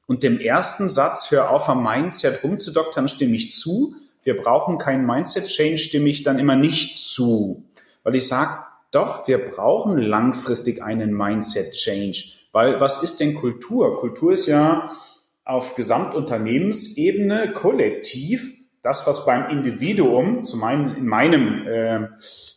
Und 0.07 0.23
dem 0.23 0.39
ersten 0.39 0.89
Satz, 0.89 1.31
hör 1.31 1.49
auf, 1.49 1.67
am 1.69 1.83
Mindset 1.83 2.43
rumzudoktern, 2.43 3.07
stimme 3.07 3.35
ich 3.35 3.51
zu 3.51 3.95
wir 4.25 4.35
brauchen 4.35 4.77
keinen 4.77 5.05
Mindset-Change, 5.05 5.77
stimme 5.77 6.09
ich 6.09 6.23
dann 6.23 6.39
immer 6.39 6.55
nicht 6.55 6.97
zu. 6.97 7.63
Weil 8.03 8.15
ich 8.15 8.27
sage, 8.27 8.59
doch, 8.91 9.27
wir 9.27 9.37
brauchen 9.49 9.97
langfristig 9.97 10.83
einen 10.83 11.13
Mindset-Change. 11.13 12.33
Weil 12.51 12.81
was 12.81 13.03
ist 13.03 13.19
denn 13.19 13.35
Kultur? 13.35 13.97
Kultur 13.97 14.33
ist 14.33 14.47
ja 14.47 14.91
auf 15.45 15.75
Gesamtunternehmensebene 15.75 17.53
kollektiv 17.53 18.53
das, 18.81 19.07
was 19.07 19.25
beim 19.25 19.49
Individuum, 19.49 20.43
zu 20.43 20.57
meinem, 20.57 20.95
in 20.95 21.05
meinem 21.07 21.67
äh, 21.67 22.07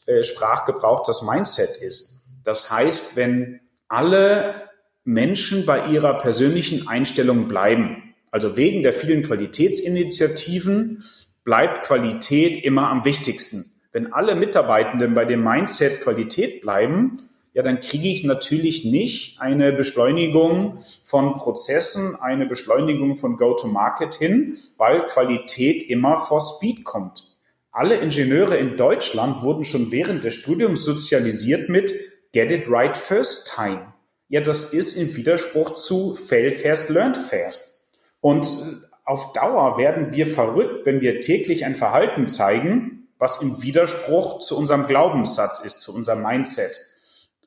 äh, 0.06 0.24
Sprachgebrauch 0.24 1.02
das 1.02 1.22
Mindset 1.22 1.76
ist. 1.82 2.26
Das 2.44 2.70
heißt, 2.70 3.16
wenn 3.16 3.60
alle 3.88 4.68
Menschen 5.04 5.66
bei 5.66 5.86
ihrer 5.88 6.18
persönlichen 6.18 6.88
Einstellung 6.88 7.48
bleiben, 7.48 8.14
also 8.30 8.56
wegen 8.56 8.82
der 8.82 8.92
vielen 8.92 9.22
Qualitätsinitiativen, 9.22 11.04
bleibt 11.48 11.86
Qualität 11.86 12.62
immer 12.62 12.90
am 12.90 13.06
wichtigsten. 13.06 13.64
Wenn 13.90 14.12
alle 14.12 14.34
Mitarbeitenden 14.34 15.14
bei 15.14 15.24
dem 15.24 15.42
Mindset 15.42 16.02
Qualität 16.02 16.60
bleiben, 16.60 17.14
ja, 17.54 17.62
dann 17.62 17.78
kriege 17.78 18.06
ich 18.08 18.22
natürlich 18.22 18.84
nicht 18.84 19.40
eine 19.40 19.72
Beschleunigung 19.72 20.76
von 21.02 21.32
Prozessen, 21.32 22.16
eine 22.20 22.44
Beschleunigung 22.44 23.16
von 23.16 23.38
Go-to-Market 23.38 24.14
hin, 24.16 24.58
weil 24.76 25.06
Qualität 25.06 25.88
immer 25.88 26.18
vor 26.18 26.42
Speed 26.42 26.84
kommt. 26.84 27.24
Alle 27.72 27.94
Ingenieure 27.94 28.58
in 28.58 28.76
Deutschland 28.76 29.42
wurden 29.42 29.64
schon 29.64 29.90
während 29.90 30.24
des 30.24 30.34
Studiums 30.34 30.84
sozialisiert 30.84 31.70
mit 31.70 31.94
Get 32.32 32.50
it 32.50 32.68
right 32.68 32.94
first 32.94 33.54
time. 33.56 33.94
Ja, 34.28 34.42
das 34.42 34.74
ist 34.74 34.98
im 34.98 35.16
Widerspruch 35.16 35.76
zu 35.76 36.12
Fail 36.12 36.50
fast, 36.50 36.90
learn 36.90 37.14
fast. 37.14 37.88
Und 38.20 38.87
auf 39.08 39.32
Dauer 39.32 39.78
werden 39.78 40.12
wir 40.12 40.26
verrückt, 40.26 40.84
wenn 40.84 41.00
wir 41.00 41.20
täglich 41.20 41.64
ein 41.64 41.74
Verhalten 41.74 42.28
zeigen, 42.28 43.08
was 43.18 43.40
im 43.40 43.62
Widerspruch 43.62 44.38
zu 44.40 44.56
unserem 44.58 44.86
Glaubenssatz 44.86 45.60
ist, 45.64 45.80
zu 45.80 45.94
unserem 45.94 46.22
Mindset. 46.22 46.78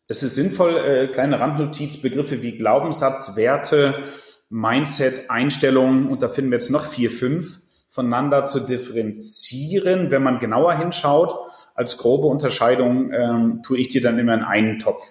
Es 0.08 0.24
ist 0.24 0.34
sinnvoll, 0.34 0.78
äh, 0.78 1.08
kleine 1.08 1.40
Randnotizbegriffe 1.40 2.42
wie 2.42 2.58
Glaubenssatz, 2.58 3.36
Werte, 3.36 3.94
Mindset, 4.50 5.30
Einstellungen, 5.30 6.10
und 6.10 6.24
da 6.24 6.30
finden 6.30 6.50
wir 6.50 6.58
jetzt 6.58 6.72
noch 6.72 6.84
vier, 6.84 7.12
fünf, 7.12 7.60
voneinander 7.90 8.44
zu 8.44 8.62
differenzieren, 8.62 10.10
wenn 10.10 10.24
man 10.24 10.40
genauer 10.40 10.74
hinschaut. 10.74 11.36
Als 11.76 12.00
grobe 12.00 12.26
Unterscheidung 12.26 13.14
ähm, 13.14 13.62
tue 13.64 13.78
ich 13.78 13.90
dir 13.90 14.02
dann 14.02 14.18
immer 14.18 14.34
in 14.34 14.42
einen 14.42 14.80
Topf, 14.80 15.06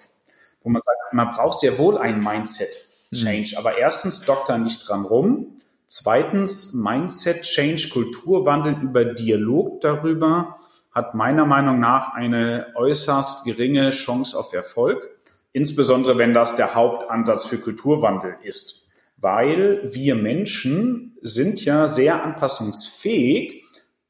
wo 0.63 0.69
man 0.69 0.81
sagt, 0.81 1.13
man 1.13 1.29
braucht 1.29 1.59
sehr 1.59 1.77
wohl 1.77 1.97
ein 1.97 2.21
Mindset. 2.21 2.77
Change. 3.13 3.51
Mhm. 3.53 3.57
Aber 3.57 3.77
erstens, 3.77 4.25
Doktor 4.25 4.57
nicht 4.57 4.87
dran 4.87 5.05
rum. 5.05 5.60
Zweitens, 5.93 6.73
Mindset 6.73 7.41
Change, 7.41 7.89
Kulturwandel 7.89 8.77
über 8.81 9.03
Dialog 9.03 9.81
darüber 9.81 10.55
hat 10.89 11.15
meiner 11.15 11.45
Meinung 11.45 11.81
nach 11.81 12.13
eine 12.13 12.67
äußerst 12.75 13.43
geringe 13.43 13.89
Chance 13.89 14.39
auf 14.39 14.53
Erfolg. 14.53 15.09
Insbesondere 15.51 16.17
wenn 16.17 16.33
das 16.33 16.55
der 16.55 16.75
Hauptansatz 16.75 17.43
für 17.43 17.57
Kulturwandel 17.57 18.37
ist. 18.41 18.93
Weil 19.17 19.81
wir 19.83 20.15
Menschen 20.15 21.17
sind 21.21 21.65
ja 21.65 21.85
sehr 21.87 22.23
anpassungsfähig. 22.23 23.61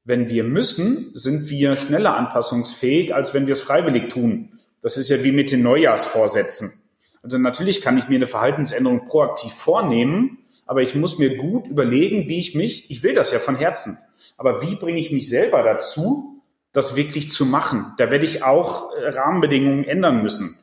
Wenn 0.04 0.30
wir 0.30 0.44
müssen, 0.44 1.10
sind 1.16 1.50
wir 1.50 1.76
schneller 1.76 2.16
anpassungsfähig, 2.16 3.16
als 3.16 3.34
wenn 3.34 3.48
wir 3.48 3.54
es 3.54 3.62
freiwillig 3.62 4.10
tun. 4.10 4.52
Das 4.84 4.98
ist 4.98 5.10
ja 5.10 5.24
wie 5.24 5.32
mit 5.32 5.52
den 5.52 5.64
Neujahrsvorsätzen. 5.64 6.74
Also 7.24 7.40
natürlich 7.40 7.82
kann 7.82 7.98
ich 7.98 8.08
mir 8.08 8.18
eine 8.18 8.28
Verhaltensänderung 8.28 9.06
proaktiv 9.06 9.52
vornehmen, 9.52 10.38
aber 10.72 10.84
ich 10.84 10.96
muss 10.96 11.20
mir 11.20 11.36
gut 11.36 11.68
überlegen, 11.68 12.30
wie 12.30 12.40
ich 12.40 12.56
mich, 12.56 12.90
ich 12.90 13.04
will 13.04 13.14
das 13.14 13.34
ja 13.34 13.40
von 13.40 13.58
Herzen, 13.58 13.98
aber 14.38 14.62
wie 14.62 14.76
bringe 14.76 15.00
ich 15.00 15.12
mich 15.12 15.28
selber 15.28 15.64
dazu, 15.64 16.42
das 16.72 16.96
wirklich 16.96 17.30
zu 17.30 17.46
machen? 17.46 17.88
Da 17.98 18.10
werde 18.10 18.24
ich 18.24 18.44
auch 18.44 18.96
äh, 18.96 19.10
Rahmenbedingungen 19.10 19.84
ändern 19.84 20.24
müssen. 20.24 20.58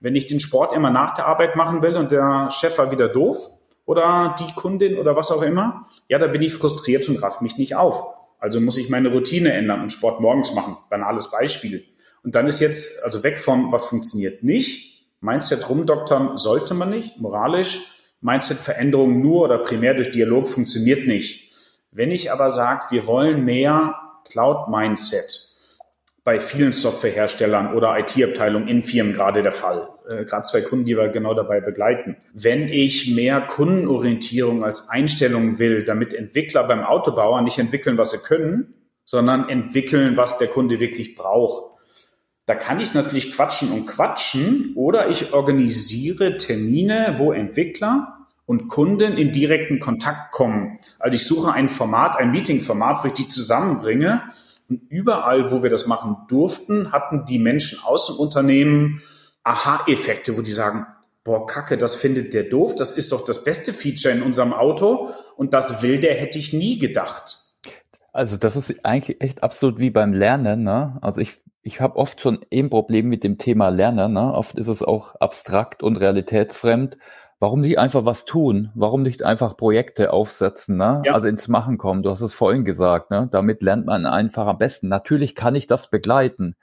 Wenn 0.00 0.16
ich 0.16 0.26
den 0.26 0.40
Sport 0.40 0.72
immer 0.72 0.90
nach 0.90 1.14
der 1.14 1.26
Arbeit 1.26 1.54
machen 1.54 1.80
will 1.80 1.94
und 1.94 2.10
der 2.10 2.50
Chef 2.50 2.76
war 2.76 2.90
wieder 2.90 3.08
doof 3.08 3.50
oder 3.86 4.34
die 4.40 4.52
Kundin 4.52 4.98
oder 4.98 5.14
was 5.14 5.30
auch 5.30 5.42
immer, 5.42 5.86
ja, 6.08 6.18
da 6.18 6.26
bin 6.26 6.42
ich 6.42 6.54
frustriert 6.54 7.08
und 7.08 7.22
raff 7.22 7.40
mich 7.40 7.56
nicht 7.56 7.76
auf. 7.76 8.02
Also 8.40 8.60
muss 8.60 8.78
ich 8.78 8.90
meine 8.90 9.10
Routine 9.12 9.52
ändern 9.52 9.80
und 9.80 9.92
Sport 9.92 10.20
morgens 10.20 10.56
machen. 10.56 10.76
Banales 10.90 11.30
Beispiel. 11.30 11.84
Und 12.24 12.34
dann 12.34 12.48
ist 12.48 12.58
jetzt, 12.58 13.04
also 13.04 13.22
weg 13.22 13.38
vom, 13.38 13.70
was 13.70 13.84
funktioniert 13.84 14.42
nicht. 14.42 15.06
Mindset 15.20 15.68
rumdoktern 15.68 16.36
sollte 16.36 16.74
man 16.74 16.90
nicht, 16.90 17.20
moralisch. 17.20 17.92
Mindset-Veränderung 18.22 19.20
nur 19.20 19.44
oder 19.44 19.58
primär 19.58 19.94
durch 19.94 20.10
Dialog 20.10 20.48
funktioniert 20.48 21.06
nicht. 21.06 21.52
Wenn 21.90 22.10
ich 22.10 22.32
aber 22.32 22.50
sage, 22.50 22.86
wir 22.90 23.06
wollen 23.06 23.44
mehr 23.44 23.94
Cloud-Mindset, 24.30 25.52
bei 26.24 26.38
vielen 26.38 26.72
Softwareherstellern 26.72 27.74
oder 27.74 27.98
IT-Abteilungen 27.98 28.68
in 28.68 28.82
Firmen 28.82 29.12
gerade 29.12 29.42
der 29.42 29.52
Fall. 29.52 29.88
Äh, 30.08 30.24
gerade 30.24 30.42
zwei 30.42 30.60
Kunden, 30.60 30.84
die 30.84 30.96
wir 30.96 31.08
genau 31.08 31.34
dabei 31.34 31.60
begleiten. 31.60 32.16
Wenn 32.32 32.68
ich 32.68 33.12
mehr 33.14 33.40
Kundenorientierung 33.40 34.64
als 34.64 34.88
Einstellung 34.88 35.58
will, 35.58 35.84
damit 35.84 36.14
Entwickler 36.14 36.64
beim 36.64 36.84
Autobauer 36.84 37.42
nicht 37.42 37.58
entwickeln, 37.58 37.98
was 37.98 38.12
sie 38.12 38.18
können, 38.18 38.74
sondern 39.04 39.48
entwickeln, 39.48 40.16
was 40.16 40.38
der 40.38 40.48
Kunde 40.48 40.78
wirklich 40.78 41.16
braucht. 41.16 41.71
Da 42.52 42.58
kann 42.58 42.80
ich 42.80 42.92
natürlich 42.92 43.32
quatschen 43.32 43.72
und 43.72 43.86
quatschen 43.86 44.74
oder 44.74 45.08
ich 45.08 45.32
organisiere 45.32 46.36
Termine, 46.36 47.14
wo 47.16 47.32
Entwickler 47.32 48.18
und 48.44 48.68
Kunden 48.68 49.16
in 49.16 49.32
direkten 49.32 49.80
Kontakt 49.80 50.32
kommen. 50.32 50.78
Also 50.98 51.16
ich 51.16 51.26
suche 51.26 51.54
ein 51.54 51.70
Format, 51.70 52.14
ein 52.18 52.30
Meeting-Format, 52.30 53.02
wo 53.02 53.06
ich 53.06 53.14
die 53.14 53.26
zusammenbringe 53.26 54.20
und 54.68 54.82
überall, 54.90 55.50
wo 55.50 55.62
wir 55.62 55.70
das 55.70 55.86
machen 55.86 56.14
durften, 56.28 56.92
hatten 56.92 57.24
die 57.24 57.38
Menschen 57.38 57.78
aus 57.84 58.08
dem 58.08 58.16
Unternehmen 58.16 59.00
Aha-Effekte, 59.44 60.36
wo 60.36 60.42
die 60.42 60.52
sagen, 60.52 60.86
boah, 61.24 61.46
Kacke, 61.46 61.78
das 61.78 61.94
findet 61.94 62.34
der 62.34 62.42
doof, 62.42 62.74
das 62.74 62.92
ist 62.92 63.12
doch 63.12 63.24
das 63.24 63.44
beste 63.44 63.72
Feature 63.72 64.12
in 64.12 64.20
unserem 64.20 64.52
Auto 64.52 65.08
und 65.36 65.54
das 65.54 65.82
will 65.82 66.00
der, 66.00 66.16
hätte 66.16 66.38
ich 66.38 66.52
nie 66.52 66.78
gedacht. 66.78 67.38
Also 68.12 68.36
das 68.36 68.56
ist 68.56 68.84
eigentlich 68.84 69.22
echt 69.22 69.42
absolut 69.42 69.78
wie 69.78 69.88
beim 69.88 70.12
Lernen. 70.12 70.64
Ne? 70.64 70.98
Also 71.00 71.22
ich, 71.22 71.40
ich 71.62 71.80
habe 71.80 71.96
oft 71.96 72.20
schon 72.20 72.40
eben 72.50 72.70
Probleme 72.70 73.08
mit 73.08 73.24
dem 73.24 73.38
Thema 73.38 73.68
Lernen. 73.68 74.12
Ne? 74.12 74.32
Oft 74.34 74.56
ist 74.56 74.68
es 74.68 74.82
auch 74.82 75.14
abstrakt 75.16 75.82
und 75.82 75.96
realitätsfremd 75.98 76.98
warum 77.42 77.60
nicht 77.60 77.76
einfach 77.76 78.04
was 78.04 78.24
tun? 78.24 78.70
Warum 78.76 79.02
nicht 79.02 79.24
einfach 79.24 79.56
Projekte 79.56 80.12
aufsetzen, 80.12 80.76
ne? 80.76 81.02
Ja. 81.04 81.12
Also 81.12 81.26
ins 81.26 81.48
Machen 81.48 81.76
kommen. 81.76 82.04
Du 82.04 82.10
hast 82.10 82.20
es 82.20 82.34
vorhin 82.34 82.64
gesagt, 82.64 83.10
ne? 83.10 83.28
Damit 83.32 83.62
lernt 83.62 83.84
man 83.84 84.06
einfach 84.06 84.46
am 84.46 84.58
besten. 84.58 84.86
Natürlich 84.86 85.34
kann 85.34 85.56
ich 85.56 85.66
das 85.66 85.90
begleiten, 85.90 86.54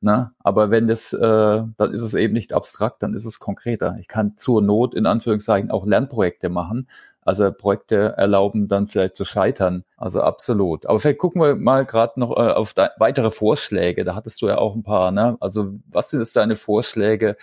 ne? 0.00 0.30
Aber 0.38 0.70
wenn 0.70 0.86
das, 0.86 1.12
äh, 1.12 1.18
dann 1.18 1.92
ist 1.92 2.02
es 2.02 2.14
eben 2.14 2.34
nicht 2.34 2.52
abstrakt, 2.52 3.02
dann 3.02 3.14
ist 3.14 3.24
es 3.24 3.40
konkreter. 3.40 3.96
Ich 3.98 4.06
kann 4.06 4.36
zur 4.36 4.62
Not 4.62 4.94
in 4.94 5.06
Anführungszeichen 5.06 5.72
auch 5.72 5.84
Lernprojekte 5.84 6.50
machen. 6.50 6.86
Also 7.28 7.52
Projekte 7.52 8.14
erlauben 8.16 8.68
dann 8.68 8.88
vielleicht 8.88 9.14
zu 9.14 9.26
scheitern. 9.26 9.84
Also 9.98 10.22
absolut. 10.22 10.86
Aber 10.86 10.98
vielleicht 10.98 11.18
gucken 11.18 11.42
wir 11.42 11.56
mal 11.56 11.84
gerade 11.84 12.18
noch 12.18 12.30
äh, 12.30 12.52
auf 12.52 12.74
weitere 12.96 13.30
Vorschläge. 13.30 14.06
Da 14.06 14.14
hattest 14.14 14.40
du 14.40 14.48
ja 14.48 14.56
auch 14.56 14.74
ein 14.74 14.82
paar. 14.82 15.10
Ne? 15.10 15.36
Also 15.38 15.74
was 15.90 16.08
sind 16.08 16.20
jetzt 16.20 16.34
deine 16.36 16.56
Vorschläge, 16.56 17.36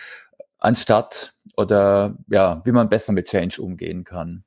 anstatt 0.58 1.34
oder 1.56 2.16
ja, 2.26 2.62
wie 2.64 2.72
man 2.72 2.88
besser 2.88 3.12
mit 3.12 3.28
Change 3.28 3.62
umgehen 3.62 4.02
kann. 4.02 4.42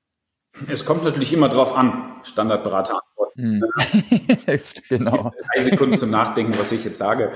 Es 0.68 0.86
kommt 0.86 1.06
natürlich 1.06 1.32
immer 1.32 1.48
drauf 1.48 1.74
an, 1.74 2.16
Standardberater 2.24 3.00
antworten. 3.00 3.62
Hm. 3.62 4.60
genau. 4.90 5.32
Drei 5.54 5.62
Sekunden 5.62 5.96
zum 5.96 6.12
Nachdenken, 6.12 6.60
was 6.60 6.74
ich 6.74 6.84
jetzt 6.84 6.98
sage. 6.98 7.32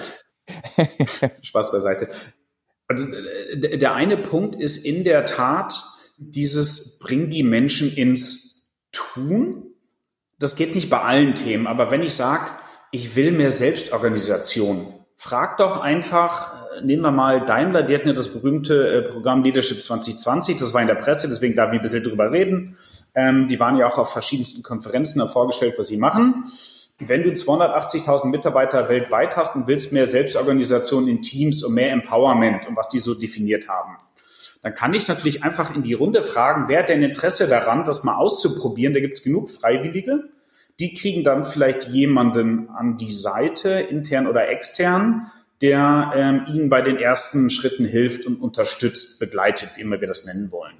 Spaß 1.42 1.72
beiseite. 1.72 2.10
Also 2.90 3.06
der 3.54 3.94
eine 3.94 4.18
Punkt 4.18 4.56
ist 4.56 4.86
in 4.86 5.06
der 5.06 5.26
Tat 5.26 5.86
dieses 6.32 7.00
bring 7.00 7.30
die 7.30 7.44
Menschen 7.44 7.94
ins 7.94 8.74
Tun. 8.92 9.64
Das 10.40 10.56
geht 10.56 10.76
nicht 10.76 10.90
bei 10.90 11.02
allen 11.02 11.36
Themen, 11.36 11.68
aber 11.68 11.92
wenn 11.92 12.04
ich 12.04 12.14
sage, 12.14 12.52
ich 12.92 13.16
will 13.16 13.32
mehr 13.32 13.52
Selbstorganisation, 13.52 14.94
frag 15.16 15.58
doch 15.58 15.80
einfach, 15.80 16.54
nehmen 16.84 17.02
wir 17.02 17.12
mal 17.12 17.46
Daimler, 17.46 17.84
die 17.84 17.96
hatten 17.96 18.08
ja 18.08 18.14
das 18.14 18.30
berühmte 18.30 18.88
äh, 18.88 19.02
Programm 19.10 19.44
Leadership 19.44 19.82
2020, 19.82 20.58
das 20.58 20.74
war 20.74 20.82
in 20.82 20.88
der 20.88 20.96
Presse, 20.96 21.28
deswegen 21.28 21.56
darf 21.56 21.72
ich 21.72 21.80
ein 21.80 21.82
bisschen 21.82 22.04
drüber 22.04 22.32
reden. 22.32 22.78
Ähm, 23.16 23.48
die 23.48 23.60
waren 23.60 23.78
ja 23.78 23.88
auch 23.88 23.98
auf 23.98 24.12
verschiedensten 24.12 24.64
Konferenzen 24.64 25.28
vorgestellt, 25.28 25.76
was 25.78 25.88
sie 25.88 25.98
machen. 25.98 26.52
Wenn 27.00 27.24
du 27.24 27.30
280.000 27.30 28.28
Mitarbeiter 28.28 28.88
weltweit 28.90 29.36
hast 29.36 29.56
und 29.56 29.68
willst 29.68 29.94
mehr 29.94 30.06
Selbstorganisation 30.06 31.08
in 31.08 31.22
Teams 31.22 31.64
und 31.64 31.74
mehr 31.74 31.92
Empowerment 31.92 32.68
und 32.68 32.76
was 32.76 32.88
die 32.90 33.00
so 33.00 33.14
definiert 33.14 33.68
haben, 33.68 33.98
dann 34.64 34.74
kann 34.74 34.94
ich 34.94 35.10
natürlich 35.10 35.44
einfach 35.44 35.76
in 35.76 35.84
die 35.84 35.94
Runde 35.94 36.24
fragen, 36.24 36.70
wer 36.70 36.80
hat 36.80 36.90
denn 36.90 37.04
Interesse 37.04 37.48
daran, 37.48 37.84
das 37.84 38.06
mal 38.06 38.16
auszuprobieren? 38.16 38.94
Da 38.94 39.02
gibt 39.02 39.18
es 39.18 39.24
genug 39.24 39.50
Freiwillige. 39.50 40.24
Die 40.80 40.94
kriegen 40.94 41.24
dann 41.24 41.44
vielleicht 41.44 41.90
jemanden 41.90 42.70
an 42.70 42.96
die 42.96 43.12
Seite, 43.12 43.70
intern 43.70 44.26
oder 44.26 44.48
extern, 44.48 45.30
der 45.62 46.14
ähm, 46.16 46.46
ihnen 46.48 46.70
bei 46.70 46.82
den 46.82 46.98
ersten 46.98 47.50
Schritten 47.50 47.86
hilft 47.86 48.26
und 48.26 48.42
unterstützt, 48.42 49.20
begleitet, 49.20 49.72
wie 49.76 49.82
immer 49.82 50.00
wir 50.00 50.08
das 50.08 50.26
nennen 50.26 50.52
wollen. 50.52 50.76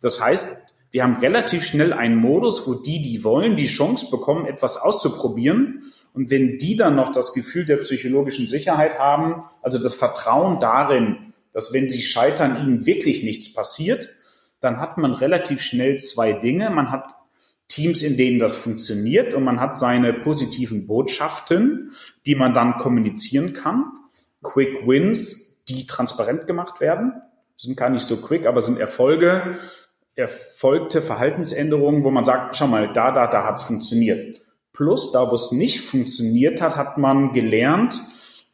Das 0.00 0.24
heißt, 0.24 0.62
wir 0.92 1.02
haben 1.02 1.16
relativ 1.16 1.64
schnell 1.64 1.92
einen 1.92 2.16
Modus, 2.16 2.68
wo 2.68 2.74
die, 2.74 3.00
die 3.00 3.24
wollen, 3.24 3.56
die 3.56 3.66
Chance 3.66 4.12
bekommen, 4.12 4.46
etwas 4.46 4.76
auszuprobieren. 4.76 5.92
Und 6.14 6.30
wenn 6.30 6.56
die 6.56 6.76
dann 6.76 6.94
noch 6.94 7.10
das 7.10 7.34
Gefühl 7.34 7.64
der 7.64 7.78
psychologischen 7.78 8.46
Sicherheit 8.46 8.96
haben, 8.96 9.42
also 9.60 9.78
das 9.78 9.94
Vertrauen 9.94 10.60
darin, 10.60 11.33
dass 11.54 11.72
wenn 11.72 11.88
sie 11.88 12.02
scheitern, 12.02 12.56
ihnen 12.56 12.84
wirklich 12.84 13.22
nichts 13.22 13.54
passiert, 13.54 14.10
dann 14.60 14.78
hat 14.80 14.98
man 14.98 15.14
relativ 15.14 15.62
schnell 15.62 15.98
zwei 15.98 16.32
Dinge. 16.32 16.68
Man 16.68 16.90
hat 16.90 17.14
Teams, 17.68 18.02
in 18.02 18.16
denen 18.16 18.38
das 18.38 18.54
funktioniert 18.54 19.32
und 19.32 19.44
man 19.44 19.60
hat 19.60 19.78
seine 19.78 20.12
positiven 20.12 20.86
Botschaften, 20.86 21.92
die 22.26 22.34
man 22.34 22.52
dann 22.52 22.76
kommunizieren 22.76 23.54
kann. 23.54 23.84
Quick 24.42 24.86
Wins, 24.86 25.64
die 25.64 25.86
transparent 25.86 26.46
gemacht 26.46 26.80
werden. 26.80 27.12
Sind 27.56 27.76
gar 27.76 27.88
nicht 27.88 28.04
so 28.04 28.16
quick, 28.16 28.46
aber 28.46 28.60
sind 28.60 28.78
Erfolge, 28.78 29.58
erfolgte 30.16 31.02
Verhaltensänderungen, 31.02 32.04
wo 32.04 32.10
man 32.10 32.24
sagt, 32.24 32.56
schau 32.56 32.66
mal, 32.66 32.92
da, 32.92 33.12
da, 33.12 33.26
da 33.26 33.44
hat 33.44 33.60
es 33.60 33.62
funktioniert. 33.62 34.40
Plus, 34.72 35.12
da 35.12 35.30
wo 35.30 35.34
es 35.34 35.52
nicht 35.52 35.80
funktioniert 35.80 36.60
hat, 36.60 36.76
hat 36.76 36.98
man 36.98 37.32
gelernt, 37.32 38.00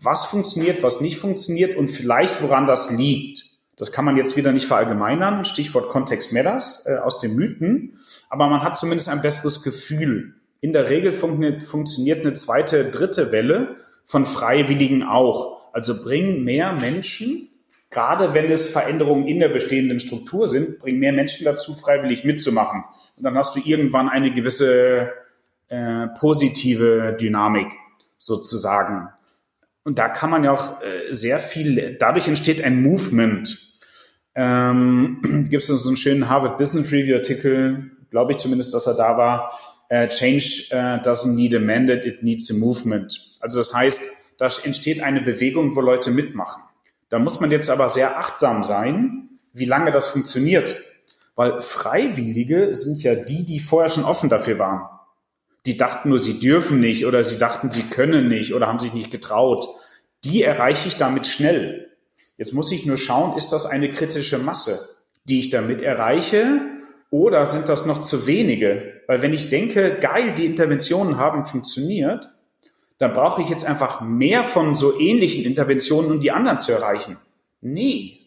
was 0.03 0.25
funktioniert, 0.25 0.83
was 0.83 1.01
nicht 1.01 1.19
funktioniert 1.19 1.77
und 1.77 1.89
vielleicht 1.89 2.43
woran 2.43 2.67
das 2.67 2.97
liegt. 2.97 3.47
Das 3.77 3.93
kann 3.93 4.05
man 4.05 4.17
jetzt 4.17 4.37
wieder 4.37 4.53
nicht 4.53 4.67
verallgemeinern. 4.67 5.45
Stichwort 5.45 5.89
Context 5.89 6.33
Matters 6.33 6.87
äh, 6.87 6.97
aus 6.99 7.19
den 7.19 7.35
Mythen. 7.35 7.99
Aber 8.29 8.49
man 8.49 8.63
hat 8.63 8.77
zumindest 8.77 9.09
ein 9.09 9.23
besseres 9.23 9.63
Gefühl. 9.63 10.35
In 10.61 10.73
der 10.73 10.91
Regel 10.91 11.15
fun 11.15 11.61
funktioniert 11.61 12.21
eine 12.21 12.35
zweite, 12.35 12.91
dritte 12.91 13.33
Welle 13.33 13.77
von 14.05 14.25
Freiwilligen 14.25 15.03
auch. 15.03 15.73
Also 15.73 16.03
bringen 16.03 16.45
mehr 16.45 16.75
Menschen, 16.75 17.49
gerade 17.89 18.35
wenn 18.35 18.51
es 18.51 18.67
Veränderungen 18.69 19.27
in 19.27 19.41
der 19.41 19.49
bestehenden 19.49 20.01
Struktur 20.01 20.47
sind, 20.47 20.79
bringen 20.79 20.99
mehr 20.99 21.13
Menschen 21.13 21.45
dazu, 21.45 21.75
freiwillig 21.75 22.25
mitzumachen. 22.25 22.85
Und 23.17 23.25
dann 23.25 23.37
hast 23.39 23.57
du 23.57 23.61
irgendwann 23.65 24.09
eine 24.09 24.33
gewisse 24.33 25.11
äh, 25.69 26.09
positive 26.19 27.17
Dynamik 27.19 27.73
sozusagen. 28.19 29.09
Und 29.85 29.99
da 29.99 30.09
kann 30.09 30.31
man 30.31 30.45
ja 30.45 30.53
auch 30.53 30.83
äh, 30.83 31.13
sehr 31.13 31.39
viel, 31.39 31.97
dadurch 31.99 32.29
entsteht 32.29 32.63
ein 32.63 32.83
Movement. 32.83 33.59
Ähm, 34.35 35.47
Gibt 35.51 35.63
es 35.63 35.69
so 35.69 35.89
einen 35.89 35.97
schönen 35.97 36.29
Harvard 36.29 36.59
Business 36.59 36.93
Review 36.93 37.17
Artikel, 37.17 37.91
glaube 38.11 38.33
ich 38.33 38.39
zumindest, 38.39 38.75
dass 38.75 38.87
er 38.87 38.95
da 38.95 39.17
war. 39.17 39.53
Äh, 39.89 40.09
Change 40.09 40.69
uh, 40.73 41.03
doesn't 41.03 41.35
need 41.35 41.55
a 41.55 41.59
mandate, 41.59 42.07
it 42.07 42.23
needs 42.23 42.51
a 42.51 42.55
movement. 42.55 43.33
Also 43.41 43.59
das 43.59 43.75
heißt, 43.75 44.37
da 44.39 44.49
entsteht 44.65 45.03
eine 45.03 45.21
Bewegung, 45.21 45.75
wo 45.75 45.81
Leute 45.81 46.11
mitmachen. 46.11 46.63
Da 47.09 47.19
muss 47.19 47.41
man 47.41 47.51
jetzt 47.51 47.71
aber 47.71 47.89
sehr 47.89 48.19
achtsam 48.19 48.63
sein, 48.63 49.29
wie 49.53 49.65
lange 49.65 49.91
das 49.91 50.07
funktioniert. 50.07 50.77
Weil 51.35 51.61
Freiwillige 51.61 52.75
sind 52.75 53.03
ja 53.03 53.15
die, 53.15 53.45
die 53.45 53.59
vorher 53.61 53.89
schon 53.89 54.05
offen 54.05 54.29
dafür 54.29 54.59
waren. 54.59 54.89
Die 55.67 55.77
dachten 55.77 56.09
nur, 56.09 56.19
sie 56.19 56.41
dürfen 56.41 56.81
nicht 56.81 57.07
oder 57.07 57.23
sie 57.23 57.39
dachten, 57.39 57.71
sie 57.71 57.83
können 57.83 58.29
nicht 58.29 58.55
oder 58.55 58.67
haben 58.67 58.81
sich 58.81 58.95
nicht 58.95 59.11
getraut. 59.11 59.67
Die 60.25 60.43
erreiche 60.43 60.89
ich 60.89 60.97
damit 60.97 61.27
schnell. 61.27 61.91
Jetzt 62.37 62.55
muss 62.55 62.73
ich 62.73 62.87
nur 62.87 62.97
schauen, 62.97 63.37
ist 63.37 63.53
das 63.53 63.67
eine 63.67 63.91
kritische 63.91 64.39
Masse, 64.39 64.89
die 65.25 65.41
ich 65.41 65.51
damit 65.51 65.83
erreiche 65.83 66.61
oder 67.11 67.45
sind 67.45 67.69
das 67.69 67.85
noch 67.85 68.03
zu 68.03 68.27
wenige? 68.27 69.03
Weil 69.07 69.21
wenn 69.21 69.35
ich 69.35 69.51
denke, 69.51 69.99
geil, 70.01 70.33
die 70.33 70.47
Interventionen 70.47 71.19
haben 71.19 71.45
funktioniert, 71.45 72.31
dann 72.97 73.13
brauche 73.13 73.43
ich 73.43 73.49
jetzt 73.49 73.67
einfach 73.67 74.01
mehr 74.01 74.45
von 74.45 74.75
so 74.75 74.99
ähnlichen 74.99 75.45
Interventionen, 75.45 76.13
um 76.13 76.21
die 76.21 76.31
anderen 76.31 76.59
zu 76.59 76.73
erreichen. 76.73 77.19
Nee, 77.61 78.21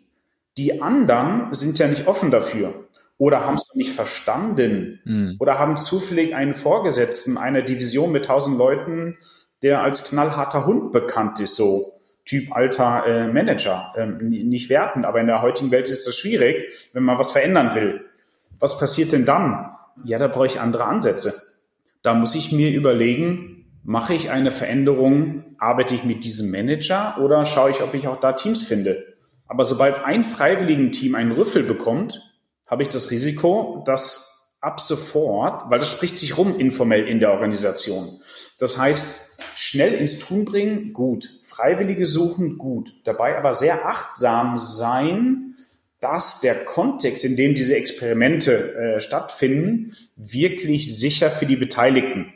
die 0.58 0.82
anderen 0.82 1.54
sind 1.54 1.80
ja 1.80 1.88
nicht 1.88 2.08
offen 2.08 2.30
dafür 2.30 2.83
oder 3.18 3.46
haben 3.46 3.56
es 3.56 3.74
nicht 3.76 3.92
verstanden 3.92 5.00
mhm. 5.06 5.36
oder 5.40 5.60
haben 5.60 5.78
zufällig 5.78 6.36
einen 6.36 6.54
Vorgesetzten 6.54 7.38
einer 7.38 7.62
Division 7.62 8.12
mit 8.12 8.26
tausend 8.26 8.58
Leuten, 8.58 9.18
der 9.62 9.82
als 9.82 10.10
knallharter 10.10 10.66
Hund 10.66 10.92
bekannt 10.92 11.40
ist, 11.40 11.56
so 11.56 11.94
Typ 12.26 12.56
alter 12.56 13.06
äh, 13.06 13.28
Manager. 13.28 13.94
Ähm, 13.98 14.30
nicht 14.30 14.70
wertend, 14.70 15.06
aber 15.06 15.20
in 15.20 15.28
der 15.28 15.42
heutigen 15.42 15.72
Welt 15.72 15.90
ist 15.90 16.08
das 16.08 16.18
schwierig, 16.18 16.90
wenn 16.94 17.04
man 17.04 17.20
was 17.20 17.32
verändern 17.32 17.76
will. 17.76 18.06
Was 18.60 18.80
passiert 18.80 19.12
denn 19.12 19.26
dann? 19.26 19.72
Ja, 20.06 20.18
da 20.18 20.28
brauche 20.28 20.46
ich 20.46 20.60
andere 20.60 20.86
Ansätze. 20.86 21.34
Da 22.02 22.14
muss 22.14 22.36
ich 22.36 22.52
mir 22.52 22.72
überlegen, 22.72 23.66
mache 23.84 24.14
ich 24.14 24.32
eine 24.32 24.52
Veränderung, 24.52 25.44
arbeite 25.60 25.96
ich 25.96 26.06
mit 26.06 26.24
diesem 26.24 26.50
Manager 26.52 27.18
oder 27.22 27.46
schaue 27.46 27.72
ich, 27.72 27.82
ob 27.82 27.94
ich 27.94 28.08
auch 28.08 28.20
da 28.20 28.34
Teams 28.34 28.64
finde? 28.64 29.06
Aber 29.48 29.66
sobald 29.66 30.04
ein 30.06 30.24
freiwilligen 30.24 30.92
Team 30.92 31.16
einen 31.16 31.34
Rüffel 31.34 31.64
bekommt, 31.64 32.22
habe 32.66 32.84
ich 32.84 32.90
das 32.90 33.12
Risiko, 33.12 33.84
dass 33.86 34.56
ab 34.64 34.80
sofort, 34.80 35.70
weil 35.70 35.80
das 35.80 35.92
spricht 35.92 36.18
sich 36.18 36.38
rum 36.38 36.58
informell 36.58 37.08
in 37.08 37.20
der 37.20 37.34
Organisation. 37.34 38.22
Das 38.60 38.78
heißt, 38.78 39.38
schnell 39.56 39.94
ins 39.94 40.20
Tun 40.20 40.46
bringen, 40.46 40.94
gut. 40.94 41.30
Freiwillige 41.44 42.06
suchen, 42.06 42.58
gut. 42.58 42.94
Dabei 43.04 43.38
aber 43.38 43.54
sehr 43.54 43.86
achtsam 43.86 44.58
sein, 44.58 45.56
dass 46.00 46.40
der 46.40 46.64
Kontext, 46.66 47.26
in 47.26 47.36
dem 47.36 47.56
diese 47.56 47.76
Experimente 47.76 48.74
äh, 48.76 49.00
stattfinden, 49.02 49.96
wirklich 50.16 50.98
sicher 50.98 51.30
für 51.30 51.46
die 51.46 51.56
Beteiligten 51.56 52.34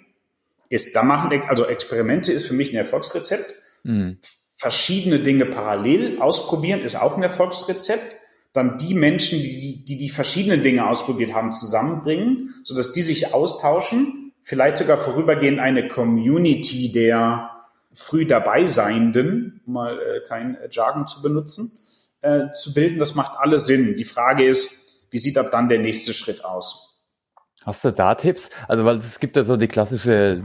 ist. 0.69 0.95
Da 0.95 1.03
machen, 1.03 1.31
also 1.47 1.65
Experimente 1.65 2.33
ist 2.33 2.45
für 2.45 2.53
mich 2.53 2.71
ein 2.73 2.77
Erfolgsrezept. 2.77 3.55
Mhm. 3.83 4.19
Verschiedene 4.55 5.19
Dinge 5.19 5.45
parallel 5.45 6.21
ausprobieren 6.21 6.81
ist 6.81 6.95
auch 6.95 7.15
ein 7.15 7.23
Erfolgsrezept 7.23 8.16
dann 8.57 8.77
die 8.77 8.93
Menschen, 8.93 9.39
die, 9.39 9.83
die 9.85 9.97
die 9.97 10.09
verschiedenen 10.09 10.63
Dinge 10.63 10.87
ausprobiert 10.87 11.33
haben, 11.33 11.53
zusammenbringen, 11.53 12.53
sodass 12.63 12.91
die 12.91 13.01
sich 13.01 13.33
austauschen, 13.33 14.33
vielleicht 14.41 14.77
sogar 14.77 14.97
vorübergehend 14.97 15.59
eine 15.59 15.87
Community 15.87 16.91
der 16.91 17.51
früh 17.93 18.25
dabei 18.25 18.65
Seienden, 18.65 19.61
um 19.65 19.73
mal 19.73 19.99
äh, 19.99 20.27
kein 20.27 20.57
Jargon 20.69 21.07
zu 21.07 21.21
benutzen, 21.21 21.71
äh, 22.21 22.51
zu 22.53 22.73
bilden. 22.73 22.99
Das 22.99 23.15
macht 23.15 23.39
alles 23.39 23.65
Sinn. 23.65 23.95
Die 23.97 24.05
Frage 24.05 24.45
ist, 24.45 25.07
wie 25.09 25.17
sieht 25.17 25.37
ab 25.37 25.49
dann 25.51 25.69
der 25.69 25.79
nächste 25.79 26.13
Schritt 26.13 26.45
aus? 26.45 27.05
Hast 27.65 27.83
du 27.83 27.91
da 27.91 28.15
Tipps? 28.15 28.49
Also, 28.67 28.85
weil 28.85 28.95
es 28.95 29.19
gibt 29.19 29.35
ja 29.35 29.43
so 29.43 29.57
die 29.57 29.67
klassische 29.67 30.43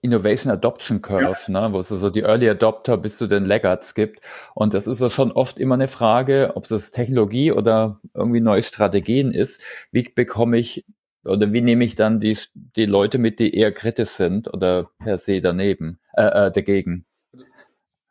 Innovation 0.00 0.52
Adoption 0.52 1.02
Curve, 1.02 1.38
ja. 1.48 1.60
ne, 1.68 1.72
wo 1.72 1.78
es 1.78 1.88
so 1.88 2.10
die 2.10 2.22
Early 2.22 2.48
Adopter 2.48 2.96
bis 2.96 3.16
zu 3.16 3.26
den 3.26 3.44
Laggards 3.44 3.94
gibt. 3.94 4.20
Und 4.54 4.74
das 4.74 4.86
ist 4.86 5.00
ja 5.00 5.10
schon 5.10 5.32
oft 5.32 5.58
immer 5.58 5.74
eine 5.74 5.88
Frage, 5.88 6.52
ob 6.54 6.70
es 6.70 6.90
Technologie 6.92 7.50
oder 7.52 8.00
irgendwie 8.14 8.40
neue 8.40 8.62
Strategien 8.62 9.32
ist. 9.32 9.60
Wie 9.90 10.02
bekomme 10.02 10.58
ich 10.58 10.84
oder 11.24 11.52
wie 11.52 11.60
nehme 11.60 11.84
ich 11.84 11.96
dann 11.96 12.20
die, 12.20 12.38
die 12.54 12.86
Leute 12.86 13.18
mit, 13.18 13.40
die 13.40 13.54
eher 13.54 13.72
kritisch 13.72 14.10
sind 14.10 14.52
oder 14.52 14.90
per 14.98 15.18
se 15.18 15.40
daneben, 15.40 15.98
äh, 16.14 16.46
äh 16.46 16.52
dagegen? 16.52 17.04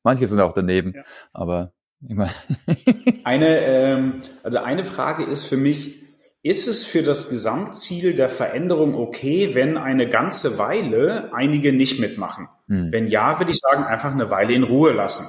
Manche 0.04 0.28
sind 0.28 0.40
auch 0.40 0.54
daneben, 0.54 0.94
ja. 0.94 1.04
aber 1.34 1.74
ich 2.02 2.16
meine. 2.16 2.32
eine, 3.24 3.60
ähm, 3.60 4.14
also 4.44 4.60
eine 4.60 4.84
Frage 4.84 5.24
ist 5.24 5.48
für 5.48 5.58
mich, 5.58 6.07
ist 6.44 6.68
es 6.68 6.86
für 6.86 7.04
das 7.04 7.30
Gesamtziel 7.30 8.14
der 8.14 8.30
Veränderung 8.30 8.96
okay, 8.96 9.52
wenn 9.54 9.78
eine 9.78 10.08
ganze 10.08 10.58
Weile 10.58 11.32
einige 11.34 11.74
nicht 11.74 12.00
mitmachen? 12.00 12.48
Hm. 12.68 12.92
Wenn 12.92 13.08
ja, 13.08 13.40
würde 13.40 13.52
ich 13.52 13.60
sagen, 13.60 13.84
einfach 13.84 14.12
eine 14.12 14.30
Weile 14.30 14.54
in 14.54 14.64
Ruhe 14.64 14.94
lassen. 14.94 15.28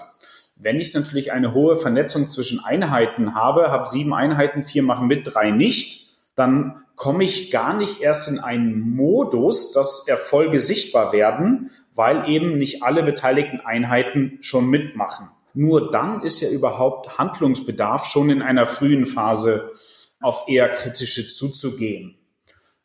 Wenn 0.56 0.80
ich 0.80 0.92
natürlich 0.92 1.32
eine 1.32 1.54
hohe 1.54 1.76
Vernetzung 1.76 2.28
zwischen 2.28 2.61
Einheiten 2.64 3.34
habe, 3.34 3.70
habe 3.70 3.88
sieben 3.88 4.12
Einheiten, 4.12 4.64
vier 4.64 4.82
machen 4.82 5.06
mit, 5.06 5.32
drei 5.32 5.50
nicht, 5.50 6.09
dann 6.34 6.82
komme 6.96 7.22
ich 7.22 7.52
gar 7.52 7.74
nicht 7.74 8.00
erst 8.00 8.28
in 8.28 8.40
einen 8.40 8.80
Modus, 8.80 9.72
dass 9.72 10.09
Erfolge 10.09 10.59
sichtbar 10.59 11.12
werden, 11.12 11.70
weil 11.94 12.28
eben 12.28 12.59
nicht 12.59 12.82
alle 12.82 13.04
beteiligten 13.04 13.61
Einheiten 13.61 14.38
schon 14.40 14.68
mitmachen. 14.68 15.28
Nur 15.54 15.90
dann 15.90 16.22
ist 16.22 16.40
ja 16.40 16.50
überhaupt 16.50 17.18
Handlungsbedarf 17.18 18.06
schon 18.06 18.30
in 18.30 18.42
einer 18.42 18.66
frühen 18.66 19.06
Phase 19.06 19.72
auf 20.21 20.45
eher 20.49 20.69
kritische 20.71 21.27
zuzugehen. 21.27 22.19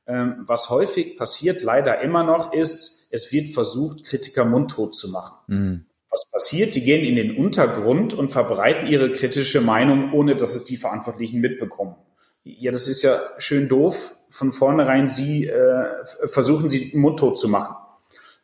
Ähm, 0.06 0.44
was 0.48 0.70
häufig 0.70 1.16
passiert, 1.16 1.64
leider 1.64 2.02
immer 2.02 2.24
noch, 2.24 2.54
ist, 2.54 3.10
es 3.12 3.32
wird 3.32 3.50
versucht, 3.50 4.04
Kritiker 4.06 4.44
mundtot 4.44 4.96
zu 4.96 5.10
machen. 5.10 5.38
Mhm. 5.48 5.86
Was 6.10 6.30
passiert? 6.30 6.76
Die 6.76 6.82
gehen 6.82 7.06
in 7.06 7.16
den 7.16 7.38
Untergrund 7.38 8.14
und 8.14 8.30
verbreiten 8.30 8.86
ihre 8.86 9.12
kritische 9.12 9.62
Meinung, 9.62 10.14
ohne 10.14 10.36
dass 10.36 10.54
es 10.54 10.66
die 10.66 10.78
Verantwortlichen 10.78 11.40
mitbekommen. 11.40 11.96
Ja, 12.44 12.72
das 12.72 12.88
ist 12.88 13.02
ja 13.02 13.20
schön 13.38 13.70
doof. 13.70 14.16
Von 14.30 14.52
vornherein 14.52 15.08
sie 15.08 15.48
äh, 15.48 15.86
versuchen 16.26 16.70
sie 16.70 16.92
mundtot 16.94 17.40
zu 17.40 17.48
machen. 17.48 17.76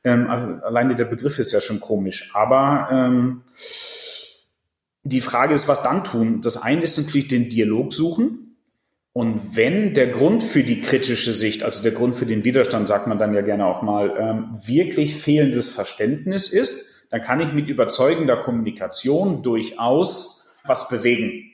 Ähm, 0.04 0.62
alleine 0.64 0.96
der 0.96 1.06
Begriff 1.06 1.38
ist 1.38 1.52
ja 1.52 1.60
schon 1.60 1.82
komisch. 1.82 2.32
Aber 2.34 2.88
ähm, 2.92 3.44
die 5.04 5.22
Frage 5.22 5.54
ist, 5.54 5.68
was 5.68 5.84
dann 5.84 6.04
tun? 6.04 6.42
Das 6.42 6.62
eine 6.62 6.84
ist 6.84 6.98
natürlich 6.98 7.28
den 7.28 7.50
Dialog 7.50 7.94
suchen 7.94 8.49
und 9.14 9.58
wenn 9.58 9.94
der 9.94 10.08
Grund 10.08 10.44
für 10.44 10.64
die 10.64 10.82
kritische 10.82 11.34
Sicht, 11.34 11.64
also 11.64 11.82
der 11.82 11.92
Grund 11.92 12.16
für 12.16 12.26
den 12.26 12.44
Widerstand, 12.44 12.88
sagt 12.88 13.08
man 13.08 13.18
dann 13.18 13.34
ja 13.34 13.42
gerne 13.42 13.66
auch 13.66 13.82
mal, 13.82 14.16
ähm, 14.20 14.50
wirklich 14.66 15.16
fehlendes 15.16 15.70
Verständnis 15.70 16.50
ist, 16.50 17.08
dann 17.10 17.22
kann 17.22 17.40
ich 17.40 17.52
mit 17.52 17.68
überzeugender 17.68 18.38
Kommunikation 18.38 19.42
durchaus 19.42 20.58
was 20.64 20.90
bewegen. 20.90 21.52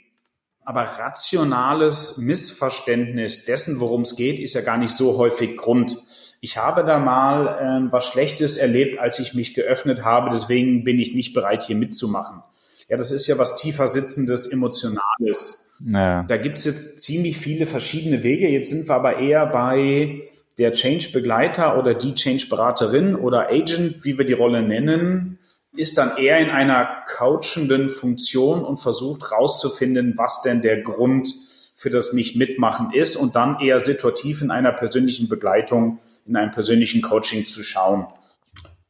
Aber 0.65 0.81
rationales 0.81 2.17
Missverständnis 2.17 3.45
dessen, 3.45 3.79
worum 3.79 4.01
es 4.01 4.15
geht, 4.15 4.39
ist 4.39 4.55
ja 4.55 4.61
gar 4.61 4.77
nicht 4.77 4.91
so 4.91 5.17
häufig 5.17 5.55
Grund. 5.55 5.97
Ich 6.41 6.57
habe 6.57 6.83
da 6.83 6.99
mal 6.99 7.59
ähm, 7.61 7.91
was 7.91 8.05
Schlechtes 8.05 8.57
erlebt, 8.57 8.99
als 8.99 9.19
ich 9.19 9.33
mich 9.33 9.53
geöffnet 9.53 10.03
habe, 10.03 10.29
deswegen 10.31 10.83
bin 10.83 10.99
ich 10.99 11.13
nicht 11.15 11.33
bereit, 11.33 11.63
hier 11.63 11.75
mitzumachen. 11.77 12.43
Ja, 12.89 12.97
das 12.97 13.11
ist 13.11 13.27
ja 13.27 13.37
was 13.37 13.55
tiefer 13.55 13.87
sitzendes, 13.87 14.47
emotionales. 14.47 15.64
Ja. 15.79 16.23
Da 16.23 16.37
gibt's 16.37 16.65
jetzt 16.65 16.99
ziemlich 16.99 17.37
viele 17.37 17.65
verschiedene 17.65 18.23
Wege. 18.23 18.47
Jetzt 18.47 18.69
sind 18.69 18.87
wir 18.87 18.95
aber 18.95 19.19
eher 19.19 19.45
bei 19.45 20.23
der 20.57 20.71
Change-Begleiter 20.71 21.77
oder 21.77 21.93
die 21.93 22.15
Change-Beraterin 22.15 23.15
oder 23.15 23.49
Agent, 23.49 24.05
wie 24.05 24.17
wir 24.17 24.25
die 24.25 24.33
Rolle 24.33 24.61
nennen, 24.61 25.37
ist 25.75 25.97
dann 25.97 26.15
eher 26.17 26.39
in 26.39 26.49
einer 26.49 27.03
coachenden 27.17 27.89
Funktion 27.89 28.63
und 28.63 28.77
versucht 28.77 29.31
rauszufinden, 29.31 30.13
was 30.17 30.41
denn 30.41 30.61
der 30.61 30.81
Grund 30.81 31.33
für 31.75 31.89
das 31.89 32.13
Nicht-Mitmachen 32.13 32.93
ist 32.93 33.17
und 33.17 33.35
dann 33.35 33.59
eher 33.59 33.79
situativ 33.79 34.41
in 34.41 34.51
einer 34.51 34.71
persönlichen 34.71 35.27
Begleitung, 35.27 35.99
in 36.25 36.37
einem 36.37 36.51
persönlichen 36.51 37.01
Coaching 37.01 37.45
zu 37.45 37.63
schauen. 37.63 38.07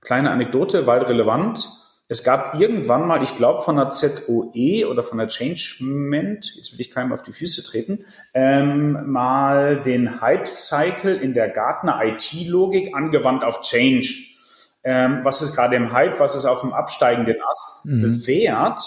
Kleine 0.01 0.29
Anekdote, 0.29 0.85
weil 0.85 0.99
relevant. 0.99 1.67
Es 2.07 2.23
gab 2.23 2.59
irgendwann 2.59 3.07
mal, 3.07 3.23
ich 3.23 3.35
glaube 3.35 3.63
von 3.63 3.77
der 3.77 3.89
ZOE 3.89 4.87
oder 4.87 5.01
von 5.01 5.17
der 5.17 5.27
Changement, 5.27 6.53
jetzt 6.55 6.73
will 6.73 6.81
ich 6.81 6.91
keinem 6.91 7.11
auf 7.11 7.23
die 7.23 7.33
Füße 7.33 7.63
treten, 7.63 8.05
ähm, 8.35 9.11
mal 9.11 9.81
den 9.81 10.21
Hype-Cycle 10.21 11.15
in 11.15 11.33
der 11.33 11.49
Gartner 11.49 11.99
IT-Logik 12.03 12.95
angewandt 12.95 13.43
auf 13.43 13.61
Change. 13.61 14.07
Ähm, 14.83 15.21
was 15.23 15.41
ist 15.41 15.55
gerade 15.55 15.75
im 15.75 15.93
Hype, 15.93 16.19
was 16.19 16.35
ist 16.35 16.45
auf 16.45 16.61
dem 16.61 16.73
absteigenden 16.73 17.37
Ast 17.41 17.87
mhm. 17.87 18.01
bewährt? 18.01 18.81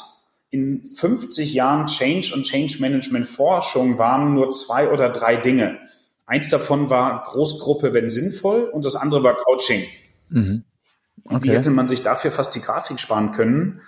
In 0.51 0.87
50 0.87 1.53
Jahren 1.53 1.87
Change 1.87 2.33
und 2.35 2.45
Change 2.45 2.77
Management 2.81 3.27
Forschung 3.27 3.99
waren 3.99 4.33
nur 4.33 4.51
zwei 4.51 4.91
oder 4.91 5.11
drei 5.11 5.37
Dinge. 5.37 5.79
Eins 6.25 6.49
davon 6.49 6.89
war 6.89 7.23
Großgruppe, 7.25 7.93
wenn 7.95 8.09
sinnvoll, 8.09 8.63
und 8.65 8.85
das 8.85 8.95
andere 8.95 9.25
war 9.25 9.35
Coaching. 9.35 9.83
Mhm. 10.29 10.63
Und 11.25 11.37
okay. 11.37 11.45
wie 11.45 11.53
hätte 11.53 11.71
man 11.71 11.89
sich 11.89 12.03
dafür 12.03 12.31
fast 12.31 12.55
die 12.55 12.61
Grafik 12.61 13.01
sparen 13.01 13.33
können? 13.33 13.81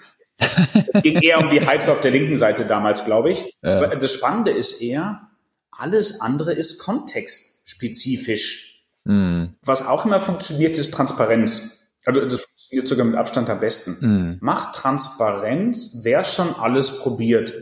es 0.93 1.03
ging 1.03 1.21
eher 1.21 1.39
um 1.39 1.51
die 1.51 1.67
Hypes 1.67 1.89
auf 1.89 2.01
der 2.01 2.11
linken 2.11 2.37
Seite 2.37 2.65
damals, 2.65 3.05
glaube 3.05 3.31
ich. 3.31 3.57
Ja. 3.63 3.79
Aber 3.79 3.97
das 3.97 4.13
Spannende 4.13 4.51
ist 4.51 4.81
eher, 4.81 5.29
alles 5.71 6.21
andere 6.21 6.53
ist 6.53 6.79
kontextspezifisch. 6.79 8.85
Mhm. 9.05 9.55
Was 9.63 9.87
auch 9.87 10.05
immer 10.05 10.21
funktioniert, 10.21 10.79
ist 10.79 10.93
Transparenz. 10.93 11.91
Also 12.07 12.25
das 12.25 12.45
funktioniert 12.45 12.89
sogar 12.89 13.07
mit 13.07 13.17
Abstand 13.17 13.51
am 13.51 13.61
besten. 13.61 14.07
Mhm. 14.07 14.39
Macht 14.41 14.75
Transparenz, 14.75 16.01
wer 16.03 16.25
schon 16.25 16.55
alles 16.55 17.01
probiert, 17.01 17.55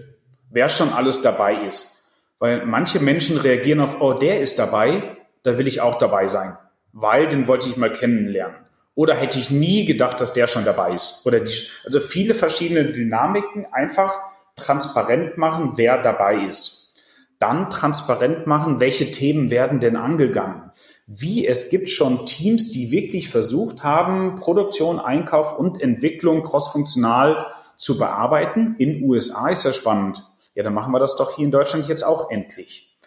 wer 0.51 0.69
schon 0.69 0.93
alles 0.93 1.23
dabei 1.23 1.66
ist. 1.66 2.05
Weil 2.39 2.66
manche 2.66 3.01
Menschen 3.01 3.37
reagieren 3.37 3.81
auf, 3.81 4.01
oh, 4.01 4.12
der 4.12 4.41
ist 4.41 4.59
dabei, 4.59 5.16
da 5.43 5.59
will 5.59 5.66
ich 5.66 5.81
auch 5.81 5.99
dabei 5.99 6.29
sein, 6.29 6.57
weil 6.93 7.29
den 7.29 7.49
wollte 7.49 7.69
ich 7.69 7.77
mal 7.77 7.93
kennenlernen. 7.93 8.57
Oder 8.99 9.14
hätte 9.14 9.38
ich 9.38 9.51
nie 9.51 9.84
gedacht, 9.84 10.20
dass 10.20 10.32
der 10.32 10.49
schon 10.49 10.64
dabei 10.64 10.92
ist. 10.92 11.24
Oder 11.24 11.38
die, 11.38 11.55
also 11.84 12.01
viele 12.01 12.34
verschiedene 12.34 12.90
Dynamiken 12.90 13.64
einfach 13.70 14.12
transparent 14.57 15.38
machen, 15.38 15.74
wer 15.76 16.03
dabei 16.03 16.44
ist. 16.44 16.96
Dann 17.38 17.70
transparent 17.70 18.49
machen, 18.49 18.80
welche 18.80 19.12
Themen 19.12 19.53
werden 19.53 19.78
denn 19.78 19.94
angegangen. 19.94 20.72
Wie 21.07 21.46
es 21.46 21.70
gibt 21.70 21.90
schon 21.90 22.26
Teams, 22.26 22.72
die 22.72 22.90
wirklich 22.90 23.30
versucht 23.30 23.84
haben, 23.84 24.34
Produktion, 24.34 24.99
Einkauf 24.99 25.57
und 25.57 25.80
Entwicklung 25.80 26.42
crossfunktional 26.42 27.46
zu 27.76 28.01
bearbeiten. 28.01 28.74
In 28.78 29.05
USA 29.05 29.49
ist 29.49 29.64
ja 29.64 29.72
spannend. 29.72 30.26
Ja, 30.57 30.64
dann 30.64 30.74
machen 30.74 30.92
wir 30.92 30.99
das 30.99 31.14
doch 31.14 31.36
hier 31.36 31.44
in 31.44 31.53
Deutschland 31.53 31.86
jetzt 31.86 32.03
auch 32.03 32.32
endlich. 32.32 32.99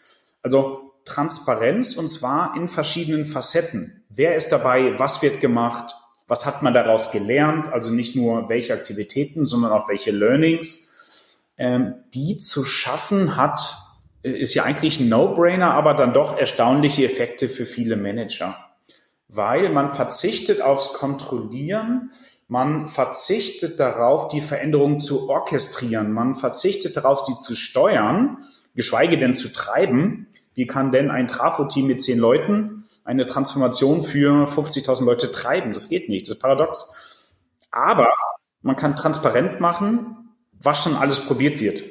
Also 0.42 0.91
Transparenz 1.06 1.96
und 1.96 2.10
zwar 2.10 2.56
in 2.56 2.68
verschiedenen 2.68 3.26
Facetten. 3.26 4.04
Wer 4.10 4.36
ist 4.36 4.50
dabei? 4.50 4.98
Was 5.00 5.22
wird 5.22 5.42
gemacht? 5.42 5.96
Was 6.28 6.46
hat 6.46 6.62
man 6.62 6.74
daraus 6.74 7.12
gelernt? 7.12 7.72
Also 7.72 7.92
nicht 7.92 8.16
nur 8.16 8.50
welche 8.50 8.74
Aktivitäten, 8.74 9.48
sondern 9.48 9.72
auch 9.72 9.90
welche 9.90 10.12
Learnings. 10.12 10.92
Ähm, 11.58 11.96
die 12.14 12.38
zu 12.38 12.64
schaffen 12.64 13.36
hat, 13.36 13.60
ist 14.24 14.54
ja 14.54 14.64
eigentlich 14.64 15.00
ein 15.00 15.10
No-Brainer, 15.10 15.74
aber 15.74 15.94
dann 15.94 16.14
doch 16.14 16.38
erstaunliche 16.38 17.04
Effekte 17.06 17.50
für 17.50 17.66
viele 17.66 17.98
Manager. 17.98 18.58
Weil 19.28 19.70
man 19.70 19.92
verzichtet 19.92 20.62
aufs 20.62 20.94
Kontrollieren, 20.94 22.12
man 22.48 22.86
verzichtet 22.86 23.80
darauf, 23.80 24.28
die 24.28 24.42
Veränderungen 24.42 25.00
zu 25.00 25.30
orchestrieren. 25.30 26.12
Man 26.12 26.36
verzichtet 26.36 26.98
darauf, 26.98 27.24
sie 27.24 27.40
zu 27.40 27.56
steuern, 27.56 28.40
geschweige 28.76 29.18
denn 29.18 29.34
zu 29.34 29.54
treiben. 29.54 30.28
Wie 30.62 30.68
kann 30.68 30.92
denn 30.92 31.10
ein 31.10 31.28
Trafo-Team 31.28 31.88
mit 31.88 32.04
zehn 32.04 32.20
Leuten 32.20 32.84
eine 33.04 33.26
Transformation 33.26 34.04
für 34.04 34.46
50.000 34.46 35.04
Leute 35.06 35.32
treiben? 35.32 35.74
Das 35.74 35.90
geht 35.90 36.08
nicht. 36.08 36.28
Das 36.28 36.36
ist 36.36 36.40
paradox. 36.40 37.34
Aber 37.72 38.14
man 38.62 38.76
kann 38.76 38.96
transparent 38.96 39.60
machen, 39.60 40.36
was 40.62 40.84
schon 40.84 40.96
alles 40.98 41.20
probiert 41.22 41.60
wird. 41.62 41.82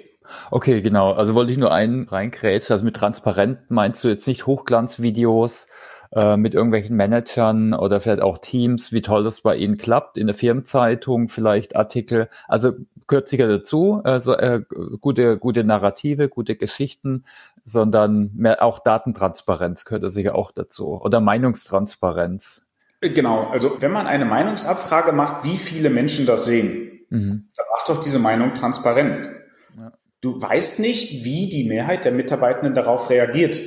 Okay, 0.53 0.83
genau. 0.83 1.15
Also 1.15 1.35
wollte 1.35 1.51
ich 1.51 1.59
nur 1.59 1.73
einen 1.73 2.07
reinkrätschen. 2.07 2.73
Also 2.73 2.85
mit 2.85 2.95
transparent 2.95 3.73
meinst 3.73 4.05
du 4.05 4.09
jetzt 4.09 4.29
nicht 4.29 4.47
Hochglanzvideos, 4.47 5.67
äh, 6.13 6.37
mit 6.37 6.55
irgendwelchen 6.55 6.97
Managern 6.97 7.73
oder 7.73 8.01
vielleicht 8.01 8.23
auch 8.23 8.39
Teams, 8.39 8.93
wie 8.93 9.01
toll 9.01 9.23
das 9.23 9.43
bei 9.43 9.55
Ihnen 9.57 9.77
klappt, 9.77 10.19
in 10.19 10.27
der 10.27 10.35
Firmenzeitung 10.35 11.29
vielleicht 11.29 11.77
Artikel, 11.77 12.29
also 12.49 12.73
gehört 13.07 13.29
sicher 13.29 13.47
dazu, 13.47 14.01
also 14.03 14.35
äh, 14.35 14.61
gute, 15.01 15.39
gute 15.39 15.63
Narrative, 15.63 16.29
gute 16.29 16.57
Geschichten, 16.57 17.25
sondern 17.63 18.31
mehr 18.35 18.63
auch 18.63 18.81
Datentransparenz 18.81 19.85
gehört 19.85 20.11
sicher 20.11 20.35
auch 20.35 20.51
dazu 20.51 21.01
oder 21.01 21.21
Meinungstransparenz. 21.21 22.67
Genau, 23.01 23.47
also 23.47 23.77
wenn 23.79 23.93
man 23.93 24.07
eine 24.07 24.25
Meinungsabfrage 24.25 25.13
macht, 25.13 25.45
wie 25.45 25.59
viele 25.59 25.91
Menschen 25.91 26.27
das 26.27 26.45
sehen, 26.45 27.07
mhm. 27.09 27.49
dann 27.57 27.67
macht 27.73 27.89
doch 27.89 28.01
diese 28.01 28.19
Meinung 28.19 28.55
transparent. 28.55 29.31
Ja. 29.77 29.93
Du 30.21 30.43
weißt 30.43 30.81
nicht, 30.81 31.25
wie 31.25 31.49
die 31.49 31.69
Mehrheit 31.69 32.05
der 32.05 32.13
Mitarbeitenden 32.13 32.75
darauf 32.75 33.11
reagiert 33.11 33.61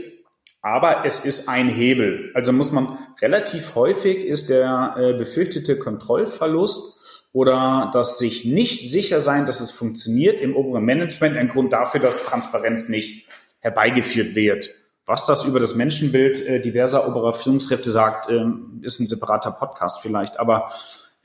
aber 0.64 1.06
es 1.06 1.20
ist 1.20 1.50
ein 1.50 1.68
Hebel. 1.68 2.32
Also 2.34 2.54
muss 2.54 2.72
man 2.72 2.98
relativ 3.22 3.76
häufig 3.76 4.26
ist 4.26 4.50
der 4.50 4.96
äh, 4.98 5.14
befürchtete 5.14 5.78
Kontrollverlust 5.78 7.02
oder 7.34 7.92
das 7.94 8.18
sich 8.18 8.46
nicht 8.46 8.90
sicher 8.90 9.20
sein, 9.20 9.46
dass 9.46 9.60
es 9.60 9.72
funktioniert 9.72 10.40
im 10.40 10.56
oberen 10.56 10.86
Management 10.86 11.36
ein 11.36 11.50
Grund 11.50 11.74
dafür, 11.74 12.00
dass 12.00 12.24
Transparenz 12.24 12.88
nicht 12.88 13.28
herbeigeführt 13.60 14.36
wird. 14.36 14.70
Was 15.06 15.26
das 15.26 15.44
über 15.44 15.60
das 15.60 15.76
Menschenbild 15.76 16.40
äh, 16.48 16.62
diverser 16.62 17.10
oberer 17.10 17.34
Führungskräfte 17.34 17.92
sagt, 17.92 18.32
ähm, 18.32 18.80
ist 18.84 19.02
ein 19.02 19.08
separater 19.08 19.52
Podcast 19.52 20.00
vielleicht. 20.02 20.40
Aber 20.40 20.72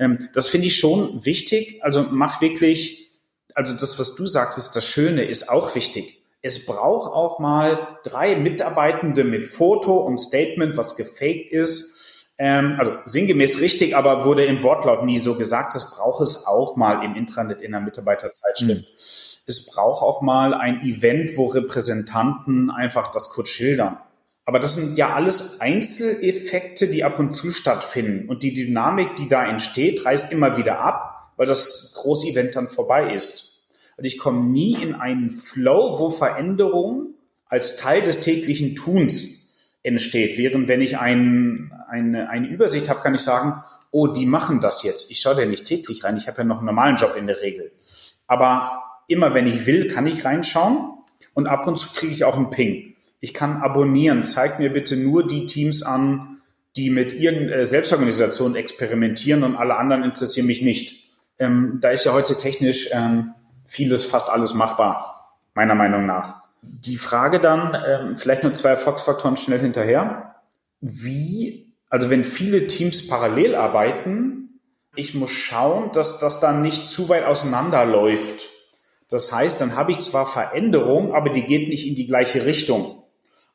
ähm, 0.01 0.29
das 0.35 0.49
finde 0.49 0.67
ich 0.67 0.79
schon 0.79 1.25
wichtig. 1.25 1.79
Also 1.85 2.05
mach 2.11 2.41
wirklich, 2.41 3.13
also 3.55 3.73
das, 3.73 4.01
was 4.01 4.17
du 4.17 4.27
sagst, 4.27 4.59
ist 4.59 4.73
das 4.73 4.85
Schöne, 4.85 5.23
ist 5.23 5.49
auch 5.49 5.77
wichtig 5.77 6.18
es 6.43 6.67
braucht 6.67 7.13
auch 7.13 7.39
mal 7.39 7.99
drei 8.05 8.37
Mitarbeitende 8.37 9.25
mit 9.25 9.47
Foto 9.47 9.97
und 9.99 10.19
Statement, 10.19 10.77
was 10.77 10.97
gefaked 10.97 11.53
ist. 11.53 11.99
Ähm, 12.39 12.77
also 12.79 12.93
sinngemäß 13.05 13.61
richtig, 13.61 13.97
aber 13.97 14.25
wurde 14.25 14.45
im 14.45 14.63
Wortlaut 14.63 15.05
nie 15.05 15.19
so 15.19 15.35
gesagt. 15.35 15.75
Das 15.75 15.91
braucht 15.97 16.23
es 16.23 16.47
auch 16.47 16.77
mal 16.77 17.05
im 17.05 17.17
Intranet 17.17 17.61
in 17.61 17.73
der 17.73 17.81
Mitarbeiterzeitschrift. 17.81 18.83
Mhm. 18.83 18.99
Es 19.47 19.73
braucht 19.73 20.03
auch 20.03 20.21
mal 20.21 20.55
ein 20.55 20.83
Event, 20.83 21.37
wo 21.37 21.47
Repräsentanten 21.47 22.71
einfach 22.71 23.11
das 23.11 23.31
kurz 23.31 23.49
schildern. 23.49 23.99
Aber 24.45 24.59
das 24.59 24.77
sind 24.77 24.97
ja 24.97 25.15
alles 25.15 25.61
Einzeleffekte, 25.61 26.89
die 26.89 27.03
ab 27.03 27.19
und 27.19 27.35
zu 27.35 27.51
stattfinden. 27.51 28.29
Und 28.29 28.43
die 28.43 28.55
Dynamik, 28.55 29.15
die 29.15 29.29
da 29.29 29.47
entsteht, 29.47 30.07
reißt 30.07 30.33
immer 30.33 30.57
wieder 30.57 30.79
ab, 30.79 31.33
weil 31.37 31.47
das 31.47 31.95
Großevent 31.97 32.57
dann 32.57 32.69
vorbei 32.69 33.13
ist. 33.13 33.48
Also 33.99 34.07
ich 34.07 34.19
komme 34.19 34.49
nie 34.49 34.75
in 34.81 34.95
einen 34.95 35.31
Flow, 35.33 35.99
wo 35.99 36.09
Veränderung 36.09 37.15
als 37.47 37.77
Teil 37.77 38.01
des 38.01 38.21
täglichen 38.21 38.77
Tuns 38.77 39.57
entsteht. 39.83 40.39
Während 40.39 40.69
wenn 40.69 40.81
ich 40.81 40.99
ein, 40.99 41.73
eine, 41.89 42.31
eine 42.31 42.49
Übersicht 42.49 42.89
habe, 42.89 43.01
kann 43.01 43.15
ich 43.15 43.23
sagen, 43.23 43.55
oh, 43.91 44.07
die 44.07 44.27
machen 44.27 44.61
das 44.61 44.85
jetzt. 44.85 45.11
Ich 45.11 45.21
schaue 45.21 45.35
da 45.35 45.45
nicht 45.45 45.65
täglich 45.65 46.05
rein. 46.05 46.17
Ich 46.17 46.29
habe 46.29 46.39
ja 46.39 46.45
noch 46.45 46.59
einen 46.59 46.67
normalen 46.67 46.95
Job 46.95 47.17
in 47.19 47.27
der 47.27 47.43
Regel. 47.43 47.73
Aber 48.29 48.71
immer 49.09 49.35
wenn 49.35 49.49
ich 49.49 49.67
will, 49.67 49.89
kann 49.89 50.07
ich 50.07 50.25
reinschauen 50.25 50.93
und 51.35 51.49
ab 51.49 51.67
und 51.67 51.77
zu 51.77 51.89
kriege 51.89 52.13
ich 52.13 52.23
auch 52.23 52.37
einen 52.37 52.51
Ping. 52.51 52.95
Ich 53.19 53.35
kann 53.35 53.57
abonnieren. 53.57 54.23
Zeig 54.23 54.61
mir 54.61 54.73
bitte 54.73 54.97
nur 54.97 55.27
die 55.27 55.47
Teams 55.47 55.83
an, 55.83 56.39
die 56.77 56.91
mit 56.91 57.15
ihren 57.15 57.49
äh, 57.49 57.67
Selbstorganisationen 57.67 58.55
experimentieren 58.55 59.43
und 59.43 59.57
alle 59.57 59.77
anderen 59.77 60.05
interessieren 60.05 60.47
mich 60.47 60.63
nicht. 60.63 61.11
Ähm, 61.41 61.79
da 61.81 61.91
ist 61.91 62.05
ja 62.05 62.13
heute 62.13 62.37
technisch 62.37 62.91
ähm, 62.93 63.35
vieles, 63.69 64.05
fast 64.07 64.31
alles 64.31 64.55
machbar, 64.55 65.37
meiner 65.55 65.75
Meinung 65.75 66.07
nach. 66.07 66.43
Die 66.63 66.97
Frage 66.97 67.39
dann, 67.39 67.77
ähm, 67.87 68.17
vielleicht 68.17 68.43
nur 68.43 68.55
zwei 68.55 68.71
Erfolgsfaktoren 68.71 69.37
schnell 69.37 69.61
hinterher. 69.61 70.35
Wie, 70.81 71.73
also 71.89 72.11
wenn 72.11 72.25
viele 72.25 72.67
Teams 72.67 73.07
parallel 73.07 73.55
arbeiten, 73.55 74.61
ich 74.97 75.15
muss 75.15 75.31
schauen, 75.31 75.93
dass 75.93 76.19
das 76.19 76.41
dann 76.41 76.63
nicht 76.63 76.87
zu 76.87 77.09
weit 77.09 77.25
auseinanderläuft. 77.25 78.49
Das 79.09 79.33
heißt, 79.33 79.61
dann 79.61 79.77
habe 79.77 79.93
ich 79.93 79.99
zwar 79.99 80.27
Veränderung, 80.27 81.15
aber 81.15 81.31
die 81.31 81.45
geht 81.45 81.69
nicht 81.69 81.87
in 81.87 81.95
die 81.95 82.07
gleiche 82.07 82.45
Richtung. 82.45 82.98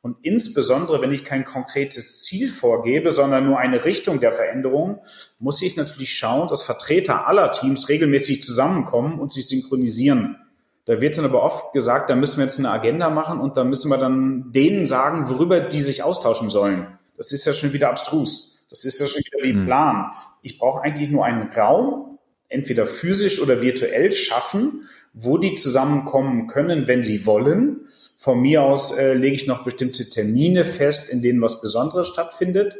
Und 0.04 0.18
insbesondere, 0.20 1.00
wenn 1.00 1.12
ich 1.12 1.24
kein 1.24 1.46
konkretes 1.46 2.20
Ziel 2.20 2.50
vorgebe, 2.50 3.10
sondern 3.10 3.46
nur 3.46 3.58
eine 3.58 3.86
Richtung 3.86 4.20
der 4.20 4.32
Veränderung, 4.32 5.00
muss 5.38 5.62
ich 5.62 5.78
natürlich 5.78 6.12
schauen, 6.12 6.46
dass 6.46 6.60
Vertreter 6.60 7.26
aller 7.26 7.50
Teams 7.52 7.88
regelmäßig 7.88 8.42
zusammenkommen 8.42 9.18
und 9.18 9.32
sich 9.32 9.48
synchronisieren. 9.48 10.36
Da 10.84 11.00
wird 11.00 11.16
dann 11.16 11.24
aber 11.24 11.42
oft 11.42 11.72
gesagt, 11.72 12.10
da 12.10 12.16
müssen 12.16 12.36
wir 12.36 12.44
jetzt 12.44 12.58
eine 12.58 12.70
Agenda 12.70 13.08
machen 13.08 13.40
und 13.40 13.56
da 13.56 13.64
müssen 13.64 13.88
wir 13.88 13.96
dann 13.96 14.52
denen 14.52 14.84
sagen, 14.84 15.30
worüber 15.30 15.60
die 15.60 15.80
sich 15.80 16.02
austauschen 16.02 16.50
sollen. 16.50 16.86
Das 17.16 17.32
ist 17.32 17.46
ja 17.46 17.54
schon 17.54 17.72
wieder 17.72 17.88
abstrus. 17.88 18.66
Das 18.68 18.84
ist 18.84 19.00
ja 19.00 19.06
schon 19.06 19.22
wieder 19.24 19.42
wie 19.42 19.54
mhm. 19.54 19.64
Plan. 19.64 20.10
Ich 20.42 20.58
brauche 20.58 20.82
eigentlich 20.82 21.08
nur 21.08 21.24
einen 21.24 21.50
Raum, 21.50 22.18
entweder 22.50 22.84
physisch 22.84 23.40
oder 23.40 23.62
virtuell 23.62 24.12
schaffen, 24.12 24.82
wo 25.14 25.38
die 25.38 25.54
zusammenkommen 25.54 26.46
können, 26.46 26.88
wenn 26.88 27.02
sie 27.02 27.24
wollen 27.24 27.88
von 28.24 28.40
mir 28.40 28.62
aus 28.62 28.96
äh, 28.96 29.12
lege 29.12 29.34
ich 29.34 29.46
noch 29.46 29.64
bestimmte 29.64 30.08
Termine 30.08 30.64
fest, 30.64 31.10
in 31.10 31.20
denen 31.20 31.42
was 31.42 31.60
Besonderes 31.60 32.08
stattfindet. 32.08 32.74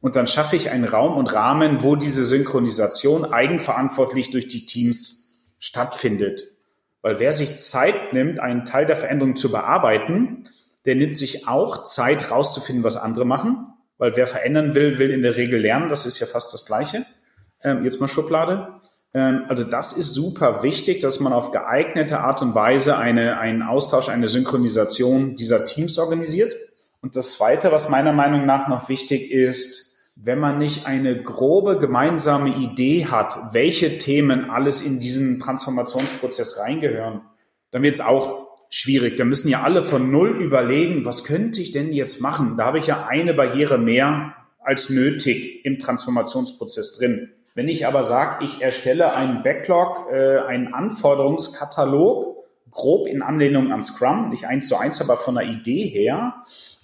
Und 0.00 0.14
dann 0.14 0.28
schaffe 0.28 0.54
ich 0.54 0.70
einen 0.70 0.84
Raum 0.84 1.16
und 1.16 1.26
Rahmen, 1.34 1.82
wo 1.82 1.96
diese 1.96 2.24
Synchronisation 2.24 3.24
eigenverantwortlich 3.24 4.30
durch 4.30 4.46
die 4.46 4.64
Teams 4.64 5.40
stattfindet. 5.58 6.44
Weil 7.02 7.18
wer 7.18 7.32
sich 7.32 7.58
Zeit 7.58 8.12
nimmt, 8.12 8.38
einen 8.38 8.64
Teil 8.64 8.86
der 8.86 8.94
Veränderung 8.94 9.34
zu 9.34 9.50
bearbeiten, 9.50 10.44
der 10.84 10.94
nimmt 10.94 11.16
sich 11.16 11.48
auch 11.48 11.82
Zeit 11.82 12.30
rauszufinden, 12.30 12.84
was 12.84 12.96
andere 12.96 13.24
machen. 13.24 13.66
Weil 13.98 14.16
wer 14.16 14.28
verändern 14.28 14.76
will, 14.76 15.00
will 15.00 15.10
in 15.10 15.22
der 15.22 15.36
Regel 15.36 15.60
lernen. 15.60 15.88
Das 15.88 16.06
ist 16.06 16.20
ja 16.20 16.28
fast 16.28 16.54
das 16.54 16.64
Gleiche. 16.64 17.06
Ähm, 17.64 17.82
jetzt 17.82 18.00
mal 18.00 18.06
Schublade. 18.06 18.80
Ähm, 19.16 19.46
also 19.48 19.64
das 19.64 19.94
ist 19.94 20.12
super 20.12 20.62
wichtig, 20.62 21.00
dass 21.00 21.20
man 21.20 21.32
auf 21.32 21.50
geeignete 21.50 22.20
Art 22.20 22.42
und 22.42 22.54
Weise 22.54 22.98
eine, 22.98 23.38
einen 23.38 23.62
Austausch, 23.62 24.10
eine 24.10 24.28
Synchronisation 24.28 25.36
dieser 25.36 25.64
Teams 25.64 25.98
organisiert. 25.98 26.54
Und 27.00 27.16
das 27.16 27.32
Zweite, 27.32 27.72
was 27.72 27.88
meiner 27.88 28.12
Meinung 28.12 28.44
nach 28.44 28.68
noch 28.68 28.90
wichtig 28.90 29.30
ist, 29.30 29.98
wenn 30.16 30.38
man 30.38 30.58
nicht 30.58 30.86
eine 30.86 31.22
grobe 31.22 31.78
gemeinsame 31.78 32.56
Idee 32.56 33.06
hat, 33.06 33.54
welche 33.54 33.98
Themen 33.98 34.50
alles 34.50 34.82
in 34.82 35.00
diesen 35.00 35.38
Transformationsprozess 35.38 36.60
reingehören, 36.60 37.22
dann 37.70 37.82
wird 37.82 37.94
es 37.94 38.00
auch 38.00 38.48
schwierig. 38.68 39.16
Da 39.16 39.24
müssen 39.24 39.48
ja 39.48 39.62
alle 39.62 39.82
von 39.82 40.10
Null 40.10 40.36
überlegen, 40.36 41.06
was 41.06 41.24
könnte 41.24 41.62
ich 41.62 41.70
denn 41.70 41.92
jetzt 41.92 42.20
machen? 42.20 42.56
Da 42.56 42.66
habe 42.66 42.78
ich 42.78 42.86
ja 42.86 43.06
eine 43.06 43.34
Barriere 43.34 43.78
mehr 43.78 44.34
als 44.58 44.90
nötig 44.90 45.64
im 45.64 45.78
Transformationsprozess 45.78 46.98
drin. 46.98 47.30
Wenn 47.56 47.68
ich 47.68 47.86
aber 47.86 48.02
sage, 48.02 48.44
ich 48.44 48.60
erstelle 48.60 49.14
einen 49.14 49.42
Backlog, 49.42 50.08
äh, 50.12 50.40
einen 50.40 50.74
Anforderungskatalog, 50.74 52.44
grob 52.70 53.06
in 53.06 53.22
Anlehnung 53.22 53.72
an 53.72 53.82
Scrum, 53.82 54.28
nicht 54.28 54.46
eins 54.46 54.68
zu 54.68 54.76
eins, 54.76 55.00
aber 55.00 55.16
von 55.16 55.36
der 55.36 55.44
Idee 55.44 55.84
her, 55.84 56.34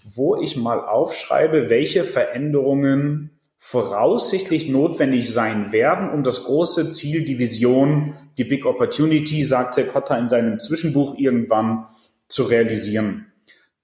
wo 0.02 0.40
ich 0.40 0.56
mal 0.56 0.80
aufschreibe, 0.80 1.68
welche 1.68 2.04
Veränderungen 2.04 3.38
voraussichtlich 3.58 4.70
notwendig 4.70 5.30
sein 5.30 5.72
werden, 5.72 6.08
um 6.08 6.24
das 6.24 6.44
große 6.44 6.88
Ziel, 6.88 7.26
die 7.26 7.38
Vision, 7.38 8.14
die 8.38 8.44
Big 8.44 8.64
Opportunity, 8.64 9.42
sagte 9.42 9.86
Kotta 9.86 10.16
in 10.16 10.30
seinem 10.30 10.58
Zwischenbuch 10.58 11.16
irgendwann, 11.18 11.86
zu 12.28 12.44
realisieren. 12.44 13.26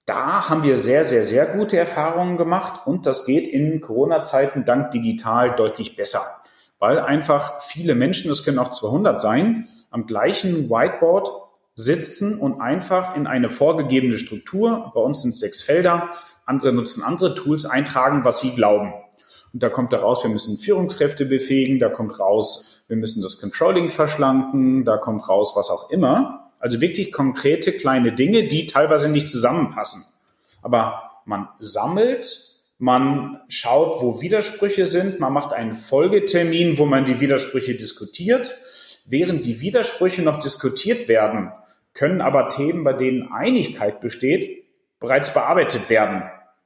Da 0.07 0.49
haben 0.49 0.63
wir 0.63 0.79
sehr, 0.79 1.05
sehr, 1.05 1.23
sehr 1.23 1.45
gute 1.45 1.77
Erfahrungen 1.77 2.37
gemacht 2.37 2.87
und 2.87 3.05
das 3.05 3.27
geht 3.27 3.47
in 3.47 3.79
Corona-Zeiten 3.79 4.65
dank 4.65 4.89
digital 4.89 5.55
deutlich 5.55 5.95
besser, 5.95 6.21
weil 6.79 6.99
einfach 6.99 7.61
viele 7.61 7.95
Menschen, 7.95 8.29
das 8.29 8.43
können 8.43 8.59
auch 8.59 8.71
200 8.71 9.19
sein, 9.19 9.67
am 9.91 10.07
gleichen 10.07 10.69
Whiteboard 10.69 11.29
sitzen 11.75 12.39
und 12.39 12.59
einfach 12.59 13.15
in 13.15 13.27
eine 13.27 13.49
vorgegebene 13.49 14.17
Struktur, 14.17 14.91
bei 14.93 15.01
uns 15.01 15.21
sind 15.21 15.31
es 15.31 15.39
sechs 15.39 15.61
Felder, 15.61 16.09
andere 16.45 16.73
nutzen 16.73 17.03
andere 17.03 17.35
Tools, 17.35 17.65
eintragen, 17.65 18.25
was 18.25 18.39
sie 18.41 18.55
glauben. 18.55 18.93
Und 19.53 19.63
da 19.63 19.69
kommt 19.69 19.93
raus, 19.93 20.23
wir 20.23 20.29
müssen 20.29 20.57
Führungskräfte 20.57 21.25
befähigen, 21.25 21.79
da 21.79 21.89
kommt 21.89 22.19
raus, 22.19 22.83
wir 22.87 22.97
müssen 22.97 23.21
das 23.21 23.39
Controlling 23.39 23.89
verschlanken, 23.89 24.85
da 24.85 24.97
kommt 24.97 25.27
raus, 25.27 25.53
was 25.55 25.69
auch 25.69 25.89
immer. 25.89 26.51
Also 26.59 26.81
wirklich 26.81 27.11
konkrete 27.11 27.71
kleine 27.71 28.11
Dinge, 28.13 28.47
die 28.47 28.65
teilweise 28.65 29.09
nicht 29.09 29.29
zusammenpassen. 29.29 30.03
Aber 30.61 31.11
man 31.25 31.47
sammelt, 31.59 32.58
man 32.79 33.41
schaut, 33.49 34.01
wo 34.01 34.21
Widersprüche 34.21 34.85
sind, 34.85 35.19
man 35.19 35.33
macht 35.33 35.51
einen 35.53 35.73
Folgetermin, 35.73 36.79
wo 36.79 36.85
man 36.85 37.03
die 37.03 37.19
Widersprüche 37.19 37.75
diskutiert. 37.75 38.57
Während 39.05 39.43
die 39.45 39.59
Widersprüche 39.59 40.21
noch 40.21 40.39
diskutiert 40.39 41.09
werden, 41.09 41.51
können 41.93 42.21
aber 42.21 42.47
Themen, 42.47 42.85
bei 42.85 42.93
denen 42.93 43.31
Einigkeit 43.33 43.99
besteht, 43.99 44.63
bereits 44.99 45.33
bearbeitet 45.33 45.89
werden. 45.89 46.23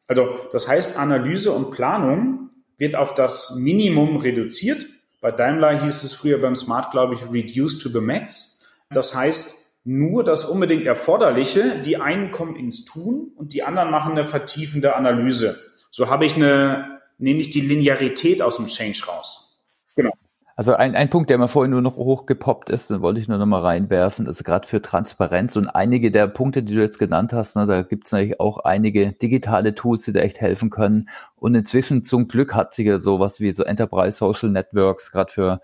Also 0.08 0.38
das 0.52 0.68
heißt, 0.68 0.98
Analyse 0.98 1.52
und 1.52 1.72
Planung 1.72 2.52
wird 2.78 2.96
auf 2.96 3.16
das 3.16 3.56
Minimum 3.56 4.18
reduziert. 4.18 4.86
Bei 5.20 5.32
Daimler 5.32 5.82
hieß 5.82 6.04
es 6.04 6.14
früher 6.14 6.38
beim 6.38 6.56
Smart, 6.56 6.92
glaube 6.92 7.16
ich, 7.16 7.22
reduced 7.32 7.82
to 7.82 7.90
the 7.90 8.02
max. 8.02 8.78
Das 8.92 9.16
heißt, 9.16 9.80
nur 9.86 10.24
das 10.24 10.46
unbedingt 10.46 10.86
Erforderliche, 10.86 11.82
die 11.82 11.98
einen 11.98 12.32
kommen 12.32 12.56
ins 12.56 12.86
Tun 12.86 13.32
und 13.36 13.54
die 13.54 13.64
anderen 13.64 13.90
machen 13.90 14.12
eine 14.12 14.26
vertiefende 14.26 14.96
Analyse. 14.96 15.73
So 15.96 16.10
habe 16.10 16.26
ich 16.26 16.36
eine, 16.36 17.02
nehme 17.20 17.40
ich 17.40 17.52
die 17.52 17.62
Linearität 17.62 18.42
aus 18.42 18.58
dem 18.58 18.66
Change 18.66 19.04
raus. 19.08 19.64
Genau. 19.96 20.12
Also 20.56 20.74
ein, 20.74 20.96
ein 20.96 21.12
Punkt, 21.12 21.30
der 21.30 21.38
mir 21.38 21.48
vorhin 21.48 21.70
nur 21.70 21.84
noch 21.84 21.98
hochgepoppt 21.98 22.72
ist, 22.72 22.90
den 22.90 23.02
wollte 23.02 23.20
ich 23.20 23.28
nur 23.28 23.38
noch 23.38 23.46
mal 23.46 23.62
reinwerfen, 23.62 24.26
ist 24.26 24.44
gerade 24.44 24.68
für 24.68 24.82
Transparenz 24.82 25.56
und 25.56 25.68
einige 25.68 26.10
der 26.10 26.26
Punkte, 26.26 26.64
die 26.64 26.74
du 26.74 26.82
jetzt 26.82 26.98
genannt 26.98 27.32
hast, 27.32 27.56
ne, 27.56 27.68
da 27.68 27.84
gibt 27.84 28.08
es 28.08 28.12
natürlich 28.12 28.40
auch 28.40 28.58
einige 28.58 29.12
digitale 29.12 29.76
Tools, 29.76 30.02
die 30.02 30.14
da 30.14 30.22
echt 30.22 30.42
helfen 30.42 30.72
können. 30.72 31.10
Und 31.36 31.54
inzwischen 31.54 32.04
zum 32.04 32.28
Glück 32.28 32.56
hat 32.56 32.74
sich 32.74 32.88
ja 32.88 32.98
sowas 32.98 33.40
wie 33.40 33.52
so 33.52 33.64
Enterprise 33.64 34.18
Social 34.18 34.50
Networks 34.50 35.12
gerade 35.12 35.32
für 35.32 35.62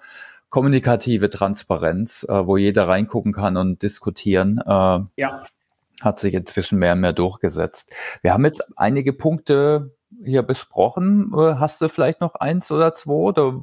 kommunikative 0.49 1.31
Transparenz, 1.31 2.23
äh, 2.29 2.45
wo 2.45 2.55
jeder 2.55 2.87
reingucken 2.87 3.33
kann 3.33 3.57
und 3.57 3.81
diskutieren. 3.81 4.59
Äh, 4.59 4.99
ja. 5.15 5.43
Hat 6.01 6.19
sich 6.19 6.35
inzwischen 6.35 6.77
mehr 6.77 6.93
und 6.93 6.99
mehr 6.99 7.13
durchgesetzt. 7.13 7.93
Wir 8.21 8.33
haben 8.33 8.45
jetzt 8.45 8.77
einige 8.77 9.11
Punkte 9.11 9.91
hier 10.23 10.43
besprochen. 10.43 11.31
Äh, 11.33 11.55
hast 11.55 11.81
du 11.81 11.89
vielleicht 11.89 12.21
noch 12.21 12.35
eins 12.35 12.71
oder 12.71 12.93
zwei 12.95 13.13
oder 13.13 13.61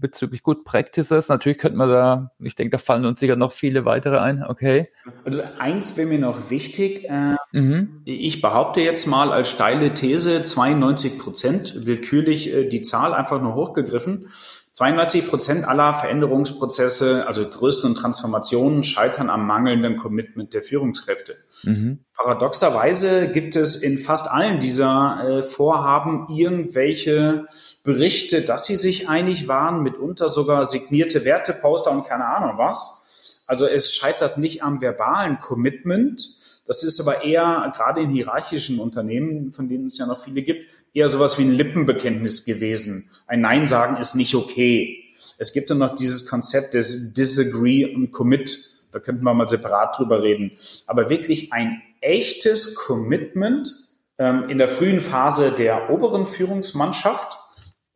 bezüglich 0.00 0.42
Good 0.42 0.64
Practices. 0.64 1.28
Natürlich 1.28 1.58
könnte 1.58 1.78
man 1.78 1.88
da, 1.88 2.30
ich 2.38 2.54
denke, 2.54 2.72
da 2.72 2.78
fallen 2.78 3.04
uns 3.06 3.20
sicher 3.20 3.36
noch 3.36 3.52
viele 3.52 3.84
weitere 3.84 4.18
ein. 4.18 4.44
Okay. 4.44 4.88
Also 5.24 5.40
eins 5.58 5.96
wäre 5.96 6.08
mir 6.08 6.18
noch 6.18 6.50
wichtig. 6.50 7.04
Äh, 7.04 7.36
mhm. 7.52 8.02
Ich 8.04 8.40
behaupte 8.40 8.80
jetzt 8.80 9.06
mal 9.06 9.32
als 9.32 9.50
steile 9.50 9.94
These 9.94 10.42
92 10.42 11.18
Prozent, 11.18 11.86
willkürlich 11.86 12.52
äh, 12.52 12.68
die 12.68 12.82
Zahl 12.82 13.14
einfach 13.14 13.40
nur 13.40 13.54
hochgegriffen. 13.54 14.28
92 14.76 15.28
Prozent 15.28 15.66
aller 15.66 15.94
Veränderungsprozesse, 15.94 17.26
also 17.26 17.48
größeren 17.48 17.94
Transformationen, 17.94 18.84
scheitern 18.84 19.30
am 19.30 19.46
mangelnden 19.46 19.96
Commitment 19.96 20.52
der 20.52 20.62
Führungskräfte. 20.62 21.36
Mhm. 21.62 22.00
Paradoxerweise 22.14 23.28
gibt 23.28 23.56
es 23.56 23.76
in 23.76 23.96
fast 23.96 24.30
allen 24.30 24.60
dieser 24.60 25.38
äh, 25.38 25.42
Vorhaben 25.42 26.26
irgendwelche 26.28 27.46
Berichte, 27.84 28.42
dass 28.42 28.66
sie 28.66 28.76
sich 28.76 29.08
einig 29.08 29.48
waren, 29.48 29.82
mitunter 29.82 30.28
sogar 30.28 30.66
signierte 30.66 31.24
Werteposter 31.24 31.90
und 31.90 32.06
keine 32.06 32.26
Ahnung 32.26 32.58
was. 32.58 33.40
Also 33.46 33.64
es 33.64 33.94
scheitert 33.94 34.36
nicht 34.36 34.62
am 34.62 34.82
verbalen 34.82 35.38
Commitment. 35.38 36.20
Das 36.66 36.82
ist 36.82 37.00
aber 37.00 37.24
eher, 37.24 37.72
gerade 37.74 38.02
in 38.02 38.10
hierarchischen 38.10 38.78
Unternehmen, 38.78 39.54
von 39.54 39.70
denen 39.70 39.86
es 39.86 39.96
ja 39.96 40.04
noch 40.04 40.22
viele 40.22 40.42
gibt, 40.42 40.70
eher 40.92 41.08
sowas 41.08 41.38
wie 41.38 41.44
ein 41.44 41.52
Lippenbekenntnis 41.52 42.44
gewesen. 42.44 43.08
Ein 43.26 43.40
Nein 43.40 43.66
sagen 43.66 43.96
ist 43.96 44.14
nicht 44.14 44.34
okay. 44.34 45.04
Es 45.38 45.52
gibt 45.52 45.70
dann 45.70 45.78
noch 45.78 45.94
dieses 45.94 46.26
Konzept 46.26 46.74
des 46.74 47.14
Disagree 47.14 47.84
und 47.94 48.12
Commit. 48.12 48.70
Da 48.92 48.98
könnten 48.98 49.24
wir 49.24 49.34
mal 49.34 49.48
separat 49.48 49.98
drüber 49.98 50.22
reden. 50.22 50.52
Aber 50.86 51.10
wirklich 51.10 51.52
ein 51.52 51.82
echtes 52.00 52.74
Commitment 52.74 53.70
ähm, 54.18 54.48
in 54.48 54.58
der 54.58 54.68
frühen 54.68 55.00
Phase 55.00 55.52
der 55.52 55.90
oberen 55.90 56.26
Führungsmannschaft 56.26 57.38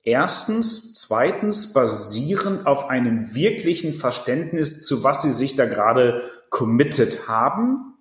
Erstens, 0.03 0.95
zweitens 0.95 1.75
basierend 1.75 2.67
auf 2.67 2.89
einem 2.89 3.35
wirklichen 3.35 3.93
Verständnis, 3.93 4.83
zu 4.83 5.05
was 5.05 5.23
sie 5.23 5.31
sich 5.31 5.57
da 5.57 5.67
gerade 5.67 6.23
committed 6.49 7.29
haben. 7.29 7.95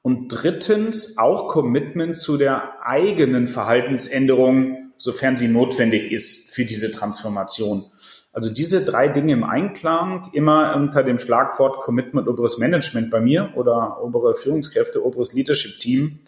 Und 0.00 0.28
drittens 0.28 1.18
auch 1.18 1.48
Commitment 1.48 2.16
zu 2.16 2.38
der 2.38 2.82
eigenen 2.84 3.46
Verhaltensänderung, 3.46 4.81
sofern 5.02 5.36
sie 5.36 5.48
notwendig 5.48 6.12
ist 6.12 6.54
für 6.54 6.64
diese 6.64 6.92
Transformation. 6.92 7.84
Also 8.32 8.52
diese 8.52 8.84
drei 8.84 9.08
Dinge 9.08 9.32
im 9.32 9.44
Einklang, 9.44 10.30
immer 10.32 10.76
unter 10.76 11.02
dem 11.02 11.18
Schlagwort 11.18 11.80
Commitment 11.80 12.28
oberes 12.28 12.58
Management 12.58 13.10
bei 13.10 13.20
mir 13.20 13.52
oder 13.56 14.02
obere 14.02 14.34
Führungskräfte, 14.34 15.04
oberes 15.04 15.32
Leadership 15.32 15.80
Team, 15.80 16.20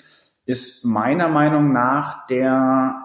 ist 0.45 0.85
meiner 0.85 1.29
Meinung 1.29 1.73
nach 1.73 2.27
der 2.27 2.97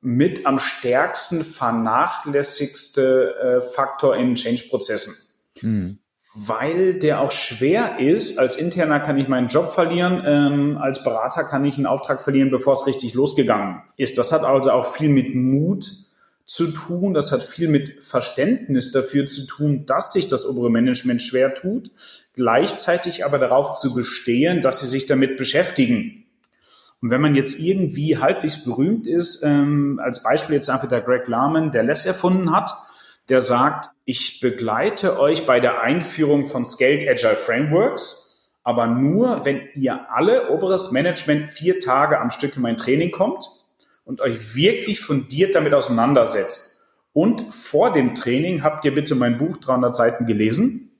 mit 0.00 0.44
am 0.44 0.58
stärksten 0.58 1.44
vernachlässigste 1.44 3.34
äh, 3.36 3.60
Faktor 3.60 4.16
in 4.16 4.34
Change-Prozessen. 4.34 5.14
Mhm. 5.62 5.98
Weil 6.34 6.94
der 6.94 7.20
auch 7.20 7.32
schwer 7.32 7.98
ist. 7.98 8.38
Als 8.38 8.56
Interner 8.56 9.00
kann 9.00 9.18
ich 9.18 9.28
meinen 9.28 9.48
Job 9.48 9.70
verlieren, 9.70 10.22
ähm, 10.24 10.78
als 10.78 11.04
Berater 11.04 11.44
kann 11.44 11.64
ich 11.64 11.76
einen 11.76 11.86
Auftrag 11.86 12.22
verlieren, 12.22 12.50
bevor 12.50 12.72
es 12.72 12.86
richtig 12.86 13.14
losgegangen 13.14 13.82
ist. 13.96 14.16
Das 14.16 14.32
hat 14.32 14.42
also 14.42 14.70
auch 14.70 14.86
viel 14.86 15.10
mit 15.10 15.34
Mut 15.34 15.84
zu 16.44 16.68
tun. 16.68 17.12
Das 17.12 17.32
hat 17.32 17.42
viel 17.42 17.68
mit 17.68 18.02
Verständnis 18.02 18.92
dafür 18.92 19.26
zu 19.26 19.46
tun, 19.46 19.84
dass 19.86 20.12
sich 20.12 20.28
das 20.28 20.46
obere 20.46 20.70
Management 20.70 21.20
schwer 21.20 21.54
tut, 21.54 21.90
gleichzeitig 22.34 23.24
aber 23.24 23.38
darauf 23.38 23.74
zu 23.74 23.94
bestehen, 23.94 24.60
dass 24.60 24.80
sie 24.80 24.88
sich 24.88 25.06
damit 25.06 25.36
beschäftigen 25.36 26.22
und 27.02 27.10
wenn 27.10 27.20
man 27.20 27.34
jetzt 27.34 27.58
irgendwie 27.58 28.18
halbwegs 28.18 28.64
berühmt 28.64 29.08
ist, 29.08 29.42
ähm, 29.42 30.00
als 30.02 30.22
Beispiel 30.22 30.54
jetzt 30.54 30.70
einfach 30.70 30.88
der 30.88 31.00
Greg 31.00 31.26
Lahman, 31.26 31.72
der 31.72 31.82
Less 31.82 32.06
erfunden 32.06 32.52
hat, 32.52 32.72
der 33.28 33.42
sagt, 33.42 33.90
ich 34.04 34.40
begleite 34.40 35.18
euch 35.18 35.46
bei 35.46 35.60
der 35.60 35.80
Einführung 35.80 36.46
von 36.46 36.66
Scaled 36.66 37.08
Agile 37.08 37.36
Frameworks, 37.36 38.44
aber 38.64 38.86
nur, 38.86 39.44
wenn 39.44 39.68
ihr 39.74 40.10
alle 40.10 40.50
oberes 40.50 40.92
Management 40.92 41.46
vier 41.46 41.80
Tage 41.80 42.20
am 42.20 42.30
Stück 42.30 42.56
in 42.56 42.62
mein 42.62 42.76
Training 42.76 43.10
kommt 43.10 43.44
und 44.04 44.20
euch 44.20 44.54
wirklich 44.54 45.00
fundiert 45.00 45.54
damit 45.54 45.74
auseinandersetzt. 45.74 46.88
Und 47.12 47.52
vor 47.52 47.92
dem 47.92 48.14
Training 48.14 48.62
habt 48.62 48.84
ihr 48.84 48.94
bitte 48.94 49.14
mein 49.14 49.36
Buch 49.36 49.56
300 49.58 49.94
Seiten 49.94 50.26
gelesen 50.26 50.90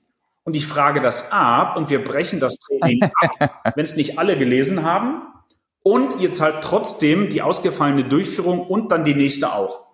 und 0.44 0.56
ich 0.56 0.66
frage 0.66 1.00
das 1.00 1.32
ab 1.32 1.76
und 1.76 1.88
wir 1.88 2.02
brechen 2.02 2.40
das 2.40 2.58
Training 2.58 3.02
ab, 3.02 3.72
wenn 3.76 3.84
es 3.84 3.96
nicht 3.96 4.18
alle 4.18 4.36
gelesen 4.36 4.82
haben 4.84 5.22
und 5.84 6.20
ihr 6.20 6.32
zahlt 6.32 6.62
trotzdem 6.62 7.28
die 7.28 7.42
ausgefallene 7.42 8.04
Durchführung 8.04 8.60
und 8.60 8.90
dann 8.90 9.04
die 9.04 9.14
nächste 9.14 9.52
auch. 9.52 9.91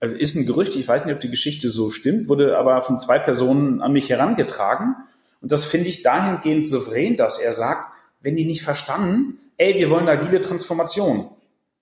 Also 0.00 0.14
ist 0.14 0.36
ein 0.36 0.46
Gerücht, 0.46 0.76
ich 0.76 0.86
weiß 0.86 1.04
nicht, 1.04 1.14
ob 1.14 1.20
die 1.20 1.30
Geschichte 1.30 1.70
so 1.70 1.90
stimmt, 1.90 2.28
wurde 2.28 2.56
aber 2.56 2.82
von 2.82 2.98
zwei 2.98 3.18
Personen 3.18 3.80
an 3.82 3.92
mich 3.92 4.10
herangetragen. 4.10 4.94
Und 5.40 5.52
das 5.52 5.64
finde 5.64 5.88
ich 5.88 6.02
dahingehend 6.02 6.66
souverän, 6.68 7.16
dass 7.16 7.40
er 7.40 7.52
sagt, 7.52 7.92
wenn 8.20 8.36
die 8.36 8.44
nicht 8.44 8.62
verstanden, 8.62 9.38
ey, 9.56 9.74
wir 9.76 9.90
wollen 9.90 10.08
agile 10.08 10.40
Transformation. 10.40 11.30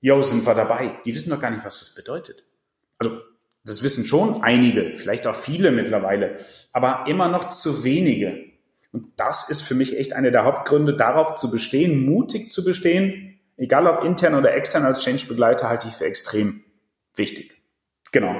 Jo, 0.00 0.22
sind 0.22 0.46
wir 0.46 0.54
dabei. 0.54 0.98
Die 1.04 1.14
wissen 1.14 1.30
doch 1.30 1.40
gar 1.40 1.50
nicht, 1.50 1.64
was 1.64 1.80
das 1.80 1.94
bedeutet. 1.94 2.44
Also, 2.98 3.18
das 3.64 3.82
wissen 3.82 4.04
schon 4.04 4.42
einige, 4.42 4.96
vielleicht 4.96 5.26
auch 5.26 5.34
viele 5.34 5.72
mittlerweile, 5.72 6.38
aber 6.72 7.04
immer 7.08 7.28
noch 7.28 7.48
zu 7.48 7.82
wenige. 7.82 8.44
Und 8.92 9.12
das 9.16 9.50
ist 9.50 9.62
für 9.62 9.74
mich 9.74 9.98
echt 9.98 10.12
einer 10.12 10.30
der 10.30 10.44
Hauptgründe, 10.44 10.94
darauf 10.94 11.34
zu 11.34 11.50
bestehen, 11.50 12.06
mutig 12.06 12.52
zu 12.52 12.64
bestehen, 12.64 13.40
egal 13.56 13.88
ob 13.88 14.04
intern 14.04 14.36
oder 14.36 14.54
extern 14.54 14.84
als 14.84 15.00
Change-Begleiter, 15.02 15.68
halte 15.68 15.88
ich 15.88 15.94
für 15.94 16.04
extrem 16.04 16.62
wichtig. 17.16 17.55
Genau. 18.12 18.34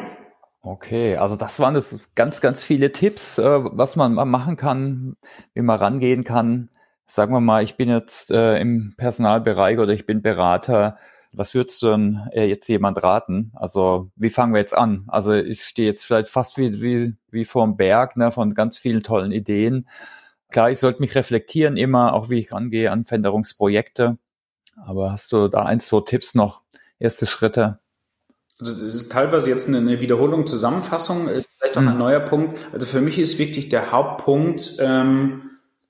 Okay, 0.62 1.17
also 1.17 1.37
das 1.37 1.61
waren 1.61 1.75
das 1.75 2.01
ganz, 2.17 2.41
ganz 2.41 2.64
viele 2.64 2.91
Tipps, 2.91 3.39
äh, 3.39 3.45
was 3.45 3.95
man 3.95 4.14
machen 4.14 4.57
kann, 4.57 5.17
wie 5.55 5.62
man 5.62 5.79
rangehen 5.79 6.25
kann. 6.25 6.71
sagen 7.07 7.33
wir 7.33 7.41
mal, 7.41 7.62
ich 7.62 7.77
bin 7.77 7.89
jetzt 7.89 8.33
äh, 8.33 8.59
im 8.59 8.95
Personalbereich 8.97 9.79
oder 9.79 9.93
ich 9.93 10.07
bin 10.07 10.23
Berater. 10.23 10.99
Was 11.33 11.55
würdest 11.55 11.83
du 11.83 11.91
denn 11.91 12.29
äh, 12.33 12.47
jetzt 12.47 12.69
jemand 12.69 13.01
raten? 13.03 13.53
Also 13.55 14.11
wie 14.17 14.31
fangen 14.31 14.55
wir 14.55 14.59
jetzt 14.61 14.77
an? 14.77 15.05
Also 15.09 15.35
ich 15.35 15.62
stehe 15.62 15.87
jetzt 15.89 16.05
vielleicht 16.05 16.29
fast 16.29 16.59
wie, 16.59 16.81
wie, 16.83 17.14
wie 17.31 17.45
vor 17.45 17.64
dem 17.64 17.77
Berg 17.77 18.17
ne, 18.17 18.33
von 18.33 18.55
ganz 18.55 18.77
vielen 18.79 19.03
tollen 19.03 19.31
Ideen. 19.33 19.87
Klar, 20.51 20.71
ich 20.71 20.81
sollte 20.81 21.01
mich 21.01 21.14
reflektieren 21.14 21.77
immer, 21.77 22.14
auch 22.14 22.31
wie 22.31 22.39
ich 22.39 22.53
rangehe 22.53 22.91
an 22.91 23.05
Veränderungsprojekte. 23.05 24.19
Aber 24.85 25.12
hast 25.12 25.33
du 25.33 25.49
da 25.49 25.64
ein, 25.64 25.81
zwei 25.81 26.01
Tipps 26.01 26.35
noch, 26.35 26.62
erste 26.99 27.27
Schritte? 27.27 27.77
Also 28.59 28.73
das 28.73 28.95
ist 28.95 29.13
teilweise 29.13 29.51
jetzt 29.51 29.69
eine 29.69 30.01
Wiederholung, 30.01 30.47
Zusammenfassung, 30.47 31.29
äh, 31.29 31.43
vielleicht 31.59 31.77
auch 31.77 31.83
mhm. 31.83 31.89
ein 31.89 31.99
neuer 31.99 32.21
Punkt. 32.21 32.59
Also 32.73 32.87
für 32.87 33.01
mich 33.01 33.19
ist 33.19 33.39
wichtig 33.39 33.69
der 33.69 33.93
Hauptpunkt, 33.93 34.77
ähm, 34.81 35.43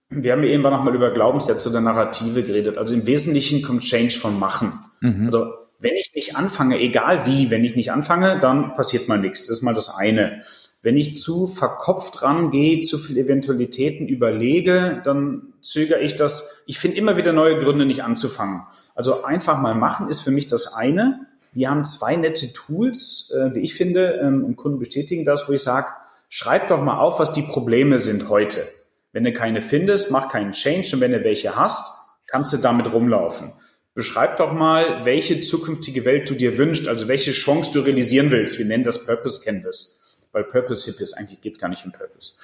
wir 0.09 0.33
haben 0.33 0.45
ja 0.45 0.51
eben 0.51 0.62
noch 0.62 0.85
mal 0.85 0.95
über 0.95 1.11
Glaubenssätze 1.11 1.69
oder 1.69 1.81
Narrative 1.81 2.43
geredet. 2.43 2.79
Also 2.79 2.95
im 2.95 3.07
Wesentlichen 3.07 3.62
kommt 3.62 3.83
Change 3.83 4.17
von 4.17 4.39
Machen. 4.39 4.73
Mhm. 5.01 5.27
Also 5.27 5.53
wenn 5.79 5.95
ich 5.95 6.12
nicht 6.14 6.37
anfange, 6.37 6.79
egal 6.79 7.27
wie, 7.27 7.51
wenn 7.51 7.64
ich 7.64 7.77
nicht 7.77 7.93
anfange, 7.93 8.41
dann 8.41 8.75
passiert 8.75 9.09
mal 9.09 9.19
nichts. 9.19 9.47
Das 9.47 9.59
ist 9.59 9.62
mal 9.62 9.75
das 9.75 9.97
eine. 9.97 10.43
Wenn 10.83 10.97
ich 10.97 11.21
zu 11.21 11.49
verkopft 11.49 12.23
rangehe, 12.23 12.81
zu 12.81 12.99
viele 12.99 13.23
Eventualitäten 13.23 14.07
überlege, 14.07 15.01
dann 15.05 15.53
zögere 15.61 16.01
ich 16.01 16.14
das. 16.14 16.62
Ich 16.67 16.79
finde 16.79 16.97
immer 16.97 17.17
wieder 17.17 17.33
neue 17.33 17.59
Gründe, 17.59 17.85
nicht 17.85 18.05
anzufangen. 18.05 18.62
Also 18.95 19.25
einfach 19.25 19.61
mal 19.61 19.75
machen 19.75 20.09
ist 20.09 20.21
für 20.21 20.31
mich 20.31 20.47
das 20.47 20.75
eine. 20.75 21.26
Wir 21.57 21.70
haben 21.70 21.86
zwei 21.86 22.16
nette 22.16 22.52
Tools, 22.52 23.32
äh, 23.34 23.50
die 23.50 23.61
ich 23.61 23.74
finde, 23.74 24.20
ähm, 24.22 24.44
und 24.44 24.57
Kunden 24.57 24.78
bestätigen 24.78 25.24
das, 25.24 25.48
wo 25.48 25.52
ich 25.52 25.62
sage, 25.62 25.88
schreib 26.28 26.68
doch 26.68 26.82
mal 26.82 26.98
auf, 26.98 27.18
was 27.18 27.32
die 27.32 27.40
Probleme 27.40 27.98
sind 27.98 28.28
heute. 28.28 28.68
Wenn 29.12 29.24
du 29.24 29.32
keine 29.32 29.62
findest, 29.62 30.11
mach 30.11 30.28
keinen 30.28 30.52
Change 30.52 30.90
und 30.92 31.00
wenn 31.00 31.12
du 31.12 31.24
welche 31.24 31.57
hast, 31.57 32.11
kannst 32.26 32.52
du 32.52 32.59
damit 32.59 32.92
rumlaufen. 32.92 33.52
Beschreib 33.94 34.36
doch 34.36 34.52
mal, 34.52 35.07
welche 35.07 35.40
zukünftige 35.40 36.04
Welt 36.04 36.28
du 36.28 36.34
dir 36.34 36.59
wünschst, 36.59 36.88
also 36.88 37.09
welche 37.09 37.32
Chance 37.32 37.70
du 37.72 37.80
realisieren 37.80 38.30
willst. 38.30 38.59
Wir 38.59 38.66
nennen 38.66 38.84
das 38.84 39.07
Purpose 39.07 39.42
Canvas, 39.42 40.02
weil 40.32 40.44
Purpose 40.44 40.90
Hip 40.90 41.00
ist, 41.00 41.14
eigentlich 41.14 41.40
geht 41.40 41.54
es 41.54 41.59
gar 41.59 41.70
nicht 41.70 41.86
um 41.86 41.92
Purpose. 41.92 42.34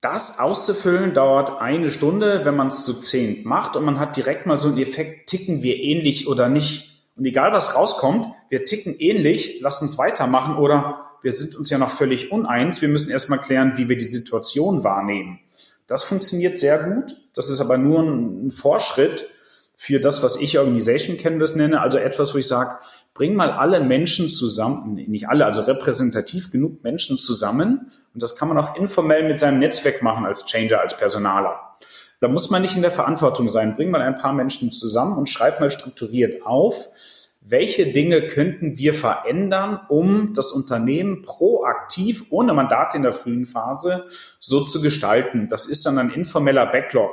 Das 0.00 0.38
auszufüllen 0.38 1.12
dauert 1.12 1.60
eine 1.60 1.90
Stunde, 1.90 2.44
wenn 2.44 2.54
man 2.54 2.68
es 2.68 2.84
zu 2.84 2.94
zehn 2.94 3.42
macht 3.42 3.74
und 3.74 3.84
man 3.84 3.98
hat 3.98 4.14
direkt 4.14 4.46
mal 4.46 4.58
so 4.58 4.68
einen 4.68 4.78
Effekt, 4.78 5.28
ticken 5.28 5.64
wir 5.64 5.76
ähnlich 5.76 6.28
oder 6.28 6.48
nicht. 6.48 6.97
Und 7.18 7.24
egal 7.24 7.52
was 7.52 7.74
rauskommt, 7.74 8.26
wir 8.48 8.64
ticken 8.64 8.94
ähnlich, 8.98 9.58
lass 9.60 9.82
uns 9.82 9.98
weitermachen 9.98 10.56
oder 10.56 11.04
wir 11.20 11.32
sind 11.32 11.56
uns 11.56 11.68
ja 11.68 11.78
noch 11.78 11.90
völlig 11.90 12.30
uneins, 12.30 12.80
wir 12.80 12.88
müssen 12.88 13.10
erstmal 13.10 13.40
klären, 13.40 13.76
wie 13.76 13.88
wir 13.88 13.96
die 13.96 14.04
Situation 14.04 14.84
wahrnehmen. 14.84 15.40
Das 15.88 16.04
funktioniert 16.04 16.58
sehr 16.58 16.78
gut. 16.78 17.16
Das 17.34 17.48
ist 17.48 17.60
aber 17.60 17.78
nur 17.78 18.02
ein 18.02 18.50
Fortschritt 18.50 19.28
für 19.74 20.00
das, 20.00 20.22
was 20.22 20.36
ich 20.36 20.58
Organization 20.58 21.16
Canvas 21.16 21.56
nenne. 21.56 21.80
Also 21.80 21.98
etwas, 21.98 22.34
wo 22.34 22.38
ich 22.38 22.46
sage, 22.46 22.78
bring 23.14 23.34
mal 23.34 23.50
alle 23.50 23.80
Menschen 23.80 24.28
zusammen, 24.28 24.94
nicht 24.94 25.28
alle, 25.28 25.44
also 25.46 25.62
repräsentativ 25.62 26.52
genug 26.52 26.84
Menschen 26.84 27.18
zusammen. 27.18 27.90
Und 28.14 28.22
das 28.22 28.36
kann 28.36 28.48
man 28.48 28.58
auch 28.58 28.76
informell 28.76 29.26
mit 29.26 29.38
seinem 29.38 29.58
Netzwerk 29.58 30.02
machen 30.02 30.24
als 30.24 30.46
Changer, 30.46 30.80
als 30.80 30.96
Personaler. 30.96 31.76
Da 32.20 32.28
muss 32.28 32.50
man 32.50 32.62
nicht 32.62 32.76
in 32.76 32.82
der 32.82 32.90
Verantwortung 32.90 33.48
sein. 33.48 33.74
Bring 33.74 33.90
mal 33.90 34.02
ein 34.02 34.16
paar 34.16 34.32
Menschen 34.32 34.72
zusammen 34.72 35.16
und 35.16 35.28
schreib 35.28 35.60
mal 35.60 35.70
strukturiert 35.70 36.44
auf, 36.44 36.88
welche 37.40 37.92
Dinge 37.92 38.26
könnten 38.26 38.76
wir 38.76 38.92
verändern, 38.92 39.80
um 39.88 40.34
das 40.34 40.52
Unternehmen 40.52 41.22
proaktiv, 41.22 42.26
ohne 42.30 42.52
Mandat 42.52 42.94
in 42.94 43.02
der 43.02 43.12
frühen 43.12 43.46
Phase, 43.46 44.04
so 44.38 44.64
zu 44.64 44.82
gestalten. 44.82 45.48
Das 45.48 45.66
ist 45.66 45.86
dann 45.86 45.98
ein 45.98 46.10
informeller 46.10 46.66
Backlog. 46.66 47.10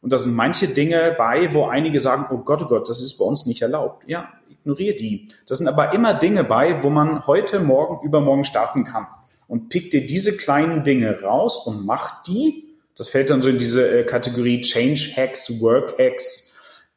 Und 0.00 0.12
da 0.12 0.18
sind 0.18 0.36
manche 0.36 0.68
Dinge 0.68 1.14
bei, 1.16 1.52
wo 1.54 1.66
einige 1.66 1.98
sagen, 1.98 2.26
oh 2.30 2.38
Gott, 2.38 2.62
oh 2.62 2.66
Gott, 2.66 2.88
das 2.88 3.00
ist 3.00 3.18
bei 3.18 3.24
uns 3.24 3.46
nicht 3.46 3.62
erlaubt. 3.62 4.04
Ja, 4.06 4.28
ignoriere 4.48 4.94
die. 4.94 5.28
Das 5.46 5.58
sind 5.58 5.68
aber 5.68 5.92
immer 5.92 6.14
Dinge 6.14 6.44
bei, 6.44 6.82
wo 6.82 6.90
man 6.90 7.26
heute, 7.26 7.60
morgen, 7.60 8.06
übermorgen 8.06 8.44
starten 8.44 8.84
kann. 8.84 9.06
Und 9.48 9.68
pick 9.68 9.90
dir 9.90 10.06
diese 10.06 10.36
kleinen 10.36 10.84
Dinge 10.84 11.22
raus 11.22 11.66
und 11.66 11.84
mach 11.84 12.22
die. 12.22 12.63
Das 12.96 13.08
fällt 13.08 13.30
dann 13.30 13.42
so 13.42 13.48
in 13.48 13.58
diese 13.58 14.00
äh, 14.00 14.04
Kategorie 14.04 14.60
Change 14.60 15.12
Hacks, 15.16 15.60
Work 15.60 15.98
Hacks, 15.98 16.54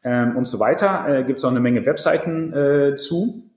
ähm, 0.07 0.37
und 0.37 0.45
so 0.45 0.59
weiter. 0.59 1.05
Äh, 1.07 1.23
Gibt 1.23 1.39
es 1.39 1.45
auch 1.45 1.51
eine 1.51 1.59
Menge 1.59 1.85
Webseiten 1.85 2.53
äh, 2.53 2.95
zu. 2.95 3.49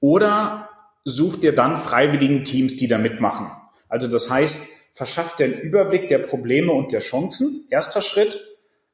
Oder 0.00 0.68
such 1.04 1.36
dir 1.36 1.54
dann 1.54 1.76
freiwilligen 1.76 2.44
Teams, 2.44 2.76
die 2.76 2.88
da 2.88 2.98
mitmachen. 2.98 3.50
Also 3.88 4.06
das 4.06 4.30
heißt, 4.30 4.96
verschaff 4.96 5.36
dir 5.36 5.44
einen 5.44 5.60
Überblick 5.60 6.08
der 6.08 6.18
Probleme 6.18 6.72
und 6.72 6.92
der 6.92 7.00
Chancen. 7.00 7.66
Erster 7.70 8.02
Schritt, 8.02 8.44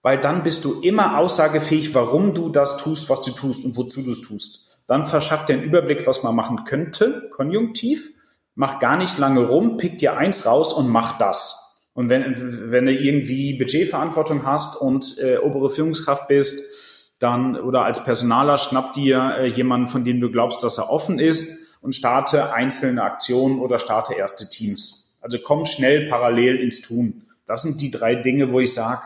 weil 0.03 0.21
dann 0.21 0.43
bist 0.45 0.65
du 0.65 0.81
immer 0.83 1.19
aussagefähig, 1.19 1.95
warum 1.95 2.35
du 2.35 2.49
das 2.49 2.77
tust, 2.77 3.11
was 3.11 3.23
du 3.23 3.33
tust 3.33 3.65
und 3.65 3.77
wozu 3.77 4.03
du 4.03 4.13
es 4.13 4.21
tust. 4.21 4.79
Dann 4.87 5.07
verschaff 5.07 5.47
dir 5.47 5.55
einen 5.55 5.65
Überblick, 5.65 6.07
was 6.07 6.23
man 6.23 6.37
machen 6.37 6.65
könnte, 6.65 7.29
konjunktiv. 7.33 8.11
Mach 8.55 8.79
gar 8.79 8.97
nicht 8.97 9.19
lange 9.19 9.45
rum, 9.47 9.79
pick 9.79 9.99
dir 9.99 10.17
eins 10.17 10.47
raus 10.47 10.73
und 10.73 10.89
mach 10.89 11.19
das. 11.19 11.64
Und 11.95 12.11
wenn, 12.11 12.35
wenn 12.71 12.87
du 12.87 12.93
irgendwie 12.93 13.57
Budgetverantwortung 13.57 14.45
hast 14.45 14.77
und 14.77 15.17
äh, 15.23 15.39
obere 15.39 15.71
Führungskraft 15.71 16.27
bist, 16.27 16.75
dann 17.21 17.57
oder 17.57 17.85
als 17.85 18.05
Personaler 18.05 18.59
schnapp 18.59 18.93
dir 18.93 19.37
äh, 19.39 19.47
jemanden, 19.47 19.87
von 19.87 20.05
dem 20.05 20.21
du 20.21 20.31
glaubst, 20.31 20.63
dass 20.63 20.79
er 20.79 20.91
offen 20.91 21.19
ist 21.19 21.79
und 21.81 21.95
starte 21.95 22.53
einzelne 22.53 23.03
Aktionen 23.03 23.61
oder 23.61 23.79
starte 23.79 24.15
erste 24.15 24.49
Teams. 24.49 25.17
Also 25.21 25.39
komm 25.43 25.65
schnell 25.65 26.09
parallel 26.09 26.57
ins 26.57 26.83
Tun. 26.83 27.23
Das 27.47 27.63
sind 27.63 27.81
die 27.81 27.91
drei 27.91 28.17
Dinge, 28.17 28.53
wo 28.53 28.61
ich 28.61 28.73
sage, 28.73 29.03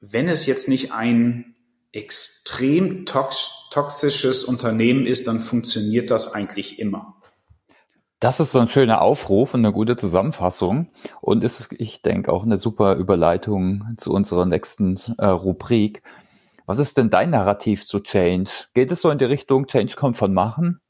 wenn 0.00 0.28
es 0.28 0.46
jetzt 0.46 0.68
nicht 0.68 0.92
ein 0.92 1.54
extrem 1.92 3.06
tox 3.06 3.54
toxisches 3.70 4.44
Unternehmen 4.44 5.06
ist, 5.06 5.26
dann 5.26 5.40
funktioniert 5.40 6.10
das 6.10 6.32
eigentlich 6.32 6.78
immer. 6.78 7.17
Das 8.20 8.40
ist 8.40 8.50
so 8.50 8.58
ein 8.58 8.68
schöner 8.68 9.00
Aufruf 9.00 9.54
und 9.54 9.64
eine 9.64 9.72
gute 9.72 9.94
Zusammenfassung 9.94 10.90
und 11.20 11.44
ist, 11.44 11.68
ich 11.78 12.02
denke, 12.02 12.32
auch 12.32 12.42
eine 12.42 12.56
super 12.56 12.96
Überleitung 12.96 13.94
zu 13.96 14.12
unserer 14.12 14.44
nächsten 14.44 14.96
äh, 15.18 15.26
Rubrik. 15.26 16.02
Was 16.66 16.80
ist 16.80 16.96
denn 16.96 17.10
dein 17.10 17.30
Narrativ 17.30 17.86
zu 17.86 18.00
Change? 18.00 18.50
Geht 18.74 18.90
es 18.90 19.02
so 19.02 19.10
in 19.10 19.18
die 19.18 19.24
Richtung, 19.24 19.66
Change 19.66 19.94
kommt 19.94 20.16
von 20.16 20.34
Machen? 20.34 20.80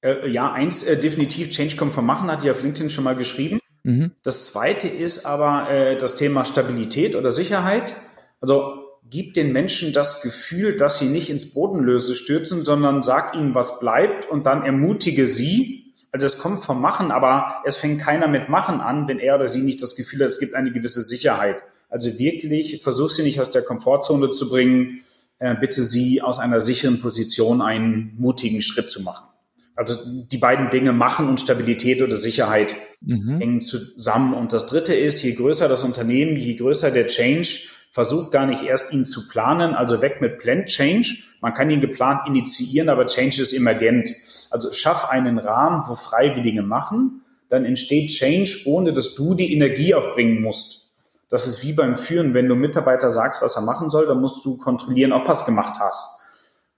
Äh, 0.00 0.28
ja, 0.30 0.50
eins 0.50 0.84
äh, 0.84 0.98
definitiv, 0.98 1.50
Change 1.50 1.76
kommt 1.76 1.92
von 1.92 2.06
Machen, 2.06 2.30
hat 2.30 2.42
die 2.42 2.50
auf 2.50 2.62
LinkedIn 2.62 2.88
schon 2.88 3.04
mal 3.04 3.14
geschrieben. 3.14 3.60
Mhm. 3.82 4.12
Das 4.22 4.52
zweite 4.52 4.88
ist 4.88 5.26
aber 5.26 5.70
äh, 5.70 5.96
das 5.96 6.14
Thema 6.14 6.44
Stabilität 6.44 7.14
oder 7.14 7.30
Sicherheit. 7.30 7.94
Also 8.40 8.74
gib 9.04 9.34
den 9.34 9.52
Menschen 9.52 9.92
das 9.92 10.22
Gefühl, 10.22 10.76
dass 10.76 10.98
sie 10.98 11.06
nicht 11.06 11.30
ins 11.30 11.52
Bodenlöse 11.52 12.14
stürzen, 12.14 12.64
sondern 12.64 13.02
sag 13.02 13.34
ihnen, 13.34 13.54
was 13.54 13.80
bleibt 13.80 14.26
und 14.26 14.46
dann 14.46 14.64
ermutige 14.64 15.26
sie. 15.26 15.87
Also 16.10 16.26
es 16.26 16.38
kommt 16.38 16.62
vom 16.62 16.80
Machen, 16.80 17.10
aber 17.10 17.62
es 17.64 17.76
fängt 17.76 18.00
keiner 18.00 18.28
mit 18.28 18.48
Machen 18.48 18.80
an, 18.80 19.08
wenn 19.08 19.18
er 19.18 19.34
oder 19.34 19.48
sie 19.48 19.62
nicht 19.62 19.82
das 19.82 19.94
Gefühl 19.94 20.20
hat, 20.20 20.28
es 20.28 20.38
gibt 20.38 20.54
eine 20.54 20.72
gewisse 20.72 21.02
Sicherheit. 21.02 21.62
Also 21.90 22.18
wirklich, 22.18 22.82
versuch 22.82 23.10
sie 23.10 23.22
nicht 23.22 23.40
aus 23.40 23.50
der 23.50 23.62
Komfortzone 23.62 24.30
zu 24.30 24.48
bringen, 24.48 25.00
äh, 25.38 25.54
bitte 25.54 25.82
sie 25.82 26.22
aus 26.22 26.38
einer 26.38 26.60
sicheren 26.60 27.00
Position 27.00 27.62
einen 27.62 28.14
mutigen 28.18 28.62
Schritt 28.62 28.90
zu 28.90 29.02
machen. 29.02 29.28
Also 29.76 29.94
die 30.04 30.38
beiden 30.38 30.70
Dinge 30.70 30.92
machen 30.92 31.28
und 31.28 31.40
Stabilität 31.40 32.02
oder 32.02 32.16
Sicherheit 32.16 32.74
mhm. 33.00 33.38
hängen 33.38 33.60
zusammen. 33.60 34.34
Und 34.34 34.52
das 34.52 34.66
dritte 34.66 34.94
ist, 34.94 35.22
je 35.22 35.34
größer 35.34 35.68
das 35.68 35.84
Unternehmen, 35.84 36.36
je 36.36 36.56
größer 36.56 36.90
der 36.90 37.06
Change, 37.06 37.68
versucht 37.90 38.30
gar 38.30 38.46
nicht 38.46 38.64
erst 38.64 38.92
ihn 38.92 39.06
zu 39.06 39.28
planen, 39.28 39.74
also 39.74 40.02
weg 40.02 40.20
mit 40.20 40.38
Plan 40.38 40.66
Change. 40.66 41.16
Man 41.40 41.54
kann 41.54 41.70
ihn 41.70 41.80
geplant 41.80 42.26
initiieren, 42.26 42.88
aber 42.88 43.06
Change 43.06 43.42
ist 43.42 43.52
emergent. 43.52 44.10
Also 44.50 44.72
schaff 44.72 45.10
einen 45.10 45.38
Rahmen, 45.38 45.82
wo 45.86 45.94
Freiwillige 45.94 46.62
machen, 46.62 47.22
dann 47.48 47.64
entsteht 47.64 48.10
Change, 48.10 48.62
ohne 48.66 48.92
dass 48.92 49.14
du 49.14 49.34
die 49.34 49.52
Energie 49.52 49.94
aufbringen 49.94 50.42
musst. 50.42 50.92
Das 51.30 51.46
ist 51.46 51.62
wie 51.62 51.72
beim 51.72 51.98
Führen, 51.98 52.34
wenn 52.34 52.48
du 52.48 52.54
Mitarbeiter 52.54 53.12
sagst, 53.12 53.42
was 53.42 53.56
er 53.56 53.62
machen 53.62 53.90
soll, 53.90 54.06
dann 54.06 54.20
musst 54.20 54.44
du 54.44 54.56
kontrollieren, 54.56 55.12
ob 55.12 55.26
er 55.26 55.32
es 55.32 55.44
gemacht 55.44 55.78
hast. 55.78 56.20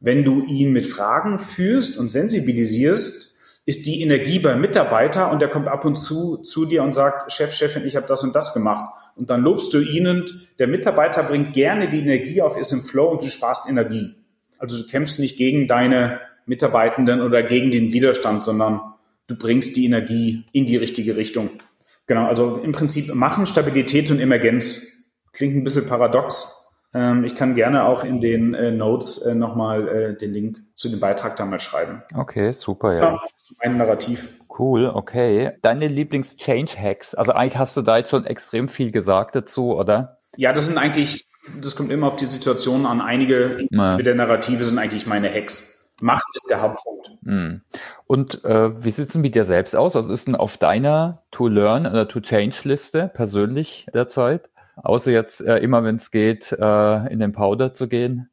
Wenn 0.01 0.25
du 0.25 0.45
ihn 0.45 0.73
mit 0.73 0.87
Fragen 0.87 1.39
führst 1.39 1.99
und 1.99 2.11
sensibilisierst, 2.11 3.39
ist 3.67 3.87
die 3.87 4.03
Energie 4.03 4.39
beim 4.39 4.61
Mitarbeiter 4.61 5.31
und 5.31 5.41
der 5.41 5.49
kommt 5.49 5.69
ab 5.69 5.85
und 5.85 5.97
zu 5.97 6.39
zu 6.39 6.65
dir 6.65 6.83
und 6.83 6.95
sagt, 6.95 7.31
Chef, 7.33 7.53
Chefin, 7.53 7.87
ich 7.87 7.97
habe 7.97 8.07
das 8.07 8.23
und 8.23 8.35
das 8.35 8.55
gemacht. 8.55 8.93
Und 9.17 9.31
dann 9.31 9.43
lobst 9.43 9.73
du 9.75 9.81
ihn 9.81 10.07
und 10.07 10.49
der 10.59 10.67
Mitarbeiter 10.67 11.23
bringt 11.23 11.53
gerne 11.53 11.89
die 11.89 12.01
Energie 12.01 12.43
auf, 12.43 12.57
ist 12.57 12.73
im 12.73 12.81
Flow 12.81 13.11
und 13.11 13.23
du 13.23 13.29
sparst 13.29 13.69
Energie. 13.69 14.15
Also 14.59 14.79
du 14.79 14.89
kämpfst 14.89 15.21
nicht 15.21 15.37
gegen 15.37 15.69
deine 15.69 16.21
Mitarbeitenden 16.47 17.21
oder 17.21 17.43
gegen 17.43 17.71
den 17.71 17.93
Widerstand, 17.93 18.43
sondern 18.43 18.81
du 19.27 19.37
bringst 19.37 19.77
die 19.77 19.85
Energie 19.85 20.45
in 20.53 20.67
die 20.67 20.77
richtige 20.77 21.17
Richtung. 21.17 21.51
Genau, 22.07 22.27
also 22.27 22.57
im 22.57 22.73
Prinzip 22.73 23.15
machen 23.15 23.47
Stabilität 23.47 24.11
und 24.11 24.21
Emergenz. 24.21 25.07
Klingt 25.33 25.55
ein 25.55 25.65
bisschen 25.65 25.87
paradox. 25.87 26.60
Ähm, 26.93 27.24
ich 27.24 27.36
kann 27.36 27.55
gerne 27.55 27.84
auch 27.84 28.05
in 28.05 28.20
den 28.20 28.55
äh, 28.55 28.72
Notes 28.72 29.22
äh, 29.22 29.34
nochmal 29.34 29.88
äh, 29.88 30.16
den 30.16 30.32
Link 30.32 30.59
zu 30.74 30.88
dem 30.88 31.01
Beitrag 31.01 31.36
da 31.36 31.45
mal 31.45 31.61
schreiben. 31.61 32.03
Okay, 32.14 32.53
super, 32.53 32.95
ja. 32.95 33.01
ja 33.01 33.20
ein 33.61 33.76
Narrativ. 33.76 34.41
Cool, 34.59 34.91
okay. 34.93 35.53
Deine 35.62 35.88
Lieblings-Change-Hacks. 35.88 37.14
Also 37.14 37.32
eigentlich 37.32 37.59
hast 37.59 37.76
du 37.76 37.82
da 37.82 37.99
jetzt 37.99 38.11
schon 38.11 38.26
extrem 38.26 38.68
viel 38.68 38.91
gesagt 38.91 39.34
dazu, 39.34 39.76
oder? 39.76 40.18
Ja, 40.36 40.53
das 40.53 40.66
sind 40.66 40.78
eigentlich 40.78 41.26
das 41.61 41.76
kommt 41.76 41.91
immer 41.91 42.07
auf 42.07 42.16
die 42.16 42.26
Situation 42.26 42.86
an. 42.86 43.01
Einige 43.01 43.66
ja. 43.70 43.97
der 43.97 44.14
Narrative 44.14 44.62
sind 44.64 44.78
eigentlich 44.78 45.07
meine 45.07 45.32
Hacks. 45.32 45.88
Macht 46.01 46.24
ist 46.34 46.49
der 46.51 46.62
Hauptpunkt. 46.62 47.11
Hm. 47.24 47.61
Und 48.07 48.45
äh, 48.45 48.82
wie 48.82 48.91
sieht 48.91 49.09
es 49.09 49.16
mit 49.16 49.34
dir 49.34 49.45
selbst 49.45 49.76
aus? 49.76 49.95
Was 49.95 50.09
ist 50.09 50.26
denn 50.26 50.36
auf 50.36 50.57
deiner 50.57 51.22
To-Learn 51.30 51.86
oder 51.86 52.09
To-Change-Liste 52.09 53.11
persönlich 53.12 53.86
derzeit? 53.93 54.49
Außer 54.77 55.11
jetzt 55.11 55.41
äh, 55.41 55.59
immer, 55.59 55.85
wenn 55.85 55.97
es 55.97 56.11
geht, 56.11 56.53
äh, 56.53 57.12
in 57.12 57.18
den 57.18 57.33
Powder 57.33 57.75
zu 57.75 57.89
gehen? 57.89 58.31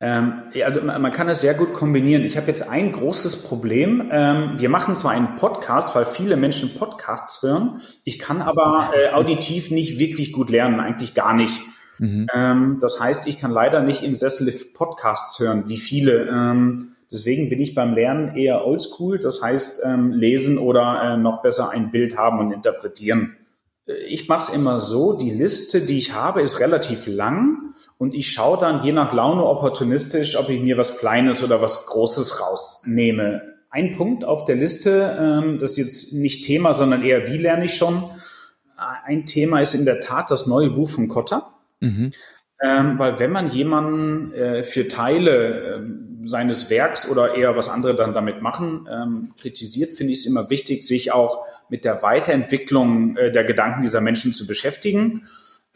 Ähm, 0.00 0.42
ja, 0.54 0.66
also 0.66 0.80
man 0.80 1.10
kann 1.10 1.28
es 1.28 1.40
sehr 1.40 1.54
gut 1.54 1.74
kombinieren. 1.74 2.22
Ich 2.22 2.36
habe 2.36 2.46
jetzt 2.46 2.70
ein 2.70 2.92
großes 2.92 3.48
Problem. 3.48 4.08
Ähm, 4.12 4.52
wir 4.56 4.68
machen 4.68 4.94
zwar 4.94 5.10
einen 5.10 5.36
Podcast, 5.36 5.96
weil 5.96 6.04
viele 6.04 6.36
Menschen 6.36 6.72
Podcasts 6.78 7.42
hören. 7.42 7.80
Ich 8.04 8.20
kann 8.20 8.40
aber 8.40 8.92
äh, 8.94 9.12
auditiv 9.12 9.72
nicht 9.72 9.98
wirklich 9.98 10.32
gut 10.32 10.50
lernen, 10.50 10.78
eigentlich 10.78 11.14
gar 11.14 11.34
nicht. 11.34 11.62
Mhm. 11.98 12.28
Ähm, 12.32 12.78
das 12.80 13.00
heißt, 13.00 13.26
ich 13.26 13.38
kann 13.38 13.50
leider 13.50 13.82
nicht 13.82 14.04
im 14.04 14.14
Sessel 14.14 14.52
Podcasts 14.72 15.40
hören, 15.40 15.64
wie 15.66 15.78
viele. 15.78 16.28
Ähm, 16.28 16.94
deswegen 17.10 17.48
bin 17.48 17.58
ich 17.58 17.74
beim 17.74 17.94
Lernen 17.94 18.36
eher 18.36 18.64
oldschool. 18.64 19.18
Das 19.18 19.42
heißt, 19.42 19.82
ähm, 19.84 20.12
lesen 20.12 20.58
oder 20.58 21.02
äh, 21.02 21.16
noch 21.16 21.42
besser 21.42 21.70
ein 21.72 21.90
Bild 21.90 22.16
haben 22.16 22.38
und 22.38 22.52
interpretieren. 22.52 23.36
Ich 24.06 24.28
mache 24.28 24.40
es 24.40 24.48
immer 24.50 24.80
so, 24.80 25.14
die 25.14 25.30
Liste, 25.30 25.80
die 25.80 25.96
ich 25.96 26.12
habe, 26.12 26.42
ist 26.42 26.60
relativ 26.60 27.06
lang 27.06 27.74
und 27.96 28.14
ich 28.14 28.30
schaue 28.30 28.58
dann 28.58 28.84
je 28.84 28.92
nach 28.92 29.14
Laune 29.14 29.44
opportunistisch, 29.44 30.36
ob 30.38 30.50
ich 30.50 30.60
mir 30.60 30.76
was 30.76 30.98
Kleines 30.98 31.42
oder 31.42 31.62
was 31.62 31.86
Großes 31.86 32.40
rausnehme. 32.40 33.42
Ein 33.70 33.92
Punkt 33.92 34.24
auf 34.24 34.44
der 34.44 34.56
Liste, 34.56 35.16
ähm, 35.20 35.58
das 35.58 35.72
ist 35.72 35.78
jetzt 35.78 36.12
nicht 36.14 36.44
Thema, 36.44 36.74
sondern 36.74 37.02
eher 37.02 37.28
wie 37.28 37.38
lerne 37.38 37.64
ich 37.64 37.74
schon. 37.74 38.10
Ein 38.76 39.26
Thema 39.26 39.60
ist 39.60 39.74
in 39.74 39.84
der 39.84 40.00
Tat 40.00 40.30
das 40.30 40.46
neue 40.46 40.70
Buch 40.70 40.88
von 40.88 41.08
Kotter. 41.08 41.48
Mhm. 41.80 42.12
Ähm, 42.62 42.98
weil 42.98 43.18
wenn 43.18 43.30
man 43.30 43.48
jemanden 43.48 44.32
äh, 44.32 44.64
für 44.64 44.88
Teile 44.88 45.76
ähm, 45.76 46.26
seines 46.26 46.70
Werks 46.70 47.10
oder 47.10 47.34
eher 47.34 47.56
was 47.56 47.68
andere 47.68 47.94
dann 47.94 48.12
damit 48.12 48.42
machen, 48.42 49.30
kritisiert, 49.40 49.94
finde 49.94 50.12
ich 50.12 50.18
es 50.18 50.26
immer 50.26 50.50
wichtig, 50.50 50.84
sich 50.84 51.12
auch 51.12 51.42
mit 51.70 51.84
der 51.84 52.02
Weiterentwicklung 52.02 53.16
äh, 53.16 53.32
der 53.32 53.44
Gedanken 53.44 53.82
dieser 53.82 54.00
Menschen 54.00 54.32
zu 54.32 54.46
beschäftigen 54.46 55.28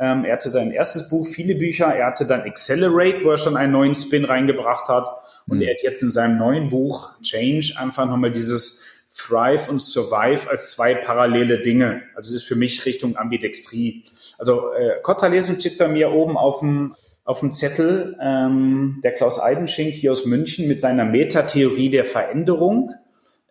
ähm, 0.03 0.25
er 0.25 0.33
hatte 0.33 0.51
sein 0.51 0.73
erstes 0.73 1.09
Buch, 1.09 1.29
viele 1.29 1.55
Bücher. 1.55 1.87
Er 1.87 2.07
hatte 2.07 2.27
dann 2.27 2.41
Accelerate, 2.41 3.25
wo 3.25 3.31
er 3.31 3.39
schon 3.39 3.57
einen 3.57 3.73
neuen 3.73 3.95
Spin 3.95 4.25
reingebracht 4.25 4.89
hat. 4.89 5.09
Und 5.47 5.59
mhm. 5.59 5.63
er 5.63 5.75
hat 5.75 5.83
jetzt 5.83 6.03
in 6.03 6.11
seinem 6.11 6.39
neuen 6.39 6.71
Buch 6.71 7.13
Change 7.23 7.75
einfach 7.77 8.07
nochmal 8.07 8.33
dieses 8.33 8.89
Thrive 9.15 9.71
und 9.71 9.81
Survive 9.81 10.51
als 10.51 10.73
zwei 10.73 10.95
parallele 10.97 11.61
Dinge. 11.61 12.03
Also 12.17 12.33
das 12.33 12.43
ist 12.43 12.49
für 12.49 12.57
mich 12.57 12.85
Richtung 12.85 13.17
Ambidextrie. 13.17 14.05
Also 14.39 14.73
äh, 14.73 15.01
Kotta 15.03 15.29
lesen 15.29 15.61
steht 15.61 15.79
bei 15.79 15.87
mir 15.87 16.11
oben 16.11 16.37
auf 16.37 16.61
dem 16.61 16.97
auf 17.25 17.39
dem 17.39 17.53
Zettel 17.53 18.17
ähm, 18.21 19.01
der 19.05 19.13
Klaus 19.13 19.41
Eidenschink 19.41 19.93
hier 19.95 20.11
aus 20.11 20.27
München 20.27 20.67
mit 20.67 20.81
seiner 20.81 21.05
Metatheorie 21.05 21.89
der 21.89 22.05
Veränderung 22.05 22.91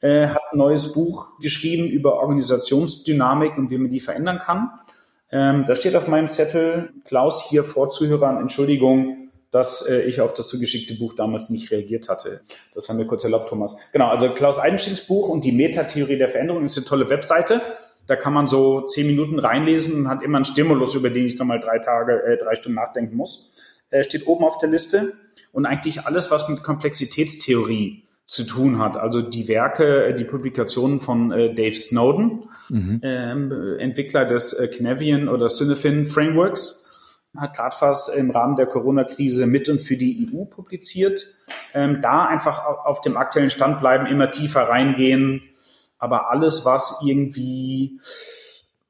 äh, 0.02 0.28
hat 0.28 0.42
ein 0.52 0.58
neues 0.58 0.94
Buch 0.94 1.40
geschrieben 1.40 1.88
über 1.88 2.16
Organisationsdynamik 2.20 3.58
und 3.58 3.70
wie 3.70 3.78
man 3.78 3.90
die 3.90 4.00
verändern 4.00 4.40
kann. 4.40 4.72
Ähm, 5.32 5.64
da 5.66 5.76
steht 5.76 5.96
auf 5.96 6.08
meinem 6.08 6.28
Zettel, 6.28 6.92
Klaus 7.06 7.48
hier 7.50 7.64
vor 7.64 7.90
Zuhörern, 7.90 8.38
Entschuldigung, 8.38 9.30
dass 9.50 9.88
äh, 9.88 10.02
ich 10.02 10.22
auf 10.22 10.34
das 10.34 10.48
zugeschickte 10.48 10.96
Buch 10.96 11.14
damals 11.14 11.50
nicht 11.50 11.72
reagiert 11.72 12.10
hatte. 12.10 12.42
Das 12.74 12.90
haben 12.90 12.98
wir 12.98 13.06
kurz 13.06 13.24
erlaubt, 13.24 13.50
Thomas. 13.50 13.78
Genau, 13.92 14.10
also 14.10 14.30
Klaus 14.30 14.60
Eidenstings 14.60 15.02
Buch 15.02 15.30
und 15.30 15.46
die 15.46 15.52
Metatheorie 15.52 16.18
der 16.18 16.28
Veränderung 16.28 16.66
ist 16.66 16.78
eine 16.78 16.86
tolle 16.86 17.10
Webseite. 17.10 17.62
Da 18.08 18.16
kann 18.16 18.34
man 18.34 18.48
so 18.48 18.82
zehn 18.82 19.08
Minuten 19.08 19.40
reinlesen 19.40 20.02
und 20.02 20.10
hat 20.10 20.24
immer 20.24 20.38
einen 20.38 20.46
Stimulus, 20.46 20.96
über 20.96 21.10
den 21.10 21.26
ich 21.26 21.38
nochmal 21.38 21.60
drei 21.60 21.80
Tage, 21.80 22.24
äh, 22.24 22.38
drei 22.38 22.56
Stunden 22.56 22.76
nachdenken 22.76 23.16
muss. 23.16 23.52
Äh, 23.90 24.04
steht 24.04 24.28
oben 24.28 24.44
auf 24.44 24.58
der 24.58 24.70
Liste. 24.70 25.14
Und 25.54 25.66
eigentlich 25.66 26.06
alles, 26.06 26.32
was 26.32 26.48
mit 26.48 26.64
Komplexitätstheorie 26.64 28.04
zu 28.32 28.46
tun 28.46 28.80
hat. 28.80 28.96
Also 28.96 29.22
die 29.22 29.50
Werke, 29.50 30.06
äh, 30.06 30.16
die 30.16 30.24
Publikationen 30.24 31.02
von 31.02 31.34
äh, 31.34 31.54
Dave 31.54 31.76
Snowden, 31.76 32.44
mhm. 32.70 33.02
ähm, 33.04 33.76
Entwickler 33.78 34.24
des 34.24 34.54
äh, 34.54 34.70
Canavian 34.70 35.28
oder 35.28 35.48
Cinefin 35.48 36.08
Frameworks, 36.08 36.88
hat 37.36 37.58
gerade 37.58 37.76
was 37.82 38.08
im 38.08 38.32
Rahmen 38.32 38.56
der 38.56 38.68
Corona-Krise 38.68 39.48
mit 39.48 39.68
und 39.68 39.82
für 39.82 39.98
die 39.98 40.30
EU 40.34 40.46
publiziert. 40.46 41.26
Ähm, 41.74 42.00
da 42.02 42.26
einfach 42.26 42.66
auf 42.66 43.02
dem 43.02 43.18
aktuellen 43.18 43.50
Stand 43.50 43.82
bleiben, 43.82 44.06
immer 44.06 44.32
tiefer 44.32 44.62
reingehen. 44.62 45.42
Aber 46.00 46.32
alles, 46.32 46.64
was 46.64 47.02
irgendwie 47.06 48.00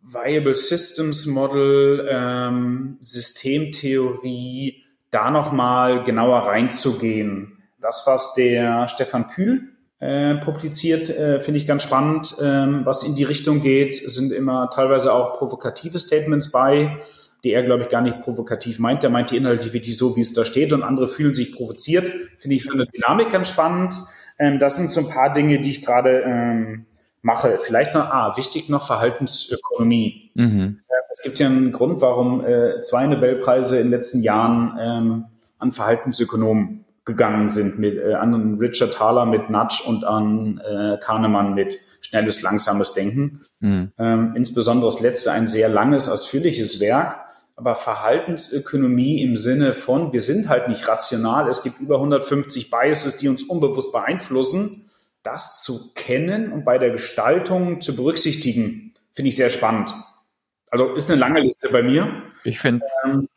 Viable 0.04 0.56
Systems 0.56 1.26
Model, 1.26 2.08
ähm, 2.12 2.98
Systemtheorie, 3.02 4.84
da 5.10 5.32
nochmal 5.32 6.04
genauer 6.04 6.42
reinzugehen 6.42 7.51
das, 7.82 8.04
was 8.06 8.34
der 8.36 8.88
Stefan 8.88 9.28
Kühl 9.28 9.70
äh, 10.00 10.36
publiziert, 10.36 11.10
äh, 11.10 11.40
finde 11.40 11.60
ich 11.60 11.68
ganz 11.68 11.84
spannend. 11.84 12.36
Ähm, 12.42 12.82
was 12.86 13.04
in 13.04 13.16
die 13.16 13.24
Richtung 13.24 13.62
geht, 13.62 13.96
sind 13.96 14.32
immer 14.32 14.70
teilweise 14.70 15.14
auch 15.14 15.38
provokative 15.38 16.00
Statements 16.00 16.52
bei, 16.52 16.98
die 17.44 17.54
er, 17.54 17.64
glaube 17.64 17.84
ich, 17.84 17.90
gar 17.90 18.02
nicht 18.02 18.22
provokativ 18.22 18.80
meint. 18.80 19.04
Der 19.04 19.10
meint 19.10 19.32
die 19.32 19.38
Inhalte 19.38 19.74
wirklich 19.74 19.98
so, 19.98 20.16
wie 20.16 20.22
es 20.22 20.34
da 20.34 20.46
steht 20.46 20.74
und 20.74 20.84
andere 20.84 21.08
fühlen 21.08 21.34
sich 21.34 21.56
provoziert. 21.56 22.06
Finde 22.38 22.56
ich 22.56 22.64
für 22.64 22.74
eine 22.74 22.88
Dynamik 22.88 23.30
ganz 23.30 23.50
spannend. 23.50 24.00
Ähm, 24.40 24.60
das 24.60 24.78
sind 24.78 24.90
so 24.90 25.02
ein 25.02 25.10
paar 25.10 25.34
Dinge, 25.34 25.60
die 25.60 25.70
ich 25.70 25.84
gerade 25.84 26.22
ähm, 26.26 26.86
mache. 27.22 27.60
Vielleicht 27.60 27.94
noch, 27.94 28.06
ah, 28.06 28.34
wichtig 28.38 28.70
noch 28.70 28.86
Verhaltensökonomie. 28.86 30.32
Mhm. 30.34 30.80
Äh, 30.88 30.94
es 31.12 31.22
gibt 31.22 31.40
ja 31.40 31.48
einen 31.48 31.72
Grund, 31.72 32.02
warum 32.02 32.44
äh, 32.44 32.80
zwei 32.82 33.06
Nobelpreise 33.06 33.78
in 33.78 33.84
den 33.84 33.92
letzten 33.92 34.24
Jahren 34.24 34.78
ähm, 34.80 35.26
an 35.60 35.72
Verhaltensökonomen 35.72 36.86
gegangen 37.12 37.50
sind 37.50 37.78
mit 37.78 37.98
äh, 37.98 38.14
an 38.14 38.58
Richard 38.60 38.94
Thaler 38.94 39.26
mit 39.26 39.50
Nudge 39.50 39.84
und 39.86 40.04
an 40.04 40.60
äh, 40.60 40.98
Kahnemann 41.02 41.54
mit 41.54 41.78
schnelles, 42.02 42.42
langsames 42.42 42.94
Denken. 42.94 43.42
Mhm. 43.60 43.92
Ähm, 43.98 44.34
insbesondere 44.36 44.92
das 44.92 45.02
letzte 45.02 45.32
ein 45.32 45.48
sehr 45.48 45.70
langes, 45.70 46.10
ausführliches 46.10 46.80
Werk. 46.80 47.20
Aber 47.56 47.76
Verhaltensökonomie 47.76 49.22
im 49.22 49.38
Sinne 49.38 49.74
von, 49.74 50.14
wir 50.14 50.22
sind 50.22 50.50
halt 50.50 50.68
nicht 50.68 50.88
rational, 50.88 51.48
es 51.48 51.62
gibt 51.62 51.80
über 51.80 51.96
150 51.96 52.72
Biases, 52.72 53.18
die 53.18 53.28
uns 53.28 53.44
unbewusst 53.44 53.92
beeinflussen. 53.92 54.90
Das 55.22 55.62
zu 55.62 55.94
kennen 55.94 56.52
und 56.52 56.66
bei 56.66 56.80
der 56.80 56.90
Gestaltung 56.90 57.80
zu 57.82 57.96
berücksichtigen, 57.96 58.94
finde 59.14 59.30
ich 59.30 59.36
sehr 59.36 59.52
spannend. 59.52 59.94
Also 60.72 60.96
ist 60.96 61.12
eine 61.12 61.20
lange 61.20 61.42
Liste 61.42 61.70
bei 61.72 61.84
mir. 61.84 62.24
Ich 62.44 62.60
finde 62.60 62.82
ähm, 63.04 63.12
hm, 63.12 63.30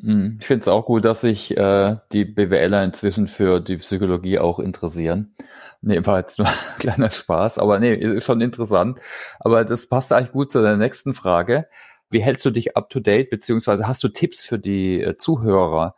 ich 0.00 0.46
finde 0.46 0.60
es 0.60 0.68
auch 0.68 0.84
gut, 0.86 1.04
dass 1.04 1.22
sich 1.22 1.56
äh, 1.56 1.96
die 2.12 2.24
BWLer 2.24 2.84
inzwischen 2.84 3.26
für 3.26 3.58
die 3.58 3.78
Psychologie 3.78 4.38
auch 4.38 4.60
interessieren. 4.60 5.34
Nee, 5.80 6.04
war 6.06 6.20
jetzt 6.20 6.38
nur 6.38 6.46
ein 6.48 6.78
kleiner 6.78 7.10
Spaß, 7.10 7.58
aber 7.58 7.80
nee, 7.80 7.94
ist 7.94 8.24
schon 8.24 8.40
interessant. 8.40 9.00
Aber 9.40 9.64
das 9.64 9.88
passt 9.88 10.12
eigentlich 10.12 10.32
gut 10.32 10.52
zu 10.52 10.62
der 10.62 10.76
nächsten 10.76 11.14
Frage. 11.14 11.66
Wie 12.10 12.22
hältst 12.22 12.44
du 12.44 12.50
dich 12.50 12.76
up 12.76 12.90
to 12.90 13.00
date, 13.00 13.28
beziehungsweise 13.30 13.88
hast 13.88 14.02
du 14.04 14.08
Tipps 14.08 14.44
für 14.44 14.58
die 14.60 15.02
äh, 15.02 15.16
Zuhörer, 15.16 15.96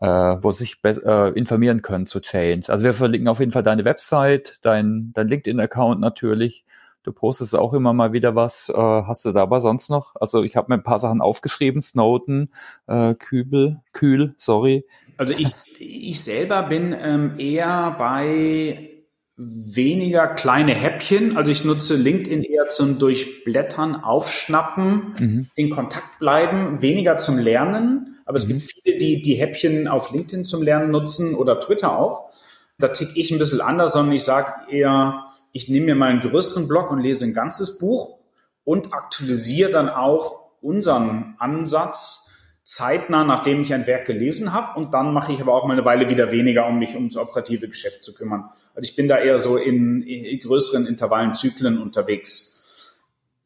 äh, 0.00 0.06
wo 0.08 0.50
sie 0.50 0.64
sich 0.64 0.78
äh, 0.84 1.30
informieren 1.38 1.82
können 1.82 2.06
zu 2.06 2.18
Change? 2.20 2.64
Also 2.68 2.84
wir 2.84 2.94
verlinken 2.94 3.28
auf 3.28 3.38
jeden 3.38 3.52
Fall 3.52 3.62
deine 3.62 3.84
Website, 3.84 4.58
dein, 4.62 5.12
dein 5.14 5.28
LinkedIn-Account 5.28 6.00
natürlich 6.00 6.64
Du 7.06 7.12
postest 7.12 7.54
auch 7.54 7.72
immer 7.72 7.92
mal 7.92 8.12
wieder 8.12 8.34
was. 8.34 8.68
Äh, 8.68 8.74
hast 8.74 9.24
du 9.24 9.30
da 9.30 9.42
aber 9.42 9.60
sonst 9.60 9.90
noch? 9.90 10.16
Also 10.16 10.42
ich 10.42 10.56
habe 10.56 10.66
mir 10.70 10.74
ein 10.74 10.82
paar 10.82 10.98
Sachen 10.98 11.20
aufgeschrieben. 11.20 11.80
Snowden, 11.80 12.52
äh, 12.88 13.14
Kübel, 13.14 13.80
Kühl, 13.92 14.34
sorry. 14.38 14.84
Also 15.16 15.32
ich, 15.32 15.46
ich 15.78 16.20
selber 16.20 16.64
bin 16.64 16.92
ähm, 16.98 17.34
eher 17.38 17.94
bei 17.96 18.90
weniger 19.36 20.26
kleine 20.26 20.74
Häppchen. 20.74 21.36
Also 21.36 21.52
ich 21.52 21.64
nutze 21.64 21.94
LinkedIn 21.94 22.42
eher 22.42 22.66
zum 22.66 22.98
Durchblättern, 22.98 23.94
Aufschnappen, 23.94 25.14
mhm. 25.16 25.46
in 25.54 25.70
Kontakt 25.70 26.18
bleiben, 26.18 26.82
weniger 26.82 27.16
zum 27.18 27.38
Lernen. 27.38 28.18
Aber 28.24 28.34
es 28.34 28.48
mhm. 28.48 28.54
gibt 28.54 28.62
viele, 28.62 28.98
die 28.98 29.22
die 29.22 29.34
Häppchen 29.34 29.86
auf 29.86 30.10
LinkedIn 30.10 30.44
zum 30.44 30.60
Lernen 30.60 30.90
nutzen 30.90 31.36
oder 31.36 31.60
Twitter 31.60 31.96
auch. 31.96 32.32
Da 32.78 32.88
tick 32.88 33.10
ich 33.14 33.30
ein 33.30 33.38
bisschen 33.38 33.60
anders, 33.60 33.92
sondern 33.92 34.16
ich 34.16 34.24
sage 34.24 34.48
eher, 34.70 35.22
ich 35.56 35.70
nehme 35.70 35.86
mir 35.86 35.94
mal 35.94 36.10
einen 36.10 36.20
größeren 36.20 36.68
Block 36.68 36.90
und 36.90 37.00
lese 37.00 37.24
ein 37.24 37.32
ganzes 37.32 37.78
Buch 37.78 38.18
und 38.62 38.92
aktualisiere 38.92 39.70
dann 39.70 39.88
auch 39.88 40.50
unseren 40.60 41.34
Ansatz 41.38 42.34
zeitnah, 42.62 43.24
nachdem 43.24 43.62
ich 43.62 43.72
ein 43.72 43.86
Werk 43.86 44.04
gelesen 44.04 44.52
habe. 44.52 44.78
Und 44.78 44.92
dann 44.92 45.14
mache 45.14 45.32
ich 45.32 45.40
aber 45.40 45.54
auch 45.54 45.64
mal 45.64 45.72
eine 45.72 45.84
Weile 45.86 46.10
wieder 46.10 46.30
weniger, 46.30 46.66
um 46.66 46.78
mich 46.78 46.94
ums 46.94 47.16
operative 47.16 47.68
Geschäft 47.68 48.04
zu 48.04 48.12
kümmern. 48.12 48.50
Also 48.74 48.90
ich 48.90 48.96
bin 48.96 49.08
da 49.08 49.18
eher 49.18 49.38
so 49.38 49.56
in, 49.56 50.02
in 50.02 50.38
größeren 50.40 50.86
Intervallen, 50.86 51.34
Zyklen 51.34 51.80
unterwegs. 51.80 52.94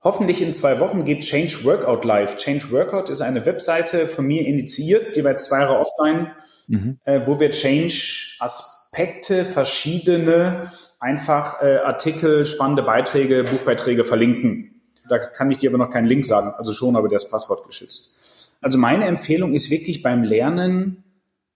Hoffentlich 0.03 0.43
in 0.43 0.53
zwei 0.53 0.81
Wochen 0.81 1.05
geht 1.05 1.21
Change 1.21 1.61
Workout 1.63 2.05
live. 2.05 2.37
Change 2.39 2.73
Workout 2.73 3.09
ist 3.09 3.21
eine 3.21 3.47
Webseite 3.47 4.09
von 4.09 4.27
mir 4.27 4.45
initiiert, 4.45 5.15
die 5.15 5.23
bei 5.23 5.35
zwei 5.35 5.61
Jahre 5.61 5.79
offline, 5.79 6.33
mhm. 6.67 6.99
äh, 7.05 7.21
wo 7.25 7.39
wir 7.39 7.51
Change 7.51 8.35
Aspekte, 8.41 8.80
verschiedene 8.93 10.70
einfach 10.99 11.62
äh, 11.62 11.76
Artikel, 11.78 12.45
spannende 12.45 12.82
Beiträge, 12.82 13.45
Buchbeiträge 13.45 14.05
verlinken. 14.05 14.82
Da 15.09 15.18
kann 15.18 15.51
ich 15.51 15.59
dir 15.59 15.70
aber 15.70 15.78
noch 15.78 15.91
keinen 15.91 16.07
Link 16.07 16.24
sagen, 16.24 16.53
also 16.57 16.72
schon, 16.72 16.97
aber 16.97 17.09
der 17.09 17.16
ist 17.16 17.30
Passwort 17.30 17.66
geschützt. 17.66 18.57
Also 18.61 18.78
meine 18.78 19.07
Empfehlung 19.07 19.55
ist 19.55 19.70
wirklich 19.70 20.03
beim 20.03 20.22
Lernen, 20.22 21.05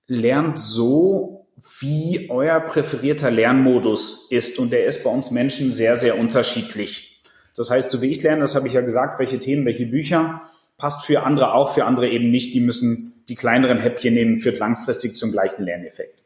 lernt 0.07 0.59
so, 0.59 1.47
wie 1.81 2.29
euer 2.31 2.61
präferierter 2.61 3.31
Lernmodus 3.31 4.31
ist. 4.31 4.59
Und 4.59 4.73
der 4.73 4.87
ist 4.87 5.05
bei 5.05 5.11
uns 5.11 5.31
Menschen 5.31 5.71
sehr, 5.71 5.97
sehr 5.97 6.19
unterschiedlich. 6.19 7.21
Das 7.57 7.71
heißt, 7.71 7.91
so 7.91 8.03
wie 8.03 8.11
ich 8.11 8.23
lerne, 8.23 8.41
das 8.41 8.55
habe 8.55 8.67
ich 8.67 8.75
ja 8.75 8.81
gesagt, 8.81 9.19
welche 9.19 9.39
Themen, 9.39 9.65
welche 9.65 9.87
Bücher, 9.87 10.43
passt 10.77 11.07
für 11.07 11.23
andere 11.23 11.55
auch, 11.55 11.73
für 11.73 11.85
andere 11.85 12.09
eben 12.09 12.31
nicht. 12.31 12.55
Die 12.55 12.61
müssen 12.61 13.23
die 13.29 13.37
kleineren 13.37 13.79
Häppchen 13.79 14.15
nehmen, 14.15 14.39
führt 14.39 14.59
langfristig 14.59 15.15
zum 15.15 15.31
gleichen 15.31 15.63
Lerneffekt. 15.63 16.24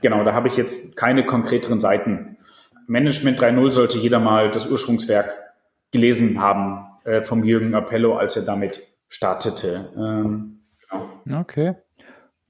Genau, 0.00 0.24
da 0.24 0.34
habe 0.34 0.48
ich 0.48 0.56
jetzt 0.56 0.96
keine 0.96 1.26
konkreteren 1.26 1.80
Seiten. 1.80 2.36
Management 2.86 3.38
3.0 3.38 3.70
sollte 3.70 3.98
jeder 3.98 4.18
mal 4.18 4.50
das 4.50 4.70
Ursprungswerk 4.70 5.34
gelesen 5.92 6.40
haben 6.40 6.86
äh, 7.04 7.22
vom 7.22 7.44
Jürgen 7.44 7.74
Appello, 7.74 8.16
als 8.16 8.36
er 8.36 8.44
damit 8.44 8.82
startete. 9.08 9.90
Ähm, 9.96 10.60
genau. 11.24 11.40
Okay. 11.40 11.74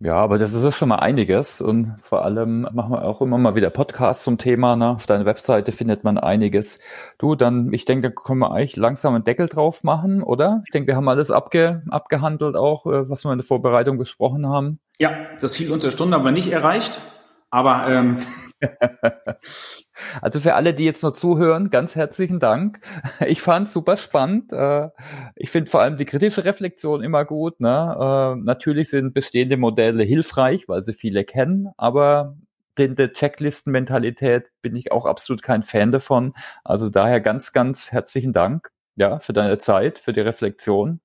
Ja, 0.00 0.14
aber 0.14 0.38
das 0.38 0.52
ist 0.52 0.76
schon 0.76 0.90
mal 0.90 1.00
einiges 1.00 1.60
und 1.60 1.96
vor 2.00 2.24
allem 2.24 2.60
machen 2.72 2.92
wir 2.92 3.02
auch 3.02 3.20
immer 3.20 3.36
mal 3.36 3.56
wieder 3.56 3.68
Podcasts 3.68 4.22
zum 4.22 4.38
Thema. 4.38 4.76
Ne? 4.76 4.90
Auf 4.90 5.06
deiner 5.06 5.24
Webseite 5.24 5.72
findet 5.72 6.04
man 6.04 6.18
einiges. 6.18 6.78
Du, 7.18 7.34
dann, 7.34 7.72
ich 7.72 7.84
denke, 7.84 8.10
da 8.10 8.14
können 8.14 8.38
wir 8.38 8.52
eigentlich 8.52 8.76
langsam 8.76 9.16
einen 9.16 9.24
Deckel 9.24 9.48
drauf 9.48 9.82
machen, 9.82 10.22
oder? 10.22 10.62
Ich 10.66 10.70
denke, 10.70 10.86
wir 10.86 10.94
haben 10.94 11.08
alles 11.08 11.32
abge, 11.32 11.82
abgehandelt 11.90 12.54
auch, 12.54 12.86
äh, 12.86 13.10
was 13.10 13.24
wir 13.24 13.32
in 13.32 13.38
der 13.38 13.46
Vorbereitung 13.46 13.98
besprochen 13.98 14.46
haben. 14.46 14.78
Ja, 15.00 15.10
das 15.40 15.54
Ziel 15.54 15.72
unter 15.72 15.90
Stunde 15.90 16.16
haben 16.16 16.24
wir 16.24 16.30
nicht 16.30 16.52
erreicht, 16.52 17.00
aber 17.50 17.88
ähm, 17.88 18.18
Also 20.20 20.40
für 20.40 20.54
alle, 20.54 20.74
die 20.74 20.84
jetzt 20.84 21.02
noch 21.02 21.12
zuhören, 21.12 21.70
ganz 21.70 21.94
herzlichen 21.96 22.38
Dank. 22.38 22.80
Ich 23.26 23.42
fand 23.42 23.68
super 23.68 23.96
spannend. 23.96 24.52
Äh, 24.52 24.88
ich 25.36 25.50
finde 25.50 25.70
vor 25.70 25.80
allem 25.80 25.96
die 25.96 26.04
kritische 26.04 26.44
Reflexion 26.44 27.02
immer 27.02 27.24
gut. 27.24 27.60
Ne? 27.60 27.68
Äh, 27.68 28.40
natürlich 28.42 28.90
sind 28.90 29.14
bestehende 29.14 29.56
Modelle 29.56 30.02
hilfreich, 30.04 30.68
weil 30.68 30.82
sie 30.82 30.92
viele 30.92 31.24
kennen, 31.24 31.68
aber 31.76 32.36
blinde 32.74 33.10
Checklisten-Mentalität 33.10 34.50
bin 34.62 34.76
ich 34.76 34.92
auch 34.92 35.04
absolut 35.04 35.42
kein 35.42 35.62
Fan 35.62 35.90
davon. 35.90 36.32
Also 36.64 36.88
daher 36.88 37.20
ganz, 37.20 37.52
ganz 37.52 37.90
herzlichen 37.90 38.32
Dank 38.32 38.70
ja, 38.94 39.18
für 39.18 39.32
deine 39.32 39.58
Zeit, 39.58 39.98
für 39.98 40.12
die 40.12 40.20
Reflexion. 40.20 41.00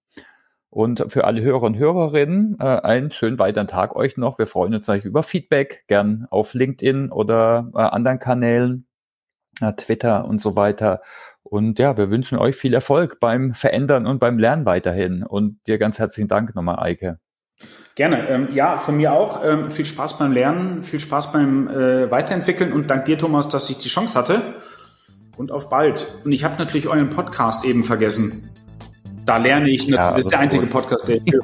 Und 0.74 1.06
für 1.10 1.26
alle 1.26 1.44
Hörer 1.44 1.62
und 1.62 1.78
Hörerinnen 1.78 2.58
äh, 2.60 2.64
einen 2.64 3.12
schönen 3.12 3.38
weiteren 3.38 3.68
Tag 3.68 3.96
euch 3.96 4.18
noch. 4.18 4.40
Wir 4.40 4.48
freuen 4.48 4.74
uns 4.74 4.88
natürlich 4.88 5.06
über 5.06 5.22
Feedback, 5.22 5.84
gern 5.88 6.26
auf 6.32 6.56
LinkedIn 6.56 7.12
oder 7.12 7.70
äh, 7.76 7.78
anderen 7.78 8.18
Kanälen, 8.18 8.88
äh, 9.62 9.72
Twitter 9.74 10.26
und 10.26 10.42
so 10.42 10.56
weiter. 10.56 11.04
Und 11.44 11.78
ja, 11.78 11.96
wir 11.96 12.10
wünschen 12.10 12.40
euch 12.40 12.56
viel 12.56 12.74
Erfolg 12.74 13.20
beim 13.20 13.54
Verändern 13.54 14.08
und 14.08 14.18
beim 14.18 14.40
Lernen 14.40 14.66
weiterhin. 14.66 15.22
Und 15.22 15.60
dir 15.68 15.78
ganz 15.78 16.00
herzlichen 16.00 16.28
Dank 16.28 16.56
nochmal, 16.56 16.80
Eike. 16.80 17.20
Gerne. 17.94 18.28
Ähm, 18.28 18.48
ja, 18.52 18.80
von 18.80 18.98
mir 18.98 19.14
auch. 19.14 19.46
Ähm, 19.46 19.70
viel 19.70 19.86
Spaß 19.86 20.18
beim 20.18 20.32
Lernen, 20.32 20.82
viel 20.82 21.00
Spaß 21.00 21.34
beim 21.34 21.68
äh, 21.68 22.10
Weiterentwickeln 22.10 22.74
und 22.74 22.90
dank 22.90 23.06
dir, 23.06 23.20
Thomas, 23.20 23.48
dass 23.48 23.70
ich 23.70 23.78
die 23.78 23.90
Chance 23.90 24.18
hatte. 24.18 24.56
Und 25.38 25.52
auf 25.52 25.70
bald. 25.70 26.18
Und 26.26 26.32
ich 26.32 26.44
habe 26.44 26.58
natürlich 26.58 26.88
euren 26.88 27.12
Podcast 27.12 27.64
eben 27.64 27.84
vergessen. 27.84 28.50
Da 29.26 29.38
lerne 29.38 29.70
ich 29.70 29.88
natürlich. 29.88 29.98
Ja, 29.98 30.12
das 30.12 30.20
ist 30.20 30.32
der 30.32 30.40
einzige 30.40 30.64
gut. 30.64 30.72
Podcast, 30.72 31.08
der 31.08 31.16
ich 31.16 31.24
höre. 31.32 31.44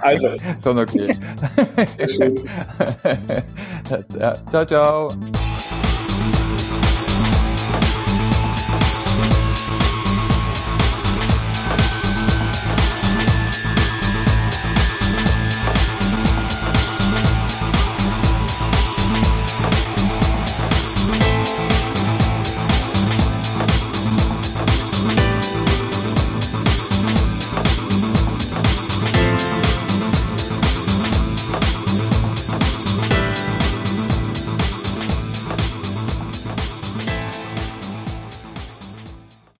also. 0.02 0.28
Schon 0.62 0.78
okay. 0.78 1.14
ciao, 4.50 4.64
ciao. 4.66 5.08